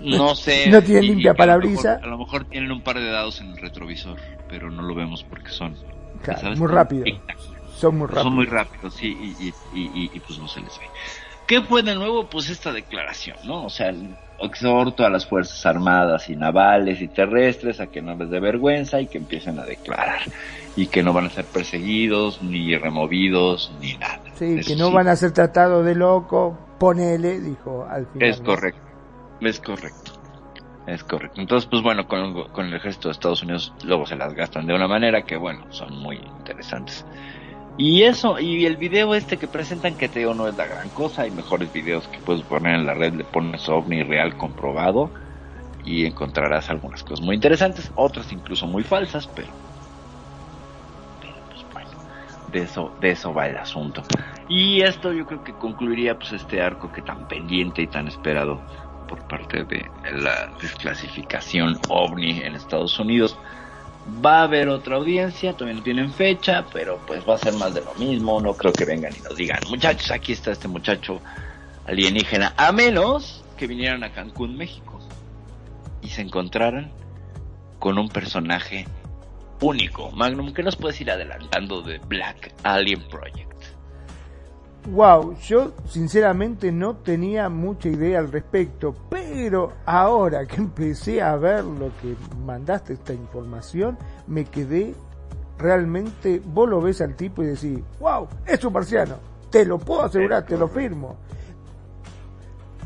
No 0.00 0.34
sé. 0.34 0.68
No 0.68 0.82
tienen 0.82 1.06
limpia 1.06 1.34
que 1.34 1.42
a 1.42 1.46
lo 1.46 1.58
mejor- 1.60 1.86
A 2.02 2.06
lo 2.06 2.18
mejor 2.18 2.44
tienen 2.44 2.70
un 2.72 2.82
par 2.82 2.98
de 2.98 3.10
dados 3.10 3.40
en 3.40 3.50
el 3.50 3.56
retrovisor, 3.58 4.18
pero 4.48 4.70
no 4.70 4.82
lo 4.82 4.94
vemos 4.94 5.22
porque 5.24 5.50
son. 5.50 5.76
Muy 6.56 6.68
rápido, 6.68 7.04
son 7.76 7.98
muy 7.98 8.06
rápidos. 8.06 8.22
Son 8.24 8.34
muy 8.34 8.46
rápidos, 8.46 8.94
sí, 8.94 9.16
y, 9.38 9.44
y, 9.46 9.54
y, 9.74 9.82
y- 10.04 10.10
y, 10.14 10.20
pues 10.20 10.38
no 10.38 10.48
se 10.48 10.60
les 10.60 10.78
ve. 10.78 10.84
¿Qué 11.46 11.62
fue 11.62 11.82
de 11.82 11.94
nuevo? 11.94 12.26
Pues 12.28 12.50
esta 12.50 12.72
declaración, 12.72 13.36
¿no? 13.44 13.64
O 13.66 13.70
sea, 13.70 13.92
exhorto 14.40 15.04
a 15.04 15.10
las 15.10 15.26
Fuerzas 15.26 15.64
Armadas 15.66 16.28
y 16.28 16.36
navales 16.36 17.00
y 17.00 17.08
terrestres 17.08 17.80
a 17.80 17.86
que 17.86 18.02
no 18.02 18.14
les 18.14 18.30
dé 18.30 18.40
vergüenza 18.40 19.00
y 19.00 19.06
que 19.06 19.18
empiecen 19.18 19.58
a 19.58 19.64
declarar. 19.64 20.20
Y 20.76 20.88
que 20.88 21.02
no 21.02 21.12
van 21.12 21.26
a 21.26 21.30
ser 21.30 21.44
perseguidos, 21.46 22.42
ni 22.42 22.76
removidos, 22.76 23.72
ni 23.80 23.94
nada. 23.94 24.20
Sí, 24.34 24.56
Eso 24.58 24.68
que 24.68 24.76
no 24.76 24.88
sí. 24.88 24.94
van 24.94 25.08
a 25.08 25.16
ser 25.16 25.32
tratados 25.32 25.84
de 25.84 25.94
loco, 25.94 26.58
ponele, 26.78 27.40
dijo 27.40 27.86
al 27.88 28.06
final. 28.06 28.28
Es 28.28 28.40
correcto, 28.40 28.80
es 29.40 29.60
correcto. 29.60 30.12
Es 30.86 31.02
correcto. 31.02 31.40
Entonces, 31.40 31.68
pues 31.68 31.82
bueno, 31.82 32.06
con, 32.06 32.48
con 32.50 32.66
el 32.66 32.74
ejército 32.74 33.08
de 33.08 33.12
Estados 33.12 33.42
Unidos 33.42 33.72
luego 33.84 34.06
se 34.06 34.14
las 34.14 34.32
gastan 34.34 34.66
de 34.66 34.74
una 34.74 34.86
manera 34.86 35.22
que, 35.22 35.36
bueno, 35.36 35.64
son 35.70 35.92
muy 35.98 36.16
interesantes. 36.16 37.04
Y 37.78 38.04
eso, 38.04 38.38
y 38.38 38.64
el 38.64 38.76
video 38.76 39.14
este 39.14 39.38
que 39.38 39.48
presentan, 39.48 39.96
que 39.96 40.08
te 40.08 40.20
digo, 40.20 40.32
no 40.32 40.48
es 40.48 40.56
la 40.56 40.66
gran 40.66 40.88
cosa, 40.90 41.22
hay 41.22 41.30
mejores 41.30 41.70
videos 41.72 42.08
que 42.08 42.20
puedes 42.20 42.42
poner 42.44 42.74
en 42.74 42.86
la 42.86 42.94
red, 42.94 43.14
le 43.14 43.24
pones 43.24 43.68
ovni 43.68 44.02
real 44.02 44.36
comprobado 44.36 45.12
y 45.84 46.06
encontrarás 46.06 46.70
algunas 46.70 47.02
cosas 47.04 47.24
muy 47.24 47.34
interesantes, 47.34 47.92
otras 47.94 48.32
incluso 48.32 48.66
muy 48.66 48.82
falsas, 48.82 49.26
pero, 49.28 49.52
pero 51.20 51.34
pues 51.50 51.66
bueno, 51.72 51.90
de 52.50 52.62
eso, 52.62 52.96
de 52.98 53.10
eso 53.10 53.34
va 53.34 53.46
el 53.46 53.58
asunto. 53.58 54.02
Y 54.48 54.80
esto 54.80 55.12
yo 55.12 55.26
creo 55.26 55.44
que 55.44 55.52
concluiría 55.52 56.18
pues 56.18 56.32
este 56.32 56.62
arco 56.62 56.90
que 56.90 57.02
tan 57.02 57.28
pendiente 57.28 57.82
y 57.82 57.88
tan 57.88 58.08
esperado 58.08 58.64
por 59.06 59.26
parte 59.28 59.64
de 59.64 59.90
la 60.12 60.52
desclasificación 60.60 61.78
ovni 61.88 62.40
en 62.40 62.54
Estados 62.54 62.98
Unidos. 62.98 63.38
Va 64.24 64.40
a 64.40 64.42
haber 64.44 64.68
otra 64.68 64.96
audiencia, 64.96 65.52
todavía 65.54 65.78
no 65.78 65.82
tienen 65.82 66.12
fecha, 66.12 66.64
pero 66.72 67.00
pues 67.06 67.26
va 67.28 67.34
a 67.34 67.38
ser 67.38 67.54
más 67.54 67.74
de 67.74 67.80
lo 67.82 67.94
mismo. 67.94 68.40
No 68.40 68.56
creo 68.56 68.72
que 68.72 68.84
vengan 68.84 69.14
y 69.16 69.20
nos 69.20 69.36
digan, 69.36 69.60
muchachos, 69.68 70.10
aquí 70.10 70.32
está 70.32 70.52
este 70.52 70.68
muchacho 70.68 71.20
alienígena, 71.86 72.54
a 72.56 72.72
menos 72.72 73.44
que 73.56 73.66
vinieran 73.66 74.04
a 74.04 74.12
Cancún, 74.12 74.56
México, 74.56 75.00
y 76.02 76.08
se 76.08 76.22
encontraran 76.22 76.92
con 77.78 77.98
un 77.98 78.08
personaje 78.08 78.86
único. 79.60 80.10
Magnum, 80.12 80.52
¿qué 80.52 80.62
nos 80.62 80.76
puedes 80.76 81.00
ir 81.00 81.10
adelantando 81.10 81.82
de 81.82 81.98
Black 81.98 82.54
Alien 82.62 83.06
Project? 83.08 83.55
Wow, 84.88 85.36
yo 85.40 85.72
sinceramente 85.88 86.70
no 86.70 86.96
tenía 86.96 87.48
mucha 87.48 87.88
idea 87.88 88.20
al 88.20 88.30
respecto, 88.30 88.94
pero 89.10 89.72
ahora 89.84 90.46
que 90.46 90.56
empecé 90.56 91.20
a 91.20 91.34
ver 91.36 91.64
lo 91.64 91.90
que 92.00 92.14
mandaste 92.44 92.92
esta 92.92 93.12
información, 93.12 93.98
me 94.28 94.44
quedé 94.44 94.94
realmente, 95.58 96.40
vos 96.44 96.68
lo 96.68 96.80
ves 96.80 97.00
al 97.00 97.16
tipo 97.16 97.42
y 97.42 97.46
decís, 97.46 97.80
wow, 97.98 98.28
es 98.46 98.64
un 98.64 98.72
marciano, 98.72 99.16
te 99.50 99.64
lo 99.64 99.78
puedo 99.78 100.02
asegurar, 100.02 100.46
te 100.46 100.56
lo 100.56 100.68
firmo. 100.68 101.16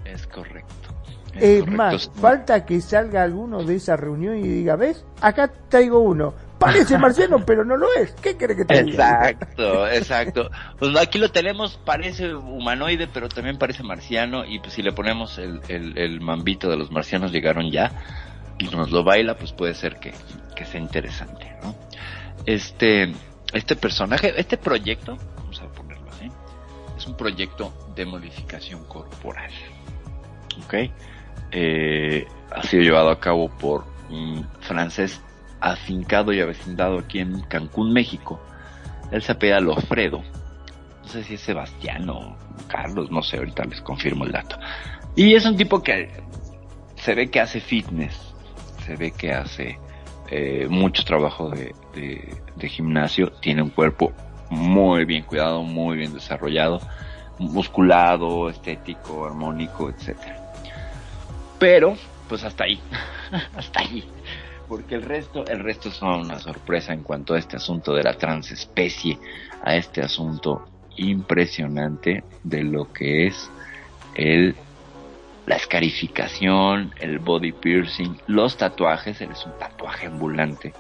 Es 0.05 0.27
correcto. 0.27 0.89
Es, 1.35 1.67
más, 1.67 2.11
falta 2.15 2.65
que 2.65 2.81
salga 2.81 3.23
alguno 3.23 3.63
de 3.63 3.77
esa 3.77 3.97
reunión 3.97 4.37
y 4.37 4.43
diga, 4.43 4.75
¿ves? 4.77 5.05
Acá 5.21 5.53
traigo 5.69 6.01
uno, 6.01 6.33
parece 6.61 6.99
marciano, 6.99 7.45
pero 7.45 7.65
no 7.65 7.77
lo 7.77 7.93
es. 7.95 8.13
¿Qué 8.13 8.37
crees 8.37 8.59
que 8.59 8.65
te 8.67 8.85
diga? 8.85 9.31
Exacto, 9.31 9.89
exacto. 9.89 10.51
Pues 10.79 10.97
aquí 10.97 11.19
lo 11.19 11.33
tenemos, 11.33 11.81
parece 11.85 12.35
humanoide, 12.35 13.09
pero 13.09 13.29
también 13.29 13.59
parece 13.59 13.83
marciano. 13.83 14.45
Y 14.45 14.61
pues 14.61 14.75
si 14.75 14.83
le 14.83 14.93
ponemos 14.93 15.39
el, 15.39 15.61
el, 15.69 15.99
el 15.99 16.21
mambito 16.21 16.71
de 16.71 16.77
los 16.77 16.93
marcianos 16.93 17.33
llegaron 17.33 17.71
ya 17.71 17.91
y 18.59 18.65
nos 18.69 18.93
lo 18.93 19.03
baila, 19.03 19.37
pues 19.37 19.53
puede 19.53 19.75
ser 19.75 19.97
que, 19.99 20.13
que 20.55 20.67
sea 20.67 20.81
interesante, 20.81 21.57
¿no? 21.63 21.75
Este, 22.45 23.13
este 23.53 23.75
personaje, 23.75 24.35
este 24.37 24.59
proyecto, 24.59 25.17
vamos 25.37 25.61
a 25.63 25.69
ponerlo 25.69 26.11
así, 26.11 26.31
es 26.97 27.07
un 27.07 27.17
proyecto 27.17 27.73
de 27.97 28.05
modificación 28.05 28.85
corporal. 28.85 29.51
¿Ok? 30.65 30.75
Eh, 31.53 32.27
ha 32.51 32.63
sido 32.65 32.83
llevado 32.83 33.11
a 33.11 33.19
cabo 33.19 33.49
por 33.49 33.85
un 34.11 34.47
francés 34.61 35.21
afincado 35.61 36.33
y 36.33 36.41
avecindado 36.41 36.99
aquí 36.99 37.21
en 37.21 37.41
Cancún, 37.43 37.93
México. 37.93 38.41
Él 39.11 39.23
se 39.23 39.33
apela 39.33 39.61
Lofredo. 39.61 40.23
No 41.03 41.09
sé 41.09 41.25
si 41.25 41.35
es 41.35 41.41
Sebastián 41.41 42.09
o 42.09 42.37
Carlos, 42.69 43.11
no 43.11 43.23
sé, 43.23 43.39
ahorita 43.39 43.65
les 43.65 43.81
confirmo 43.81 44.25
el 44.25 44.33
dato. 44.33 44.57
Y 45.17 45.35
es 45.35 45.45
un 45.45 45.57
tipo 45.57 45.83
que 45.83 46.11
se 46.97 47.15
ve 47.15 47.31
que 47.31 47.41
hace 47.41 47.61
fitness, 47.61 48.17
se 48.85 48.97
ve 48.97 49.11
que 49.11 49.33
hace 49.33 49.79
eh, 50.31 50.67
mucho 50.69 51.05
trabajo 51.05 51.51
de, 51.51 51.75
de, 51.95 52.69
gimnasio, 52.69 53.33
tiene 53.33 53.63
un 53.63 53.71
cuerpo 53.71 54.13
muy 54.51 55.05
bien 55.05 55.25
cuidado, 55.25 55.63
muy 55.63 55.97
bien 55.97 56.15
desarrollado, 56.15 56.81
musculado, 57.39 58.49
estético, 58.49 59.27
armónico, 59.27 59.91
etcétera. 59.91 60.53
Pero, 61.59 61.97
pues 62.29 62.45
hasta 62.45 62.65
ahí, 62.65 62.81
hasta 63.57 63.81
ahí 63.81 64.09
porque 64.71 64.95
el 64.95 65.03
resto, 65.03 65.45
el 65.49 65.59
resto 65.65 65.91
son 65.91 66.21
una 66.21 66.39
sorpresa 66.39 66.93
en 66.93 67.03
cuanto 67.03 67.35
a 67.35 67.41
este 67.41 67.57
asunto 67.57 67.93
de 67.93 68.05
la 68.05 68.15
transespecie, 68.15 69.19
a 69.65 69.75
este 69.75 70.01
asunto 70.01 70.65
impresionante 70.97 72.23
de 72.45 72.63
lo 72.63 72.93
que 72.93 73.27
es 73.27 73.51
el 74.15 74.55
la 75.47 75.57
escarificación, 75.57 76.93
el 77.01 77.19
body 77.19 77.51
piercing, 77.51 78.17
los 78.29 78.57
tatuajes, 78.57 79.21
él 79.21 79.31
es 79.33 79.45
un 79.45 79.59
tatuaje 79.59 80.07
ambulante, 80.07 80.73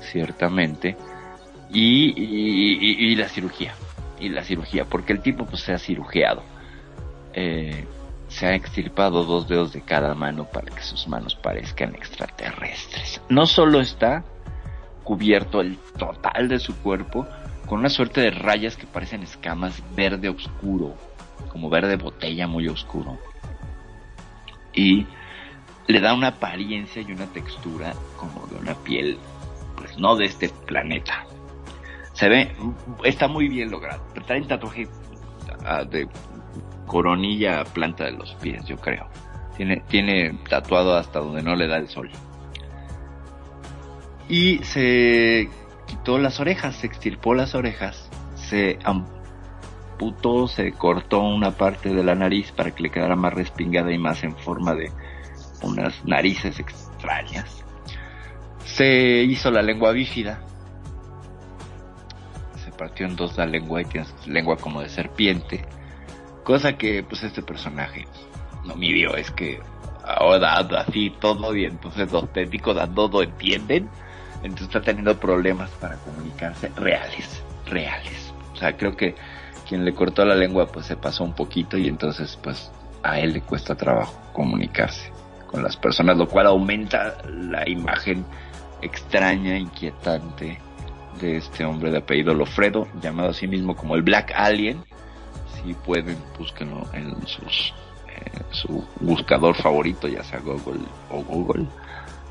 ciertamente, 0.00 0.96
y, 1.70 3.14
la 3.16 3.28
cirugía, 3.28 3.74
y 4.18 4.30
la 4.30 4.42
cirugía, 4.42 4.86
porque 4.86 5.12
el 5.12 5.20
tipo 5.20 5.44
pues 5.44 5.60
se 5.60 5.74
ha 5.74 5.78
cirugiado. 5.78 6.42
Eh, 7.34 7.84
se 8.34 8.46
ha 8.46 8.54
extirpado 8.56 9.22
dos 9.22 9.46
dedos 9.46 9.72
de 9.72 9.80
cada 9.80 10.12
mano 10.16 10.44
para 10.46 10.74
que 10.74 10.82
sus 10.82 11.06
manos 11.06 11.36
parezcan 11.36 11.94
extraterrestres. 11.94 13.20
No 13.28 13.46
solo 13.46 13.80
está 13.80 14.24
cubierto 15.04 15.60
el 15.60 15.78
total 15.96 16.48
de 16.48 16.58
su 16.58 16.74
cuerpo 16.78 17.28
con 17.68 17.78
una 17.78 17.88
suerte 17.88 18.20
de 18.22 18.32
rayas 18.32 18.76
que 18.76 18.88
parecen 18.88 19.22
escamas 19.22 19.80
verde 19.94 20.28
oscuro, 20.28 20.96
como 21.52 21.70
verde 21.70 21.94
botella 21.94 22.48
muy 22.48 22.66
oscuro. 22.66 23.18
Y 24.72 25.06
le 25.86 26.00
da 26.00 26.12
una 26.12 26.28
apariencia 26.28 27.02
y 27.02 27.12
una 27.12 27.26
textura 27.26 27.94
como 28.16 28.48
de 28.48 28.56
una 28.56 28.74
piel, 28.74 29.16
pues 29.76 29.96
no 29.96 30.16
de 30.16 30.24
este 30.24 30.48
planeta. 30.66 31.24
Se 32.14 32.28
ve, 32.28 32.52
está 33.04 33.28
muy 33.28 33.48
bien 33.48 33.70
logrado. 33.70 34.04
Trae 34.26 34.40
un 34.40 34.48
tatuaje 34.48 34.88
uh, 34.88 35.84
de 35.88 36.08
coronilla 36.86 37.64
planta 37.64 38.04
de 38.04 38.12
los 38.12 38.34
pies, 38.34 38.64
yo 38.66 38.76
creo. 38.76 39.08
Tiene, 39.56 39.82
tiene 39.88 40.38
tatuado 40.48 40.96
hasta 40.96 41.20
donde 41.20 41.42
no 41.42 41.54
le 41.54 41.66
da 41.66 41.76
el 41.76 41.88
sol. 41.88 42.10
Y 44.28 44.58
se 44.64 45.48
quitó 45.86 46.18
las 46.18 46.40
orejas, 46.40 46.76
se 46.76 46.86
extirpó 46.86 47.34
las 47.34 47.54
orejas, 47.54 48.08
se 48.34 48.78
amputó, 48.84 50.48
se 50.48 50.72
cortó 50.72 51.20
una 51.20 51.52
parte 51.52 51.94
de 51.94 52.02
la 52.02 52.14
nariz 52.14 52.50
para 52.52 52.70
que 52.70 52.82
le 52.82 52.90
quedara 52.90 53.16
más 53.16 53.34
respingada 53.34 53.92
y 53.92 53.98
más 53.98 54.24
en 54.24 54.36
forma 54.36 54.74
de 54.74 54.90
unas 55.62 56.04
narices 56.04 56.58
extrañas. 56.58 57.64
Se 58.64 59.22
hizo 59.22 59.50
la 59.50 59.62
lengua 59.62 59.92
bífida. 59.92 60.40
Se 62.64 62.72
partió 62.72 63.06
en 63.06 63.14
dos 63.14 63.36
la 63.36 63.46
lengua 63.46 63.82
y 63.82 63.84
tiene 63.84 64.06
lengua 64.26 64.56
como 64.56 64.80
de 64.80 64.88
serpiente 64.88 65.64
Cosa 66.44 66.76
que 66.76 67.02
pues 67.02 67.22
este 67.24 67.42
personaje 67.42 68.06
no 68.64 68.76
midió, 68.76 69.16
es 69.16 69.30
que 69.30 69.60
ahora 70.04 70.58
así 70.58 71.10
todo 71.18 71.56
y 71.56 71.64
entonces 71.64 72.12
los 72.12 72.30
técnicos 72.32 72.76
a 72.76 72.86
todo 72.86 73.22
entienden, 73.22 73.88
entonces 74.42 74.66
está 74.68 74.82
teniendo 74.82 75.18
problemas 75.18 75.70
para 75.80 75.96
comunicarse 75.96 76.70
reales, 76.76 77.42
reales. 77.66 78.32
O 78.52 78.56
sea, 78.56 78.76
creo 78.76 78.96
que 78.96 79.14
quien 79.66 79.84
le 79.84 79.94
cortó 79.94 80.24
la 80.24 80.34
lengua 80.34 80.66
pues 80.66 80.86
se 80.86 80.96
pasó 80.96 81.24
un 81.24 81.34
poquito 81.34 81.78
y 81.78 81.88
entonces 81.88 82.38
pues 82.42 82.70
a 83.02 83.18
él 83.18 83.32
le 83.32 83.40
cuesta 83.40 83.74
trabajo 83.74 84.20
comunicarse 84.32 85.10
con 85.50 85.62
las 85.62 85.76
personas, 85.76 86.16
lo 86.18 86.28
cual 86.28 86.46
aumenta 86.46 87.16
la 87.28 87.68
imagen 87.68 88.24
extraña, 88.82 89.56
inquietante 89.56 90.58
de 91.20 91.36
este 91.36 91.64
hombre 91.64 91.90
de 91.90 91.98
apellido 91.98 92.34
Lofredo, 92.34 92.88
llamado 93.00 93.30
a 93.30 93.34
sí 93.34 93.46
mismo 93.46 93.76
como 93.76 93.94
el 93.94 94.02
Black 94.02 94.32
Alien, 94.34 94.84
si 95.64 95.74
pueden, 95.74 96.16
búsquenlo 96.38 96.86
en 96.92 97.14
sus, 97.26 97.74
eh, 98.08 98.42
su 98.50 98.84
buscador 99.00 99.54
favorito, 99.56 100.06
ya 100.06 100.22
sea 100.22 100.40
Google 100.40 100.80
o 101.10 101.22
Google, 101.22 101.66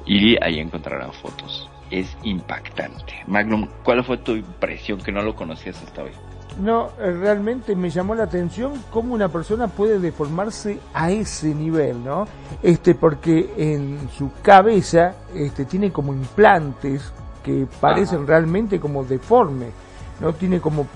y 0.05 0.41
ahí 0.43 0.59
encontrarán 0.59 1.11
fotos. 1.13 1.69
Es 1.89 2.15
impactante. 2.23 3.13
Magnum, 3.27 3.67
¿cuál 3.83 4.03
fue 4.03 4.17
tu 4.17 4.33
impresión 4.33 4.99
que 4.99 5.11
no 5.11 5.21
lo 5.21 5.35
conocías 5.35 5.81
hasta 5.83 6.03
hoy? 6.03 6.11
No, 6.59 6.89
eh, 6.99 7.11
realmente 7.11 7.75
me 7.75 7.89
llamó 7.89 8.13
la 8.13 8.25
atención 8.25 8.73
cómo 8.91 9.15
una 9.15 9.29
persona 9.29 9.67
puede 9.67 9.99
deformarse 9.99 10.79
a 10.93 11.09
ese 11.09 11.53
nivel, 11.53 12.03
¿no? 12.03 12.27
Este, 12.61 12.93
porque 12.93 13.53
en 13.57 14.07
su 14.15 14.31
cabeza, 14.41 15.15
este, 15.33 15.65
tiene 15.65 15.91
como 15.91 16.13
implantes 16.13 17.11
que 17.43 17.67
parecen 17.81 18.19
Ajá. 18.19 18.27
realmente 18.27 18.79
como 18.79 19.03
deformes, 19.03 19.71
¿no? 20.19 20.33
Tiene 20.33 20.61
como 20.61 20.87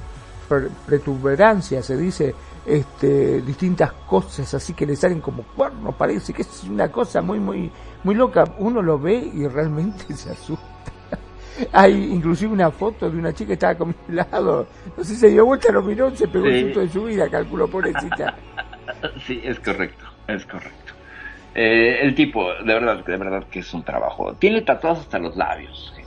pretuberancia, 0.86 1.82
se 1.82 1.98
dice, 1.98 2.34
este, 2.66 3.42
distintas 3.42 3.94
cosas 3.94 4.54
así 4.54 4.74
que 4.74 4.86
le 4.86 4.96
salen 4.96 5.22
como 5.22 5.44
cuernos, 5.44 5.96
parece 5.96 6.34
que 6.34 6.42
es 6.42 6.64
una 6.66 6.92
cosa 6.92 7.22
muy, 7.22 7.40
muy, 7.40 7.72
muy 8.04 8.16
loca. 8.16 8.44
Uno 8.60 8.82
lo 8.82 9.00
ve 9.00 9.16
y 9.34 9.48
realmente 9.48 10.14
se 10.16 10.32
asusta. 10.32 10.66
Hay 11.72 12.12
inclusive 12.14 12.54
una 12.54 12.70
foto 12.70 13.10
de 13.10 13.18
una 13.18 13.34
chica 13.34 13.48
que 13.48 13.54
estaba 13.54 13.76
con 13.76 13.90
mi 13.90 14.16
lado, 14.16 14.68
no 14.96 15.04
sé, 15.04 15.16
se 15.16 15.30
dio 15.30 15.46
vuelta, 15.46 15.72
lo 15.72 15.82
miró, 15.82 16.16
se 16.16 16.28
pegó 16.28 16.46
sí. 16.46 16.52
el 16.52 16.66
susto 16.66 16.80
de 16.82 16.90
su 16.90 17.04
vida, 17.06 17.30
calculó, 17.30 17.68
pobrecita. 17.68 18.36
sí, 19.26 19.42
es 19.44 19.60
correcto, 19.60 20.06
es 20.28 20.46
correcto. 20.46 20.94
Eh, 21.56 22.02
el 22.04 22.14
tipo, 22.14 22.54
de 22.54 22.74
verdad, 22.74 23.04
de 23.04 23.18
verdad 23.18 23.44
que 23.50 23.60
es 23.60 23.74
un 23.74 23.84
trabajo. 23.84 24.36
Tiene 24.36 24.62
tatuados 24.62 25.00
hasta 25.00 25.18
los 25.18 25.36
labios, 25.36 25.92
gente. 25.96 26.07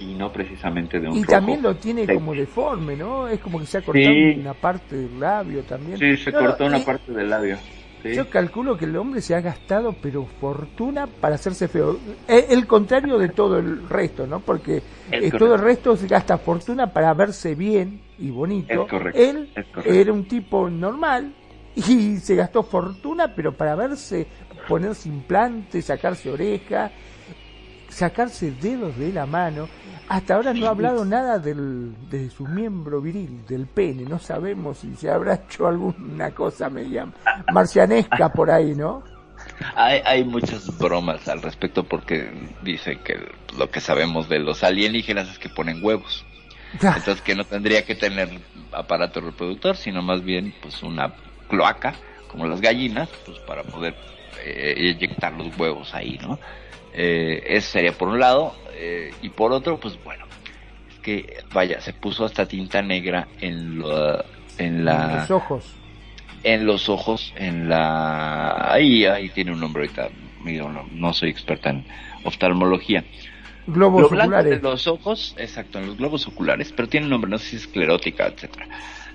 Y 0.00 0.14
no 0.14 0.32
precisamente 0.32 1.00
de 1.00 1.08
un 1.08 1.16
Y 1.16 1.20
rojo 1.22 1.32
también 1.32 1.62
lo 1.62 1.74
tiene 1.76 2.06
como 2.06 2.32
deforme, 2.34 2.96
¿no? 2.96 3.26
Es 3.28 3.40
como 3.40 3.58
que 3.58 3.66
se 3.66 3.78
ha 3.78 3.82
cortado 3.82 4.06
Sí. 4.14 4.38
una 4.40 4.54
parte 4.54 4.96
del 4.96 5.18
labio 5.20 5.62
también. 5.62 5.98
Sí, 5.98 6.16
se 6.16 6.30
No, 6.30 6.38
cortó 6.40 6.66
una 6.66 6.78
y 6.78 6.82
parte 6.84 7.12
del 7.12 7.28
labio. 7.30 7.56
Sí. 8.02 8.14
Yo 8.14 8.30
calculo 8.30 8.78
que 8.78 8.84
el 8.84 8.96
hombre 8.96 9.20
se 9.20 9.34
ha 9.34 9.40
gastado, 9.40 9.92
pero 10.00 10.24
fortuna 10.40 11.08
para 11.08 11.34
hacerse 11.34 11.66
feo. 11.66 11.98
Eh, 12.28 12.46
El 12.50 12.64
contrario 12.68 13.18
de 13.18 13.28
todo 13.30 13.58
el 13.58 13.88
resto, 13.88 14.24
¿no? 14.24 14.38
Porque 14.38 14.76
Es 15.10 15.24
eh, 15.24 15.30
todo 15.36 15.56
el 15.56 15.60
resto 15.60 15.96
se 15.96 16.06
gasta 16.06 16.38
fortuna 16.38 16.92
para 16.92 17.12
verse 17.14 17.56
bien 17.56 18.00
y 18.20 18.30
bonito. 18.30 18.84
Es 18.84 18.88
correcto, 18.88 19.18
Él 19.20 19.50
es 19.56 19.66
correcto. 19.66 19.92
era 19.92 20.12
un 20.12 20.28
tipo 20.28 20.70
normal 20.70 21.34
y 21.74 22.18
se 22.18 22.36
gastó 22.36 22.62
fortuna, 22.62 23.34
pero 23.34 23.52
para 23.56 23.74
verse, 23.74 24.28
ponerse 24.68 25.08
implantes, 25.08 25.86
sacarse 25.86 26.30
oreja, 26.30 26.92
sacarse 27.88 28.52
dedos 28.52 28.96
de 28.96 29.12
la 29.12 29.26
mano. 29.26 29.68
Hasta 30.08 30.34
ahora 30.34 30.54
no 30.54 30.66
ha 30.66 30.70
hablado 30.70 31.04
nada 31.04 31.38
del, 31.38 31.94
de 32.08 32.30
su 32.30 32.46
miembro 32.46 33.00
viril, 33.00 33.44
del 33.46 33.66
pene. 33.66 34.04
No 34.04 34.18
sabemos 34.18 34.78
si 34.78 34.94
se 34.96 35.10
habrá 35.10 35.34
hecho 35.34 35.66
alguna 35.66 36.30
cosa 36.30 36.70
media 36.70 37.06
marcianesca 37.52 38.32
por 38.32 38.50
ahí, 38.50 38.74
¿no? 38.74 39.02
Hay, 39.74 40.00
hay 40.04 40.24
muchas 40.24 40.76
bromas 40.78 41.28
al 41.28 41.42
respecto 41.42 41.84
porque 41.84 42.30
dicen 42.62 43.00
que 43.04 43.18
lo 43.56 43.70
que 43.70 43.80
sabemos 43.80 44.28
de 44.28 44.38
los 44.38 44.64
alienígenas 44.64 45.28
es 45.28 45.38
que 45.38 45.48
ponen 45.48 45.84
huevos. 45.84 46.24
Entonces 46.72 47.20
que 47.22 47.34
no 47.34 47.44
tendría 47.44 47.84
que 47.84 47.94
tener 47.94 48.28
aparato 48.72 49.20
reproductor, 49.20 49.76
sino 49.76 50.02
más 50.02 50.22
bien 50.22 50.54
pues 50.60 50.82
una 50.82 51.14
cloaca, 51.48 51.94
como 52.28 52.46
las 52.46 52.60
gallinas, 52.60 53.08
pues 53.24 53.38
para 53.40 53.62
poder 53.62 53.94
eh, 54.44 54.74
inyectar 54.94 55.32
los 55.34 55.56
huevos 55.58 55.94
ahí, 55.94 56.18
¿no? 56.18 56.40
Eh, 56.92 57.42
eso 57.46 57.70
sería 57.72 57.92
por 57.92 58.08
un 58.08 58.18
lado, 58.20 58.54
eh, 58.74 59.10
y 59.22 59.30
por 59.30 59.52
otro, 59.52 59.78
pues 59.80 60.02
bueno, 60.02 60.26
es 60.88 60.98
que 61.00 61.26
vaya, 61.52 61.80
se 61.80 61.92
puso 61.94 62.24
hasta 62.24 62.46
tinta 62.48 62.82
negra 62.82 63.28
en, 63.40 63.78
lo- 63.78 64.24
en 64.58 64.84
la 64.84 65.18
Los 65.18 65.30
ojos. 65.30 65.64
en 66.42 66.66
los 66.66 66.88
ojos, 66.88 67.32
en 67.36 67.68
la... 67.68 68.72
Ahí, 68.72 69.04
ahí 69.04 69.30
tiene 69.30 69.52
un 69.52 69.60
nombre 69.60 69.82
ahorita, 69.82 70.10
no, 70.44 70.86
no 70.90 71.12
soy 71.12 71.30
experta 71.30 71.70
en 71.70 71.86
oftalmología. 72.24 73.04
Globos 73.66 74.02
Lo 74.02 74.08
blanco 74.08 74.34
oculares. 74.34 74.54
de 74.56 74.60
los 74.60 74.86
ojos, 74.86 75.34
exacto, 75.38 75.78
en 75.78 75.86
los 75.86 75.96
globos 75.96 76.26
oculares, 76.28 76.72
pero 76.72 76.88
tiene 76.88 77.06
un 77.06 77.10
nombre, 77.10 77.30
no 77.30 77.38
sé 77.38 77.46
si 77.50 77.56
es 77.56 77.62
esclerótica, 77.62 78.26
etcétera. 78.28 78.68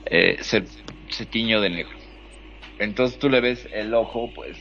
Eh, 0.05 0.37
se, 0.41 0.65
se 1.09 1.25
tiñó 1.25 1.61
de 1.61 1.69
negro. 1.69 1.97
Entonces 2.79 3.19
tú 3.19 3.29
le 3.29 3.41
ves 3.41 3.67
el 3.71 3.93
ojo, 3.93 4.31
pues 4.33 4.57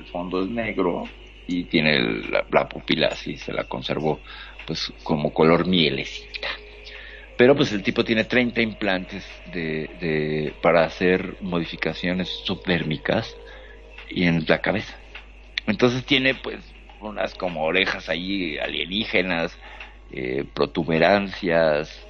el 0.00 0.06
fondo 0.06 0.42
es 0.42 0.48
negro 0.48 1.04
y 1.46 1.64
tiene 1.64 2.00
la, 2.30 2.44
la 2.50 2.68
pupila 2.68 3.08
así, 3.08 3.36
se 3.36 3.52
la 3.52 3.64
conservó 3.64 4.20
pues 4.66 4.92
como 5.02 5.32
color 5.32 5.66
mielecita. 5.66 6.48
Pero 7.36 7.56
pues 7.56 7.72
el 7.72 7.82
tipo 7.82 8.04
tiene 8.04 8.24
30 8.24 8.60
implantes 8.60 9.26
de, 9.46 9.88
de, 9.98 10.54
para 10.62 10.84
hacer 10.84 11.36
modificaciones 11.40 12.28
subdérmicas 12.44 13.36
y 14.10 14.24
en 14.24 14.44
la 14.46 14.60
cabeza. 14.60 14.94
Entonces 15.66 16.04
tiene 16.04 16.34
pues 16.34 16.58
unas 17.00 17.34
como 17.34 17.64
orejas 17.64 18.08
ahí 18.08 18.58
alienígenas, 18.58 19.56
eh, 20.12 20.44
protuberancias, 20.54 22.06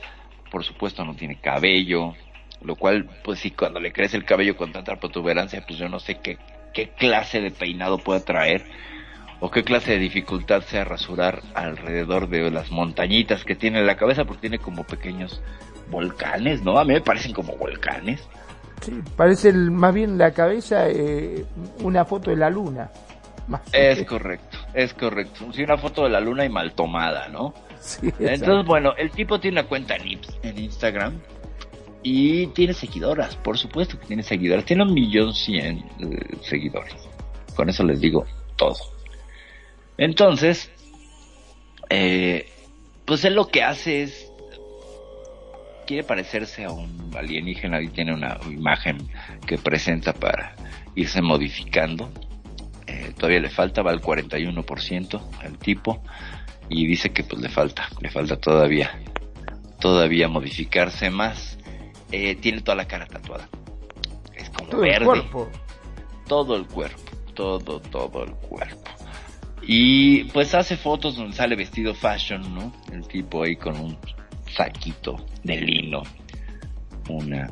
por 0.51 0.65
supuesto 0.65 1.05
no 1.05 1.15
tiene 1.15 1.41
cabello, 1.41 2.15
lo 2.63 2.77
cual 2.77 3.09
pues 3.23 3.39
sí 3.39 3.53
cuando 3.53 3.81
le 3.81 3.93
crece 3.93 4.17
el 4.17 4.25
cabello 4.25 4.57
con 4.57 4.73
tanta 4.73 4.97
protuberancia 4.97 5.65
pues 5.67 5.79
yo 5.79 5.89
no 5.89 6.01
sé 6.01 6.17
qué, 6.21 6.39
qué 6.73 6.91
clase 6.91 7.41
de 7.41 7.51
peinado 7.51 7.99
puede 7.99 8.21
traer 8.21 8.65
o 9.41 9.51
qué 9.51 9.65
clase 9.65 9.93
de 9.93 9.99
dificultad 9.99 10.63
sea 10.63 10.85
rasurar 10.85 11.43
alrededor 11.55 12.29
de 12.29 12.51
las 12.51 12.71
montañitas 12.71 13.45
que 13.45 13.57
tiene 13.57 13.81
en 13.81 13.87
la 13.87 13.97
cabeza 13.97 14.25
porque 14.25 14.43
tiene 14.43 14.59
como 14.59 14.85
pequeños 14.85 15.41
volcanes, 15.91 16.63
¿no? 16.63 16.79
A 16.79 16.85
mí 16.85 16.93
me 16.93 17.01
parecen 17.01 17.33
como 17.33 17.57
volcanes. 17.57 18.29
Sí, 18.83 18.99
parece 19.17 19.49
el- 19.51 19.71
más 19.71 19.93
bien 19.93 20.17
la 20.19 20.33
cabeza 20.33 20.89
eh, 20.89 21.45
una 21.83 22.05
foto 22.05 22.31
de 22.31 22.37
la 22.37 22.51
luna. 22.51 22.91
Más 23.49 23.63
Es 23.73 24.05
correcto, 24.05 24.59
es 24.75 24.95
correcto. 24.95 25.53
Sí, 25.53 25.63
una 25.63 25.77
foto 25.77 26.05
de 26.05 26.11
la 26.11 26.21
luna 26.21 26.45
y 26.45 26.49
mal 26.49 26.73
tomada, 26.73 27.29
¿no? 27.29 27.55
Sí, 27.81 28.13
Entonces, 28.19 28.67
bueno, 28.67 28.93
el 28.99 29.11
tipo 29.11 29.41
tiene 29.41 29.61
una 29.61 29.69
cuenta 29.69 29.97
en 29.97 30.59
Instagram 30.59 31.15
y 32.03 32.47
tiene 32.49 32.73
seguidoras, 32.73 33.37
por 33.37 33.59
supuesto 33.59 33.99
que 33.99 34.07
tiene 34.07 34.23
seguidoras. 34.23 34.65
Tiene 34.65 34.85
un 34.85 34.95
millón 34.95 35.35
cien 35.35 35.85
eh, 36.01 36.37
seguidores. 36.43 36.97
Con 37.55 37.69
eso 37.69 37.85
les 37.85 38.01
digo 38.01 38.25
todo. 38.57 38.77
Entonces, 39.99 40.71
eh, 41.91 42.49
pues 43.05 43.25
él 43.25 43.35
lo 43.35 43.49
que 43.49 43.63
hace 43.63 44.03
es 44.03 44.31
quiere 45.91 46.05
parecerse 46.05 46.65
a 46.65 46.71
un 46.71 47.11
alienígena 47.19 47.83
y 47.83 47.89
tiene 47.89 48.15
una 48.15 48.39
imagen 48.49 48.99
que 49.45 49.59
presenta 49.59 50.13
para 50.13 50.55
irse 50.95 51.21
modificando. 51.21 52.13
Eh, 52.87 53.13
todavía 53.17 53.41
le 53.41 53.51
falta, 53.51 53.83
va 53.83 53.91
al 53.91 54.01
41% 54.01 55.21
el 55.45 55.59
tipo 55.59 56.01
y 56.69 56.87
dice 56.87 57.11
que 57.11 57.25
pues 57.25 57.43
le 57.43 57.49
falta, 57.49 57.89
le 58.01 58.09
falta 58.09 58.37
todavía, 58.37 59.01
todavía 59.81 60.29
modificarse 60.29 61.11
más. 61.11 61.59
Eh, 62.13 62.35
tiene 62.37 62.61
toda 62.63 62.77
la 62.77 62.87
cara 62.87 63.07
tatuada. 63.07 63.49
Es 64.35 64.51
como 64.51 64.69
Todo 64.71 64.85
el 64.85 64.91
verde. 64.91 65.05
cuerpo. 65.07 65.49
Todo 66.27 66.57
el 66.57 66.67
cuerpo, 66.67 67.03
todo, 67.35 67.81
todo 67.81 68.25
el 68.25 68.33
cuerpo. 68.35 68.91
Y 69.63 70.25
pues 70.25 70.55
hace 70.55 70.77
fotos 70.77 71.17
donde 71.17 71.37
sale 71.37 71.57
vestido 71.57 71.95
fashion, 71.95 72.55
¿no? 72.55 72.73
El 72.93 73.07
tipo 73.07 73.43
ahí 73.43 73.57
con 73.57 73.77
un 73.79 73.99
saquito 74.51 75.17
de 75.45 75.57
lino, 75.61 76.03
una 77.09 77.51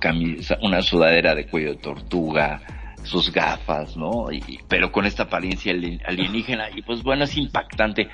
camisa, 0.00 0.56
una 0.62 0.82
sudadera 0.82 1.34
de 1.34 1.46
cuello 1.46 1.70
de 1.70 1.76
tortuga, 1.76 2.60
sus 3.02 3.30
gafas, 3.32 3.96
¿no? 3.96 4.32
Y, 4.32 4.58
pero 4.68 4.90
con 4.90 5.06
esta 5.06 5.24
apariencia 5.24 5.72
alien- 5.72 6.00
alienígena 6.06 6.70
y 6.74 6.82
pues 6.82 7.02
bueno, 7.02 7.24
es 7.24 7.36
impactante. 7.36 8.08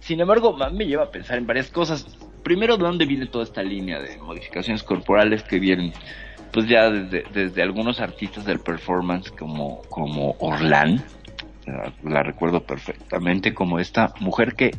Sin 0.00 0.20
embargo, 0.20 0.56
me 0.72 0.86
lleva 0.86 1.04
a 1.04 1.10
pensar 1.10 1.38
en 1.38 1.46
varias 1.46 1.70
cosas. 1.70 2.06
Primero, 2.42 2.76
¿de 2.76 2.84
dónde 2.84 3.06
viene 3.06 3.26
toda 3.26 3.44
esta 3.44 3.62
línea 3.62 4.00
de 4.00 4.16
modificaciones 4.18 4.82
corporales 4.82 5.42
que 5.42 5.58
vienen 5.58 5.92
pues 6.52 6.66
ya 6.66 6.90
desde, 6.90 7.24
desde 7.32 7.62
algunos 7.62 8.00
artistas 8.00 8.44
del 8.44 8.60
performance 8.60 9.30
como, 9.30 9.82
como 9.88 10.34
Orlan, 10.38 11.04
la, 12.02 12.22
recuerdo 12.22 12.62
perfectamente 12.62 13.54
como 13.54 13.78
esta 13.78 14.14
mujer 14.20 14.54
que 14.54 14.70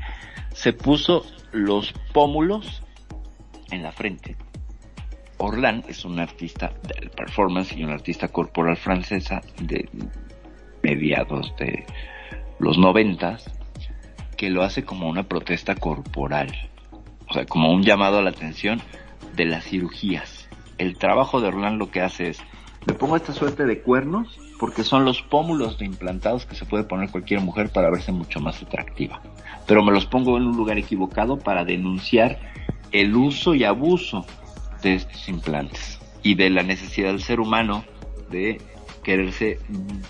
se 0.53 0.73
puso 0.73 1.25
los 1.51 1.93
pómulos 2.13 2.81
en 3.71 3.83
la 3.83 3.91
frente. 3.91 4.35
Orlan 5.37 5.83
es 5.87 6.03
una 6.03 6.23
artista 6.23 6.73
del 6.87 7.11
performance 7.11 7.73
y 7.73 7.83
una 7.83 7.93
artista 7.93 8.27
corporal 8.27 8.75
francesa 8.75 9.41
de 9.61 9.87
mediados 10.81 11.53
de 11.57 11.85
los 12.59 12.77
noventas 12.77 13.49
que 14.35 14.49
lo 14.49 14.63
hace 14.63 14.83
como 14.83 15.07
una 15.07 15.23
protesta 15.23 15.75
corporal, 15.75 16.51
o 17.29 17.33
sea, 17.33 17.45
como 17.45 17.71
un 17.71 17.83
llamado 17.83 18.17
a 18.17 18.21
la 18.21 18.31
atención 18.31 18.81
de 19.35 19.45
las 19.45 19.65
cirugías. 19.65 20.49
El 20.77 20.97
trabajo 20.97 21.41
de 21.41 21.47
Orlan 21.47 21.77
lo 21.77 21.91
que 21.91 22.01
hace 22.01 22.29
es, 22.29 22.41
me 22.87 22.93
pongo 22.93 23.15
esta 23.15 23.33
suerte 23.33 23.65
de 23.65 23.81
cuernos 23.81 24.39
porque 24.59 24.83
son 24.83 25.05
los 25.05 25.21
pómulos 25.21 25.77
de 25.77 25.85
implantados 25.85 26.45
que 26.45 26.55
se 26.55 26.65
puede 26.65 26.83
poner 26.83 27.09
cualquier 27.11 27.41
mujer 27.41 27.69
para 27.71 27.89
verse 27.89 28.11
mucho 28.11 28.39
más 28.39 28.61
atractiva. 28.61 29.21
Pero 29.67 29.83
me 29.83 29.91
los 29.91 30.05
pongo 30.05 30.37
en 30.37 30.47
un 30.47 30.57
lugar 30.57 30.77
equivocado 30.77 31.37
para 31.37 31.63
denunciar 31.63 32.39
el 32.91 33.15
uso 33.15 33.53
y 33.53 33.63
abuso 33.63 34.25
de 34.81 34.95
estos 34.95 35.29
implantes 35.29 35.99
y 36.23 36.35
de 36.35 36.49
la 36.49 36.63
necesidad 36.63 37.09
del 37.09 37.21
ser 37.21 37.39
humano 37.39 37.83
de 38.29 38.61
quererse 39.03 39.59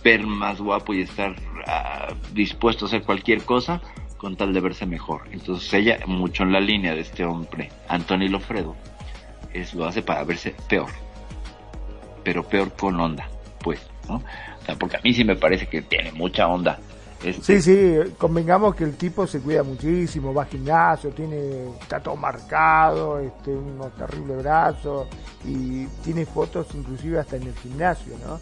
ver 0.03 0.25
más 0.25 0.59
guapo 0.59 0.93
y 0.93 1.01
estar 1.01 1.35
ah, 1.67 2.13
dispuesto 2.33 2.85
a 2.85 2.87
hacer 2.87 3.03
cualquier 3.03 3.43
cosa 3.43 3.81
con 4.19 4.35
tal 4.35 4.53
de 4.53 4.59
verse 4.59 4.85
mejor. 4.85 5.21
Entonces 5.31 5.73
ella, 5.73 5.97
mucho 6.05 6.43
en 6.43 6.51
la 6.51 6.59
línea 6.59 6.93
de 6.93 7.01
este 7.01 7.25
hombre, 7.25 7.71
Anthony 7.87 8.27
Lofredo, 8.29 8.75
es, 9.53 9.73
lo 9.73 9.85
hace 9.87 10.03
para 10.03 10.23
verse 10.23 10.53
peor, 10.67 10.89
pero 12.23 12.43
peor 12.43 12.71
con 12.73 12.99
onda, 12.99 13.27
pues, 13.63 13.79
¿no? 14.07 14.15
O 14.17 14.65
sea, 14.65 14.75
porque 14.75 14.97
a 14.97 15.01
mí 15.03 15.13
sí 15.13 15.23
me 15.23 15.35
parece 15.35 15.67
que 15.67 15.81
tiene 15.81 16.11
mucha 16.11 16.47
onda. 16.47 16.77
Este, 17.23 17.59
Sí, 17.59 17.61
sí, 17.61 18.13
convengamos 18.17 18.75
que 18.75 18.83
el 18.85 18.95
tipo 18.95 19.25
se 19.27 19.41
cuida 19.41 19.63
muchísimo, 19.63 20.33
va 20.33 20.43
al 20.43 20.49
gimnasio, 20.49 21.09
tiene, 21.11 21.69
está 21.81 21.99
todo 21.99 22.15
marcado, 22.15 23.19
este, 23.19 23.51
unos 23.51 23.93
terribles 23.95 24.37
brazos 24.43 25.07
y 25.45 25.85
tiene 26.03 26.25
fotos 26.25 26.67
inclusive 26.75 27.19
hasta 27.19 27.35
en 27.37 27.43
el 27.43 27.55
gimnasio, 27.55 28.13
¿no? 28.25 28.39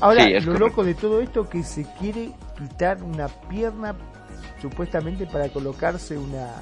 Ahora, 0.00 0.22
Sí, 0.24 0.34
lo 0.34 0.52
correcto. 0.52 0.58
loco 0.58 0.84
de 0.84 0.94
todo 0.94 1.20
esto 1.20 1.48
que 1.48 1.64
se 1.64 1.84
quiere 1.98 2.30
quitar 2.56 3.02
una 3.02 3.26
pierna 3.26 3.94
supuestamente 4.60 5.26
para 5.26 5.48
colocarse 5.48 6.16
una 6.16 6.54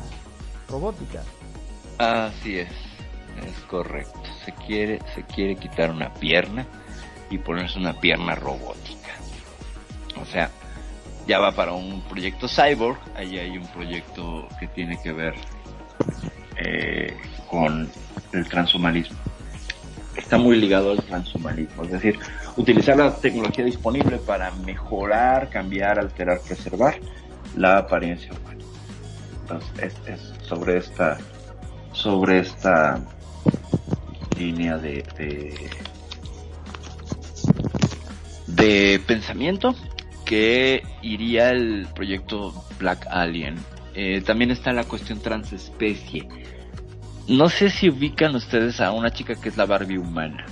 robótica. 0.69 1.23
Así 1.99 2.59
es, 2.59 2.71
es 3.45 3.59
correcto. 3.69 4.21
Se 4.45 4.53
quiere, 4.53 5.01
se 5.15 5.23
quiere 5.25 5.57
quitar 5.57 5.91
una 5.91 6.13
pierna 6.15 6.67
y 7.31 7.39
ponerse 7.39 7.79
una 7.79 7.95
pierna 7.95 8.35
robótica. 8.35 9.09
O 10.21 10.25
sea, 10.25 10.51
ya 11.27 11.39
va 11.39 11.53
para 11.53 11.73
un 11.73 12.03
proyecto 12.03 12.49
cyborg, 12.49 12.99
ahí 13.15 13.39
hay 13.39 13.59
un 13.59 13.67
proyecto 13.69 14.49
que 14.59 14.67
tiene 14.69 14.99
que 15.03 15.13
ver 15.13 15.35
eh, 16.57 17.17
con 17.51 17.91
el 18.33 18.49
transhumanismo. 18.49 19.19
Está 20.17 20.37
muy 20.37 20.57
ligado 20.57 20.93
al 20.93 21.03
transhumanismo, 21.03 21.85
es 21.85 21.93
decir, 21.93 22.19
utilizar 22.57 22.97
la 22.97 23.15
tecnología 23.15 23.65
disponible 23.65 24.19
para 24.19 24.51
mejorar, 24.51 25.49
cambiar, 25.49 25.99
alterar, 25.99 26.41
preservar 26.41 26.99
la 27.59 27.79
apariencia 27.79 28.31
humana. 28.33 28.65
Entonces, 29.43 29.95
es, 30.07 30.09
es 30.15 30.47
sobre 30.47 30.79
esta 30.79 31.19
sobre 31.93 32.39
esta 32.39 33.01
línea 34.39 34.79
de, 34.79 35.05
de, 35.17 35.71
de 38.47 39.01
pensamiento 39.05 39.75
que 40.25 40.83
iría 41.03 41.51
el 41.51 41.89
proyecto 41.95 42.53
Black 42.79 43.07
Alien. 43.11 43.57
Eh, 43.95 44.21
también 44.21 44.51
está 44.53 44.73
la 44.73 44.85
cuestión 44.85 45.21
transespecie. 45.21 46.29
No 47.27 47.49
sé 47.49 47.69
si 47.71 47.91
ubican 47.91 48.35
ustedes 48.37 48.81
a 48.81 48.93
una 48.93 49.11
chica 49.11 49.35
que 49.35 49.49
es 49.49 49.57
la 49.57 49.67
Barbie 49.67 49.99
humana, 49.99 50.47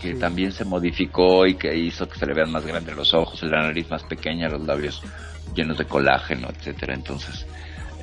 que 0.00 0.14
también 0.14 0.50
se 0.50 0.64
modificó 0.64 1.46
y 1.46 1.54
que 1.54 1.76
hizo 1.76 2.08
que 2.08 2.18
se 2.18 2.26
le 2.26 2.34
vean 2.34 2.50
más 2.50 2.66
grandes 2.66 2.96
los 2.96 3.14
ojos, 3.14 3.42
la 3.44 3.62
nariz 3.62 3.88
más 3.88 4.02
pequeña, 4.02 4.48
los 4.48 4.66
labios 4.66 5.00
llenos 5.54 5.78
de 5.78 5.84
colágeno, 5.84 6.48
etcétera. 6.48 6.94
Entonces, 6.94 7.46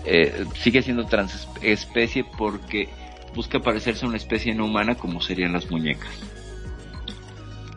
eh, 0.06 0.46
sigue 0.56 0.82
siendo 0.82 1.06
transespecie 1.06 2.26
porque 2.38 2.90
busca 3.36 3.60
parecerse 3.60 4.06
a 4.06 4.08
una 4.08 4.18
especie 4.18 4.54
no 4.56 4.66
humana 4.66 4.96
como 4.96 5.22
serían 5.22 5.54
las 5.54 5.70
muñecas. 5.70 6.10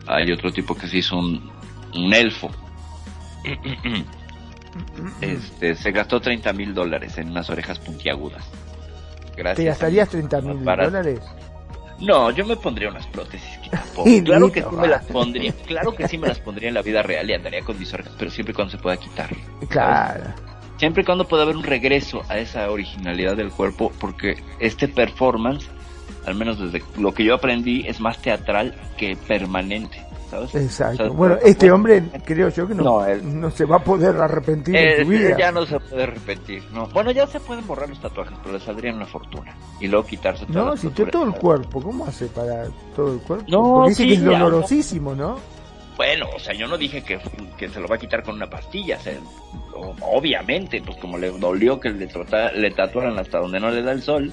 Hay 0.07 0.31
otro 0.31 0.51
tipo 0.51 0.75
que 0.75 0.87
se 0.87 0.97
hizo 0.97 1.17
un, 1.17 1.51
un 1.95 2.13
elfo. 2.13 2.49
Este, 5.19 5.75
se 5.75 5.91
gastó 5.91 6.21
30 6.21 6.53
mil 6.53 6.73
dólares 6.73 7.17
en 7.17 7.29
unas 7.29 7.49
orejas 7.49 7.77
puntiagudas. 7.77 8.41
Gracias. 9.35 9.57
¿Te 9.57 9.65
gastarías 9.65 10.07
30 10.07 10.41
mil 10.41 10.63
dólares? 10.63 11.19
No, 12.01 12.31
yo 12.31 12.45
me 12.45 12.55
pondría 12.55 12.89
unas 12.89 13.05
prótesis 13.07 13.57
que 13.59 13.69
tampoco. 13.69 14.09
Claro 14.25 14.51
que 14.51 14.61
sí 14.61 14.75
me 14.75 14.87
las 14.87 15.05
pondría, 15.05 15.53
claro 15.65 15.95
que 15.95 16.07
sí 16.07 16.17
me 16.17 16.27
las 16.27 16.39
pondría 16.39 16.69
en 16.69 16.73
la 16.73 16.81
vida 16.81 17.03
real 17.03 17.29
y 17.29 17.33
andaría 17.33 17.61
con 17.61 17.77
mis 17.77 17.93
orejas, 17.93 18.13
pero 18.17 18.31
siempre 18.31 18.53
cuando 18.53 18.71
se 18.71 18.77
pueda 18.77 18.97
quitar. 18.97 19.29
Claro. 19.69 20.23
Siempre 20.77 21.03
y 21.03 21.05
cuando 21.05 21.27
pueda 21.27 21.43
haber 21.43 21.55
un 21.55 21.63
regreso 21.63 22.23
a 22.27 22.39
esa 22.39 22.71
originalidad 22.71 23.37
del 23.37 23.51
cuerpo, 23.51 23.91
porque 23.99 24.43
este 24.59 24.87
performance, 24.87 25.67
al 26.25 26.33
menos 26.33 26.59
desde 26.59 26.83
lo 26.97 27.13
que 27.13 27.23
yo 27.23 27.35
aprendí, 27.35 27.85
es 27.87 27.99
más 27.99 28.19
teatral 28.19 28.73
que 28.97 29.15
permanente, 29.15 30.03
¿sabes? 30.31 30.55
Exacto. 30.55 31.03
O 31.03 31.07
sea, 31.07 31.15
bueno, 31.15 31.37
este 31.43 31.71
hombre 31.71 32.01
creo 32.25 32.49
yo 32.49 32.67
que 32.67 32.73
no, 32.73 32.83
No, 32.83 32.99
no, 33.01 33.05
él- 33.05 33.51
se 33.53 33.65
va 33.65 33.75
a 33.75 33.83
poder 33.83 34.15
arrepentir 34.15 34.75
en 34.75 35.03
su 35.03 35.09
vida. 35.11 35.37
ya 35.37 35.51
no 35.51 35.65
se 35.67 35.79
puede 35.79 36.05
repetir, 36.07 36.63
¿no? 36.73 36.87
Bueno, 36.87 37.11
ya 37.11 37.27
se 37.27 37.39
pueden 37.39 37.67
borrar 37.67 37.89
los 37.89 37.99
tatuajes, 38.01 38.35
pero 38.41 38.53
le 38.57 38.59
saldrían 38.63 38.95
una 38.95 39.05
fortuna. 39.05 39.55
Y 39.79 39.87
luego 39.87 40.07
quitarse 40.07 40.47
todas 40.47 40.65
No, 40.65 40.77
si 40.77 40.87
tatuajes. 40.87 41.11
todo 41.11 41.23
el 41.25 41.33
cuerpo, 41.35 41.81
¿cómo 41.83 42.05
hace 42.07 42.25
para 42.27 42.65
todo 42.95 43.13
el 43.13 43.19
cuerpo? 43.19 43.45
No, 43.47 43.87
dice 43.87 44.01
sí, 44.03 44.07
que 44.09 44.13
es 44.15 44.23
dolorosísimo, 44.25 45.13
¿no? 45.13 45.37
Bueno, 45.97 46.25
o 46.35 46.39
sea, 46.39 46.53
yo 46.55 46.67
no 46.67 46.77
dije 46.79 47.03
que, 47.03 47.19
que 47.57 47.69
se 47.69 47.79
lo 47.79 47.87
va 47.87 47.95
a 47.95 47.99
quitar 47.99 48.23
con 48.23 48.33
una 48.35 48.49
pastilla. 48.49 48.97
o- 49.75 49.95
obviamente, 50.17 50.81
pues 50.85 50.97
como 50.97 51.17
le 51.17 51.29
dolió 51.31 51.79
que 51.79 51.89
le 51.89 52.71
tatuaran 52.71 53.19
hasta 53.19 53.39
donde 53.39 53.59
no 53.59 53.69
le 53.69 53.81
da 53.83 53.91
el 53.91 54.01
sol, 54.01 54.31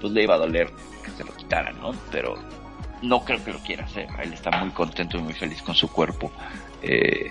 pues 0.00 0.12
le 0.12 0.22
iba 0.24 0.34
a 0.34 0.38
doler 0.38 0.68
que 1.04 1.10
se 1.12 1.24
lo 1.24 1.32
quitaran, 1.36 1.78
¿no? 1.80 1.92
Pero 2.10 2.34
no 3.02 3.24
creo 3.24 3.42
que 3.44 3.52
lo 3.52 3.58
quiera 3.60 3.84
hacer. 3.84 4.08
Él 4.22 4.32
está 4.32 4.50
muy 4.58 4.70
contento 4.70 5.18
y 5.18 5.22
muy 5.22 5.34
feliz 5.34 5.62
con 5.62 5.74
su 5.74 5.90
cuerpo. 5.90 6.30
Eh, 6.82 7.30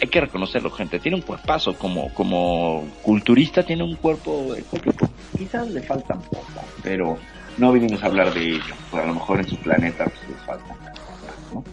hay 0.00 0.08
que 0.08 0.20
reconocerlo, 0.20 0.70
gente. 0.70 0.98
Tiene 0.98 1.16
un 1.16 1.22
cuerpazo. 1.22 1.76
Como, 1.76 2.12
como 2.14 2.88
culturista, 3.02 3.64
tiene 3.64 3.82
un 3.82 3.96
cuerpo 3.96 4.54
estético. 4.54 5.08
Quizás 5.36 5.68
le 5.68 5.82
falta 5.82 6.14
un 6.14 6.22
poco, 6.22 6.46
pero 6.82 7.18
no 7.58 7.72
vinimos 7.72 8.02
a 8.02 8.06
hablar 8.06 8.32
de 8.32 8.42
ello. 8.42 8.74
Pues 8.90 9.02
a 9.02 9.06
lo 9.06 9.14
mejor 9.14 9.40
en 9.40 9.48
su 9.48 9.56
planeta 9.56 10.04
pues, 10.04 10.28
le 10.28 10.34
falta. 10.46 10.76
¿no? 11.52 11.64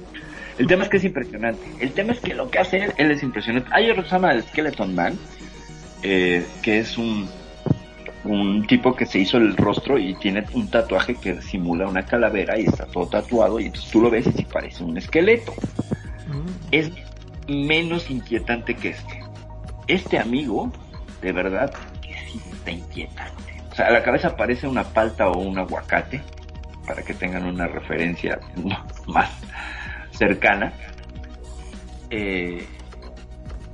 El 0.58 0.68
tema 0.68 0.84
es 0.84 0.90
que 0.90 0.98
es 0.98 1.04
impresionante. 1.04 1.72
El 1.80 1.92
tema 1.94 2.14
es 2.14 2.20
que 2.20 2.34
lo 2.34 2.50
que 2.50 2.60
hace 2.60 2.78
él, 2.78 2.94
él 2.98 3.12
es 3.12 3.24
impresionante. 3.24 3.70
Hay 3.72 3.90
otro 3.90 4.04
que 4.04 4.10
se 4.10 4.16
llama 4.16 4.34
el 4.34 4.44
Skeleton 4.44 4.96
Man, 4.96 5.18
eh, 6.04 6.46
que 6.62 6.80
es 6.80 6.98
un, 6.98 7.30
un 8.24 8.66
tipo 8.68 8.96
que 8.96 9.06
se 9.06 9.20
hizo 9.20 9.38
el 9.38 9.56
rostro 9.56 9.98
y 9.98 10.16
tiene 10.16 10.44
un 10.54 10.70
tatuaje 10.70 11.16
que 11.16 11.42
simula 11.42 11.88
una 11.88 12.06
calavera 12.06 12.60
y 12.60 12.66
está 12.66 12.86
todo 12.86 13.08
tatuado 13.08 13.60
y 13.60 13.66
entonces 13.66 13.92
tú 13.92 14.02
lo 14.02 14.10
ves 14.10 14.28
y 14.28 14.32
sí 14.32 14.46
parece 14.52 14.84
un 14.84 14.98
esqueleto. 14.98 15.54
Es 16.72 16.92
menos 17.48 18.10
inquietante 18.10 18.76
que 18.76 18.90
este. 18.90 19.24
Este 19.88 20.20
amigo, 20.20 20.70
de 21.22 21.32
verdad, 21.32 21.74
que 22.02 22.14
sí 22.30 22.42
está 22.52 22.72
inquietante. 22.72 23.64
O 23.72 23.76
sea, 23.76 23.88
a 23.88 23.92
la 23.92 24.04
cabeza 24.04 24.36
parece 24.36 24.68
una 24.68 24.84
palta 24.84 25.30
o 25.30 25.40
un 25.40 25.58
aguacate, 25.58 26.22
para 26.86 27.04
que 27.04 27.14
tengan 27.14 27.46
una 27.46 27.68
referencia 27.68 28.40
más 29.08 29.30
cercana. 30.12 30.74
Eh, 32.10 32.66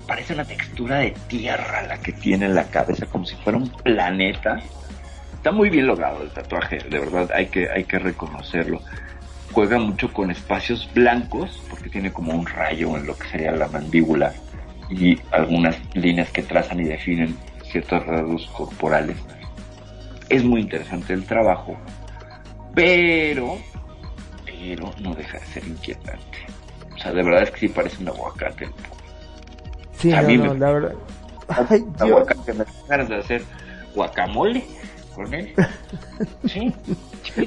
parece 0.07 0.33
una 0.33 0.45
textura 0.45 0.97
de 0.99 1.11
tierra 1.27 1.83
la 1.83 1.99
que 1.99 2.11
tiene 2.11 2.45
en 2.45 2.55
la 2.55 2.65
cabeza, 2.65 3.05
como 3.05 3.25
si 3.25 3.35
fuera 3.37 3.57
un 3.57 3.69
planeta. 3.69 4.59
Está 5.33 5.51
muy 5.51 5.69
bien 5.69 5.87
logrado 5.87 6.23
el 6.23 6.29
tatuaje, 6.29 6.77
de 6.77 6.99
verdad, 6.99 7.29
hay 7.33 7.47
que, 7.47 7.69
hay 7.69 7.83
que 7.83 7.99
reconocerlo. 7.99 8.81
Juega 9.51 9.77
mucho 9.77 10.11
con 10.11 10.31
espacios 10.31 10.89
blancos, 10.93 11.61
porque 11.69 11.89
tiene 11.89 12.11
como 12.11 12.33
un 12.33 12.45
rayo 12.45 12.97
en 12.97 13.05
lo 13.05 13.15
que 13.17 13.27
sería 13.27 13.51
la 13.51 13.67
mandíbula 13.67 14.33
y 14.89 15.19
algunas 15.31 15.77
líneas 15.95 16.29
que 16.31 16.43
trazan 16.43 16.79
y 16.79 16.85
definen 16.85 17.37
ciertos 17.71 18.05
rasgos 18.05 18.47
corporales. 18.47 19.17
Es 20.29 20.43
muy 20.43 20.61
interesante 20.61 21.13
el 21.13 21.25
trabajo, 21.25 21.77
pero, 22.73 23.57
pero 24.45 24.91
no 25.01 25.13
deja 25.13 25.39
de 25.39 25.45
ser 25.45 25.67
inquietante. 25.67 26.39
O 26.95 26.97
sea, 26.97 27.11
de 27.11 27.23
verdad 27.23 27.43
es 27.43 27.51
que 27.51 27.59
sí 27.59 27.67
parece 27.67 28.01
un 28.01 28.09
aguacate. 28.09 28.69
Sí, 30.03 30.11
A 30.11 30.21
no, 30.21 30.27
mí 30.27 30.37
no, 30.37 30.53
me- 30.53 30.59
la 30.59 30.71
verdad. 30.71 30.93
Ay, 31.69 31.79
Dios. 31.79 32.01
Aguacate, 32.01 32.53
me 32.53 32.65
ganas 32.89 33.07
de 33.07 33.15
hacer 33.15 33.43
guacamole 33.95 34.63
con 35.15 35.33
él. 35.33 35.53
Sí. 36.45 36.73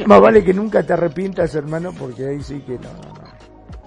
Más 0.07 0.20
vale 0.20 0.42
que 0.42 0.54
nunca 0.54 0.82
te 0.82 0.94
arrepientas, 0.94 1.54
hermano, 1.54 1.92
porque 1.96 2.26
ahí 2.26 2.42
sí 2.42 2.61
que 2.66 2.72
no, 2.72 2.92
no, 2.94 3.12
no. 3.12 3.26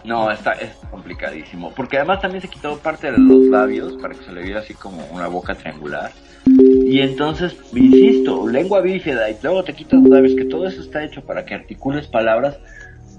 No, 0.04 0.32
está, 0.32 0.54
es 0.54 0.70
complicadísimo. 0.92 1.74
Porque 1.76 1.98
además 1.98 2.22
también 2.22 2.42
se 2.44 2.48
quitó 2.48 2.78
parte 2.78 3.12
de 3.12 3.18
los 3.18 3.42
labios 3.48 3.94
para 4.02 4.14
que 4.14 4.24
se 4.24 4.32
le 4.32 4.44
viera 4.44 4.60
así 4.60 4.74
como 4.76 5.04
una 5.12 5.28
boca 5.28 5.56
triangular. 5.56 6.12
Y 6.46 7.02
entonces, 7.02 7.58
insisto, 7.74 8.48
lengua 8.48 8.82
bífida 8.82 9.30
y 9.30 9.38
luego 9.42 9.64
te 9.64 9.74
quitas 9.74 10.00
los 10.00 10.10
labios, 10.10 10.36
que 10.36 10.46
todo 10.46 10.68
eso 10.68 10.82
está 10.82 11.04
hecho 11.04 11.22
para 11.26 11.44
que 11.44 11.56
articules 11.56 12.08
palabras. 12.08 12.58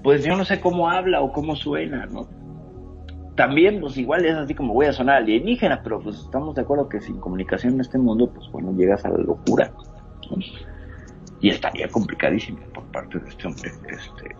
Pues 0.01 0.23
yo 0.23 0.35
no 0.37 0.45
sé 0.45 0.59
cómo 0.61 0.89
habla 0.89 1.21
o 1.21 1.31
cómo 1.33 1.55
suena, 1.57 2.05
¿no? 2.07 2.27
También, 3.35 3.79
pues 3.79 3.97
igual 3.97 4.25
es 4.25 4.35
así 4.35 4.53
como 4.53 4.73
voy 4.73 4.87
a 4.87 4.93
sonar 4.93 5.17
alienígena, 5.17 5.81
pero 5.81 5.99
pues 6.01 6.19
estamos 6.19 6.53
de 6.55 6.61
acuerdo 6.61 6.89
que 6.89 6.99
sin 6.99 7.19
comunicación 7.19 7.75
en 7.75 7.81
este 7.81 7.97
mundo, 7.97 8.29
pues 8.29 8.49
bueno, 8.51 8.73
llegas 8.73 9.05
a 9.05 9.09
la 9.09 9.17
locura. 9.17 9.71
Y 11.39 11.49
estaría 11.49 11.87
complicadísimo 11.87 12.59
por 12.73 12.83
parte 12.85 13.19
de 13.19 13.29
este 13.29 13.47
hombre, 13.47 13.71
este, 13.89 14.35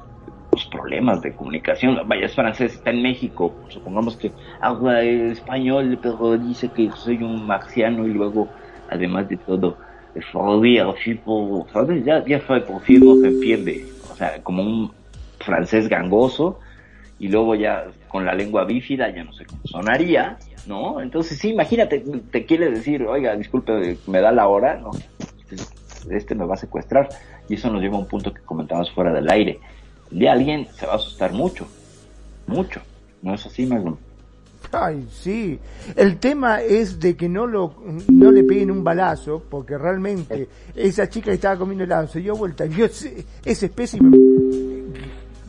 los 0.51 0.65
problemas 0.65 1.21
de 1.21 1.33
comunicación. 1.33 1.97
Vaya, 2.05 2.25
es 2.25 2.35
francés, 2.35 2.73
está 2.73 2.89
en 2.91 3.01
México, 3.01 3.55
supongamos 3.69 4.17
que 4.17 4.31
habla 4.59 5.01
español, 5.01 5.97
pero 6.01 6.37
dice 6.37 6.69
que 6.69 6.91
soy 6.91 7.23
un 7.23 7.47
marciano 7.47 8.05
y 8.05 8.13
luego, 8.13 8.49
además 8.89 9.27
de 9.29 9.37
todo, 9.37 9.77
así 10.15 11.15
por, 11.15 11.69
¿sabes? 11.71 12.03
Ya, 12.03 12.23
ya 12.25 12.39
fue 12.41 12.61
por 12.61 12.83
se 12.83 12.93
entiende. 12.93 13.85
O 14.11 14.15
sea, 14.15 14.43
como 14.43 14.61
un 14.61 14.91
francés 15.39 15.87
gangoso 15.87 16.59
y 17.21 17.27
luego 17.27 17.53
ya 17.53 17.85
con 18.07 18.25
la 18.25 18.33
lengua 18.33 18.65
bífida, 18.65 19.07
ya 19.13 19.23
no 19.23 19.31
sé 19.31 19.45
cómo 19.45 19.61
sonaría, 19.65 20.39
¿no? 20.65 20.99
Entonces, 20.99 21.37
sí, 21.37 21.49
imagínate, 21.49 22.03
te 22.31 22.45
quiere 22.47 22.71
decir, 22.71 23.03
oiga, 23.03 23.35
disculpe, 23.35 23.95
me 24.07 24.21
da 24.21 24.31
la 24.31 24.47
hora, 24.47 24.77
¿no? 24.77 24.89
Este 26.09 26.33
me 26.33 26.45
va 26.45 26.55
a 26.55 26.57
secuestrar. 26.57 27.09
Y 27.47 27.53
eso 27.53 27.69
nos 27.69 27.79
lleva 27.79 27.97
a 27.97 27.99
un 27.99 28.07
punto 28.07 28.33
que 28.33 28.41
comentábamos 28.41 28.91
fuera 28.91 29.13
del 29.13 29.29
aire. 29.29 29.59
De 30.09 30.27
alguien 30.27 30.67
se 30.73 30.87
va 30.87 30.93
a 30.93 30.95
asustar 30.95 31.31
mucho, 31.31 31.67
mucho. 32.47 32.81
¿No 33.21 33.35
es 33.35 33.45
así, 33.45 33.67
Magnum? 33.67 33.97
Ay, 34.71 35.05
sí. 35.11 35.59
El 35.95 36.17
tema 36.17 36.61
es 36.63 36.99
de 36.99 37.15
que 37.15 37.29
no 37.29 37.45
lo 37.45 37.75
no 38.07 38.31
le 38.31 38.43
peguen 38.43 38.71
un 38.71 38.83
balazo, 38.83 39.43
porque 39.47 39.77
realmente 39.77 40.49
esa 40.75 41.07
chica 41.07 41.25
que 41.25 41.35
estaba 41.35 41.55
comiendo 41.55 41.83
helado 41.83 42.07
se 42.07 42.19
dio 42.19 42.35
vuelta 42.35 42.65
y 42.65 42.69
vio 42.69 42.85
ese, 42.85 43.23
ese 43.45 43.67
espécimen 43.67 44.80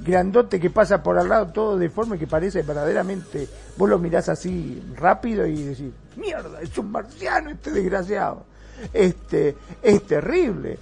grandote 0.05 0.59
que 0.59 0.70
pasa 0.70 1.03
por 1.03 1.18
al 1.18 1.28
lado 1.28 1.48
todo 1.48 1.78
deforme 1.78 2.18
que 2.18 2.26
parece 2.26 2.62
verdaderamente, 2.62 3.48
vos 3.76 3.88
lo 3.88 3.98
mirás 3.98 4.28
así 4.28 4.82
rápido 4.96 5.46
y 5.46 5.62
decís, 5.62 5.92
mierda, 6.16 6.61
es 6.61 6.76
un 6.78 6.90
marciano 6.90 7.50
este 7.50 7.70
desgraciado. 7.70 8.44
Este, 8.92 9.57
es 9.82 10.03
terrible. 10.07 10.78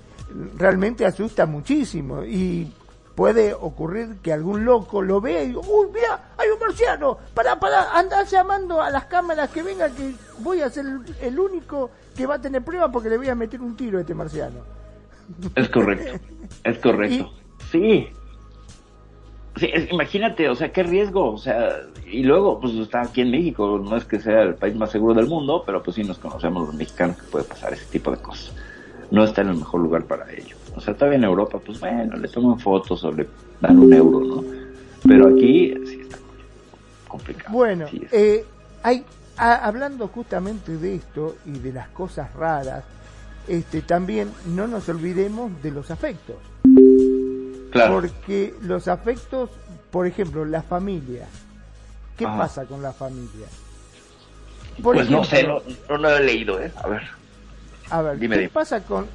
Realmente 0.56 1.04
asusta 1.04 1.44
muchísimo 1.44 2.24
y 2.24 2.72
puede 3.14 3.52
ocurrir 3.52 4.16
que 4.22 4.32
algún 4.32 4.64
loco 4.64 5.02
lo 5.02 5.20
vea 5.20 5.42
y 5.42 5.48
diga, 5.48 5.60
uy, 5.60 5.88
mira, 5.92 6.32
hay 6.38 6.48
un 6.48 6.58
marciano, 6.58 7.18
para, 7.34 7.58
para, 7.58 7.98
anda 7.98 8.24
llamando 8.24 8.80
a 8.80 8.90
las 8.90 9.04
cámaras 9.06 9.50
que 9.50 9.62
venga 9.62 9.90
que 9.90 10.14
voy 10.38 10.62
a 10.62 10.70
ser 10.70 10.86
el, 10.86 11.16
el 11.20 11.38
único 11.38 11.90
que 12.16 12.26
va 12.26 12.36
a 12.36 12.40
tener 12.40 12.62
prueba 12.62 12.90
porque 12.90 13.10
le 13.10 13.18
voy 13.18 13.28
a 13.28 13.34
meter 13.34 13.60
un 13.60 13.76
tiro 13.76 13.98
a 13.98 14.00
este 14.02 14.14
marciano. 14.14 14.60
Es 15.54 15.68
correcto, 15.68 16.26
es 16.64 16.78
correcto. 16.78 17.32
Sí. 17.70 18.08
Sí, 19.56 19.68
es- 19.72 19.90
imagínate, 19.90 20.48
o 20.48 20.54
sea, 20.54 20.72
qué 20.72 20.82
riesgo, 20.82 21.32
o 21.32 21.38
sea, 21.38 21.76
y 22.06 22.22
luego, 22.22 22.60
pues 22.60 22.74
está 22.74 23.02
aquí 23.02 23.20
en 23.20 23.30
México, 23.30 23.80
no 23.82 23.96
es 23.96 24.04
que 24.04 24.20
sea 24.20 24.42
el 24.42 24.54
país 24.54 24.76
más 24.76 24.90
seguro 24.90 25.12
del 25.14 25.26
mundo, 25.26 25.64
pero 25.66 25.82
pues 25.82 25.96
sí 25.96 26.04
nos 26.04 26.18
conocemos 26.18 26.66
los 26.66 26.74
mexicanos 26.74 27.16
que 27.16 27.26
puede 27.28 27.44
pasar 27.44 27.72
ese 27.72 27.86
tipo 27.86 28.10
de 28.10 28.18
cosas. 28.18 28.54
No 29.10 29.24
está 29.24 29.42
en 29.42 29.48
el 29.48 29.56
mejor 29.56 29.80
lugar 29.80 30.04
para 30.04 30.30
ello. 30.32 30.56
O 30.76 30.80
sea, 30.80 30.94
todavía 30.94 31.18
en 31.18 31.24
Europa, 31.24 31.58
pues 31.64 31.80
bueno, 31.80 32.16
le 32.16 32.28
toman 32.28 32.58
fotos 32.60 33.02
o 33.02 33.12
le 33.12 33.28
dan 33.60 33.78
un 33.80 33.92
euro, 33.92 34.20
¿no? 34.24 34.44
Pero 35.06 35.28
aquí 35.28 35.74
sí 35.84 36.00
está 36.00 36.18
complicado. 37.08 37.52
Bueno, 37.52 37.88
Sí, 37.88 38.00
es- 38.04 38.12
eh, 38.12 38.44
hay, 38.84 39.04
a- 39.36 39.66
hablando 39.66 40.06
justamente 40.08 40.76
de 40.76 40.94
esto 40.94 41.34
y 41.44 41.58
de 41.58 41.72
las 41.72 41.88
cosas 41.88 42.32
raras, 42.34 42.84
este, 43.48 43.82
también 43.82 44.30
no 44.46 44.68
nos 44.68 44.88
olvidemos 44.88 45.60
de 45.60 45.72
los 45.72 45.90
afectos. 45.90 46.36
Claro. 47.70 47.94
Porque 47.94 48.54
los 48.62 48.88
afectos, 48.88 49.50
por 49.90 50.06
ejemplo, 50.06 50.44
la 50.44 50.62
familia. 50.62 51.26
¿Qué 52.16 52.26
Ajá. 52.26 52.38
pasa 52.38 52.64
con 52.66 52.82
la 52.82 52.92
familia? 52.92 53.46
Por 54.82 54.94
pues 54.96 55.10
no 55.10 55.24
sé, 55.24 55.42
no, 55.42 55.60
no 55.88 55.96
lo 55.96 56.16
he 56.16 56.24
leído, 56.24 56.60
¿eh? 56.60 56.72
A 56.82 56.88
ver. 56.88 57.02
A 57.90 58.02
ver, 58.02 58.18
Dime, 58.18 58.36
¿qué 58.36 58.40
dime. 58.42 58.52
pasa 58.52 58.82
con, 58.84 59.06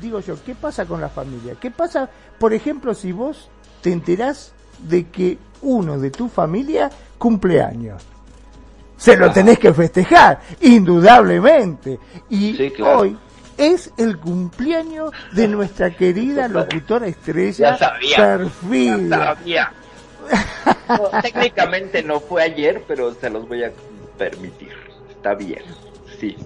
digo 0.00 0.20
yo, 0.20 0.36
qué 0.44 0.54
pasa 0.54 0.86
con 0.86 1.00
la 1.00 1.08
familia? 1.08 1.54
¿Qué 1.60 1.70
pasa, 1.70 2.08
por 2.38 2.52
ejemplo, 2.52 2.94
si 2.94 3.12
vos 3.12 3.48
te 3.82 3.92
enterás 3.92 4.52
de 4.78 5.08
que 5.08 5.38
uno 5.62 5.98
de 5.98 6.10
tu 6.10 6.28
familia 6.28 6.90
cumple 7.18 7.62
años? 7.62 8.02
Se 8.96 9.16
lo 9.16 9.26
Ajá. 9.26 9.34
tenés 9.34 9.58
que 9.58 9.72
festejar, 9.74 10.40
indudablemente. 10.60 11.98
Y 12.30 12.54
Sí, 12.56 12.70
claro. 12.70 13.00
hoy 13.00 13.18
es 13.56 13.92
el 13.96 14.18
cumpleaños 14.18 15.12
de 15.32 15.48
nuestra 15.48 15.96
querida 15.96 16.48
locutora 16.48 17.06
estrella, 17.06 17.72
Ya 17.72 17.78
sabía. 17.78 18.16
Ya 18.16 19.08
sabía. 19.08 19.72
No, 20.88 21.20
técnicamente 21.22 22.02
no 22.02 22.20
fue 22.20 22.42
ayer, 22.42 22.84
pero 22.86 23.14
se 23.14 23.30
los 23.30 23.48
voy 23.48 23.64
a 23.64 23.72
permitir. 24.18 24.72
Está 25.10 25.34
bien. 25.34 25.62
Sí. 26.20 26.36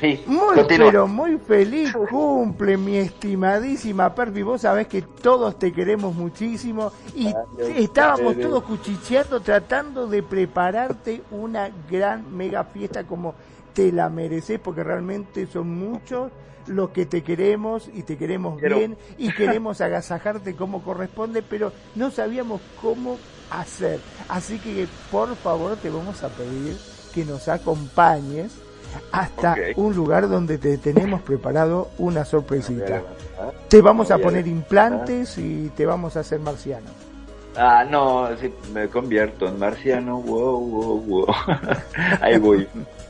Sí. 0.00 0.22
Muy, 0.26 0.54
continúa. 0.54 0.86
pero 0.86 1.08
muy 1.08 1.38
feliz 1.38 1.92
cumple, 2.08 2.76
mi 2.76 2.98
estimadísima 2.98 4.14
Perfi. 4.14 4.42
Vos 4.42 4.60
sabés 4.60 4.86
que 4.86 5.02
todos 5.02 5.58
te 5.58 5.72
queremos 5.72 6.14
muchísimo 6.14 6.92
y 7.16 7.34
estábamos 7.76 8.38
todos 8.38 8.62
cuchicheando 8.62 9.40
tratando 9.40 10.06
de 10.06 10.22
prepararte 10.22 11.22
una 11.32 11.70
gran 11.90 12.36
mega 12.36 12.62
fiesta 12.62 13.02
como 13.02 13.34
te 13.74 13.92
la 13.92 14.08
mereces, 14.08 14.58
porque 14.60 14.82
realmente 14.84 15.46
son 15.46 15.68
muchos 15.76 16.30
los 16.66 16.90
que 16.90 17.06
te 17.06 17.22
queremos 17.22 17.88
y 17.94 18.02
te 18.02 18.16
queremos 18.18 18.58
Quiero- 18.58 18.78
bien 18.78 18.96
y 19.16 19.32
queremos 19.36 19.80
agasajarte 19.80 20.54
como 20.54 20.82
corresponde, 20.82 21.42
pero 21.42 21.72
no 21.94 22.10
sabíamos 22.10 22.60
cómo 22.80 23.16
hacer. 23.50 24.00
Así 24.28 24.58
que 24.58 24.86
por 25.10 25.34
favor 25.36 25.76
te 25.76 25.88
vamos 25.90 26.22
a 26.22 26.28
pedir 26.28 26.76
que 27.14 27.24
nos 27.24 27.48
acompañes 27.48 28.52
hasta 29.12 29.54
un 29.76 29.94
lugar 29.94 30.28
donde 30.28 30.58
te 30.58 30.78
tenemos 30.78 31.20
preparado 31.22 31.88
una 31.98 32.24
sorpresita. 32.24 33.02
Te 33.68 33.80
vamos 33.82 34.10
a 34.10 34.18
poner 34.18 34.46
implantes 34.46 35.38
y 35.38 35.70
te 35.76 35.86
vamos 35.86 36.16
a 36.16 36.20
hacer 36.20 36.40
marciano. 36.40 36.86
Ah, 37.56 37.84
no, 37.88 38.28
sí, 38.38 38.52
me 38.72 38.88
convierto 38.88 39.48
en 39.48 39.58
marciano. 39.58 40.20
Wow, 40.20 40.60
wow, 40.60 41.00
wow. 41.00 41.26
Ahí 42.20 42.38
voy. 42.38 42.68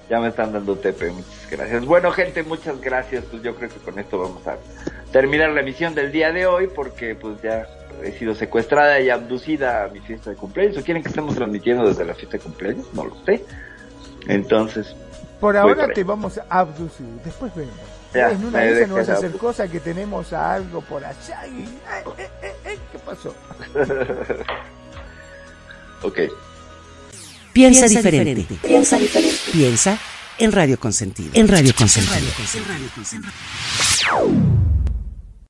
Ya 0.08 0.20
me 0.20 0.28
están 0.28 0.52
dando 0.52 0.76
tepe. 0.76 1.10
Muchas 1.10 1.50
gracias. 1.50 1.84
Bueno, 1.84 2.10
gente, 2.12 2.42
muchas 2.42 2.80
gracias. 2.80 3.24
Pues 3.30 3.42
yo 3.42 3.54
creo 3.54 3.68
que 3.68 3.78
con 3.78 3.98
esto 3.98 4.18
vamos 4.18 4.46
a 4.46 4.56
terminar 5.12 5.50
la 5.50 5.60
emisión 5.60 5.94
del 5.94 6.10
día 6.10 6.32
de 6.32 6.46
hoy 6.46 6.68
porque 6.68 7.14
pues 7.14 7.40
ya 7.42 7.66
he 8.02 8.12
sido 8.12 8.34
secuestrada 8.34 9.00
y 9.00 9.10
abducida 9.10 9.84
a 9.84 9.88
mi 9.88 10.00
fiesta 10.00 10.30
de 10.30 10.36
cumpleaños. 10.36 10.78
¿O 10.78 10.82
quieren 10.82 11.02
que 11.02 11.10
estemos 11.10 11.34
transmitiendo 11.34 11.86
desde 11.86 12.04
la 12.04 12.14
fiesta 12.14 12.38
de 12.38 12.42
cumpleaños? 12.42 12.86
No 12.94 13.04
lo 13.04 13.14
sé. 13.24 13.44
Entonces, 14.26 14.94
Por 15.40 15.56
ahora 15.56 15.88
te 15.88 16.04
vamos 16.04 16.38
a 16.38 16.58
abducir, 16.60 17.06
después 17.24 17.54
vemos. 17.54 17.74
Ya, 18.12 18.30
en 18.30 18.44
una 18.44 18.60
de 18.60 18.72
esas 18.72 18.88
no 18.88 18.94
vas 18.96 19.08
a 19.10 19.14
hacer 19.14 19.32
cosas 19.32 19.70
que 19.70 19.80
tenemos 19.80 20.32
a 20.32 20.54
algo 20.54 20.80
por 20.80 21.04
allá 21.04 21.46
y... 21.46 21.62
eh, 21.62 22.28
eh, 22.42 22.52
eh, 22.64 22.78
¿Qué 22.90 22.98
pasó? 22.98 23.34
ok. 26.02 26.18
Piensa, 27.58 27.88
diferente. 27.88 28.46
Piensa 28.62 28.98
diferente. 28.98 29.36
Piensa 29.52 29.98
en 30.38 30.52
Radio 30.52 30.78
Consentido. 30.78 31.30
En 31.34 31.48
Radio 31.48 31.74
Consentido. 31.74 32.14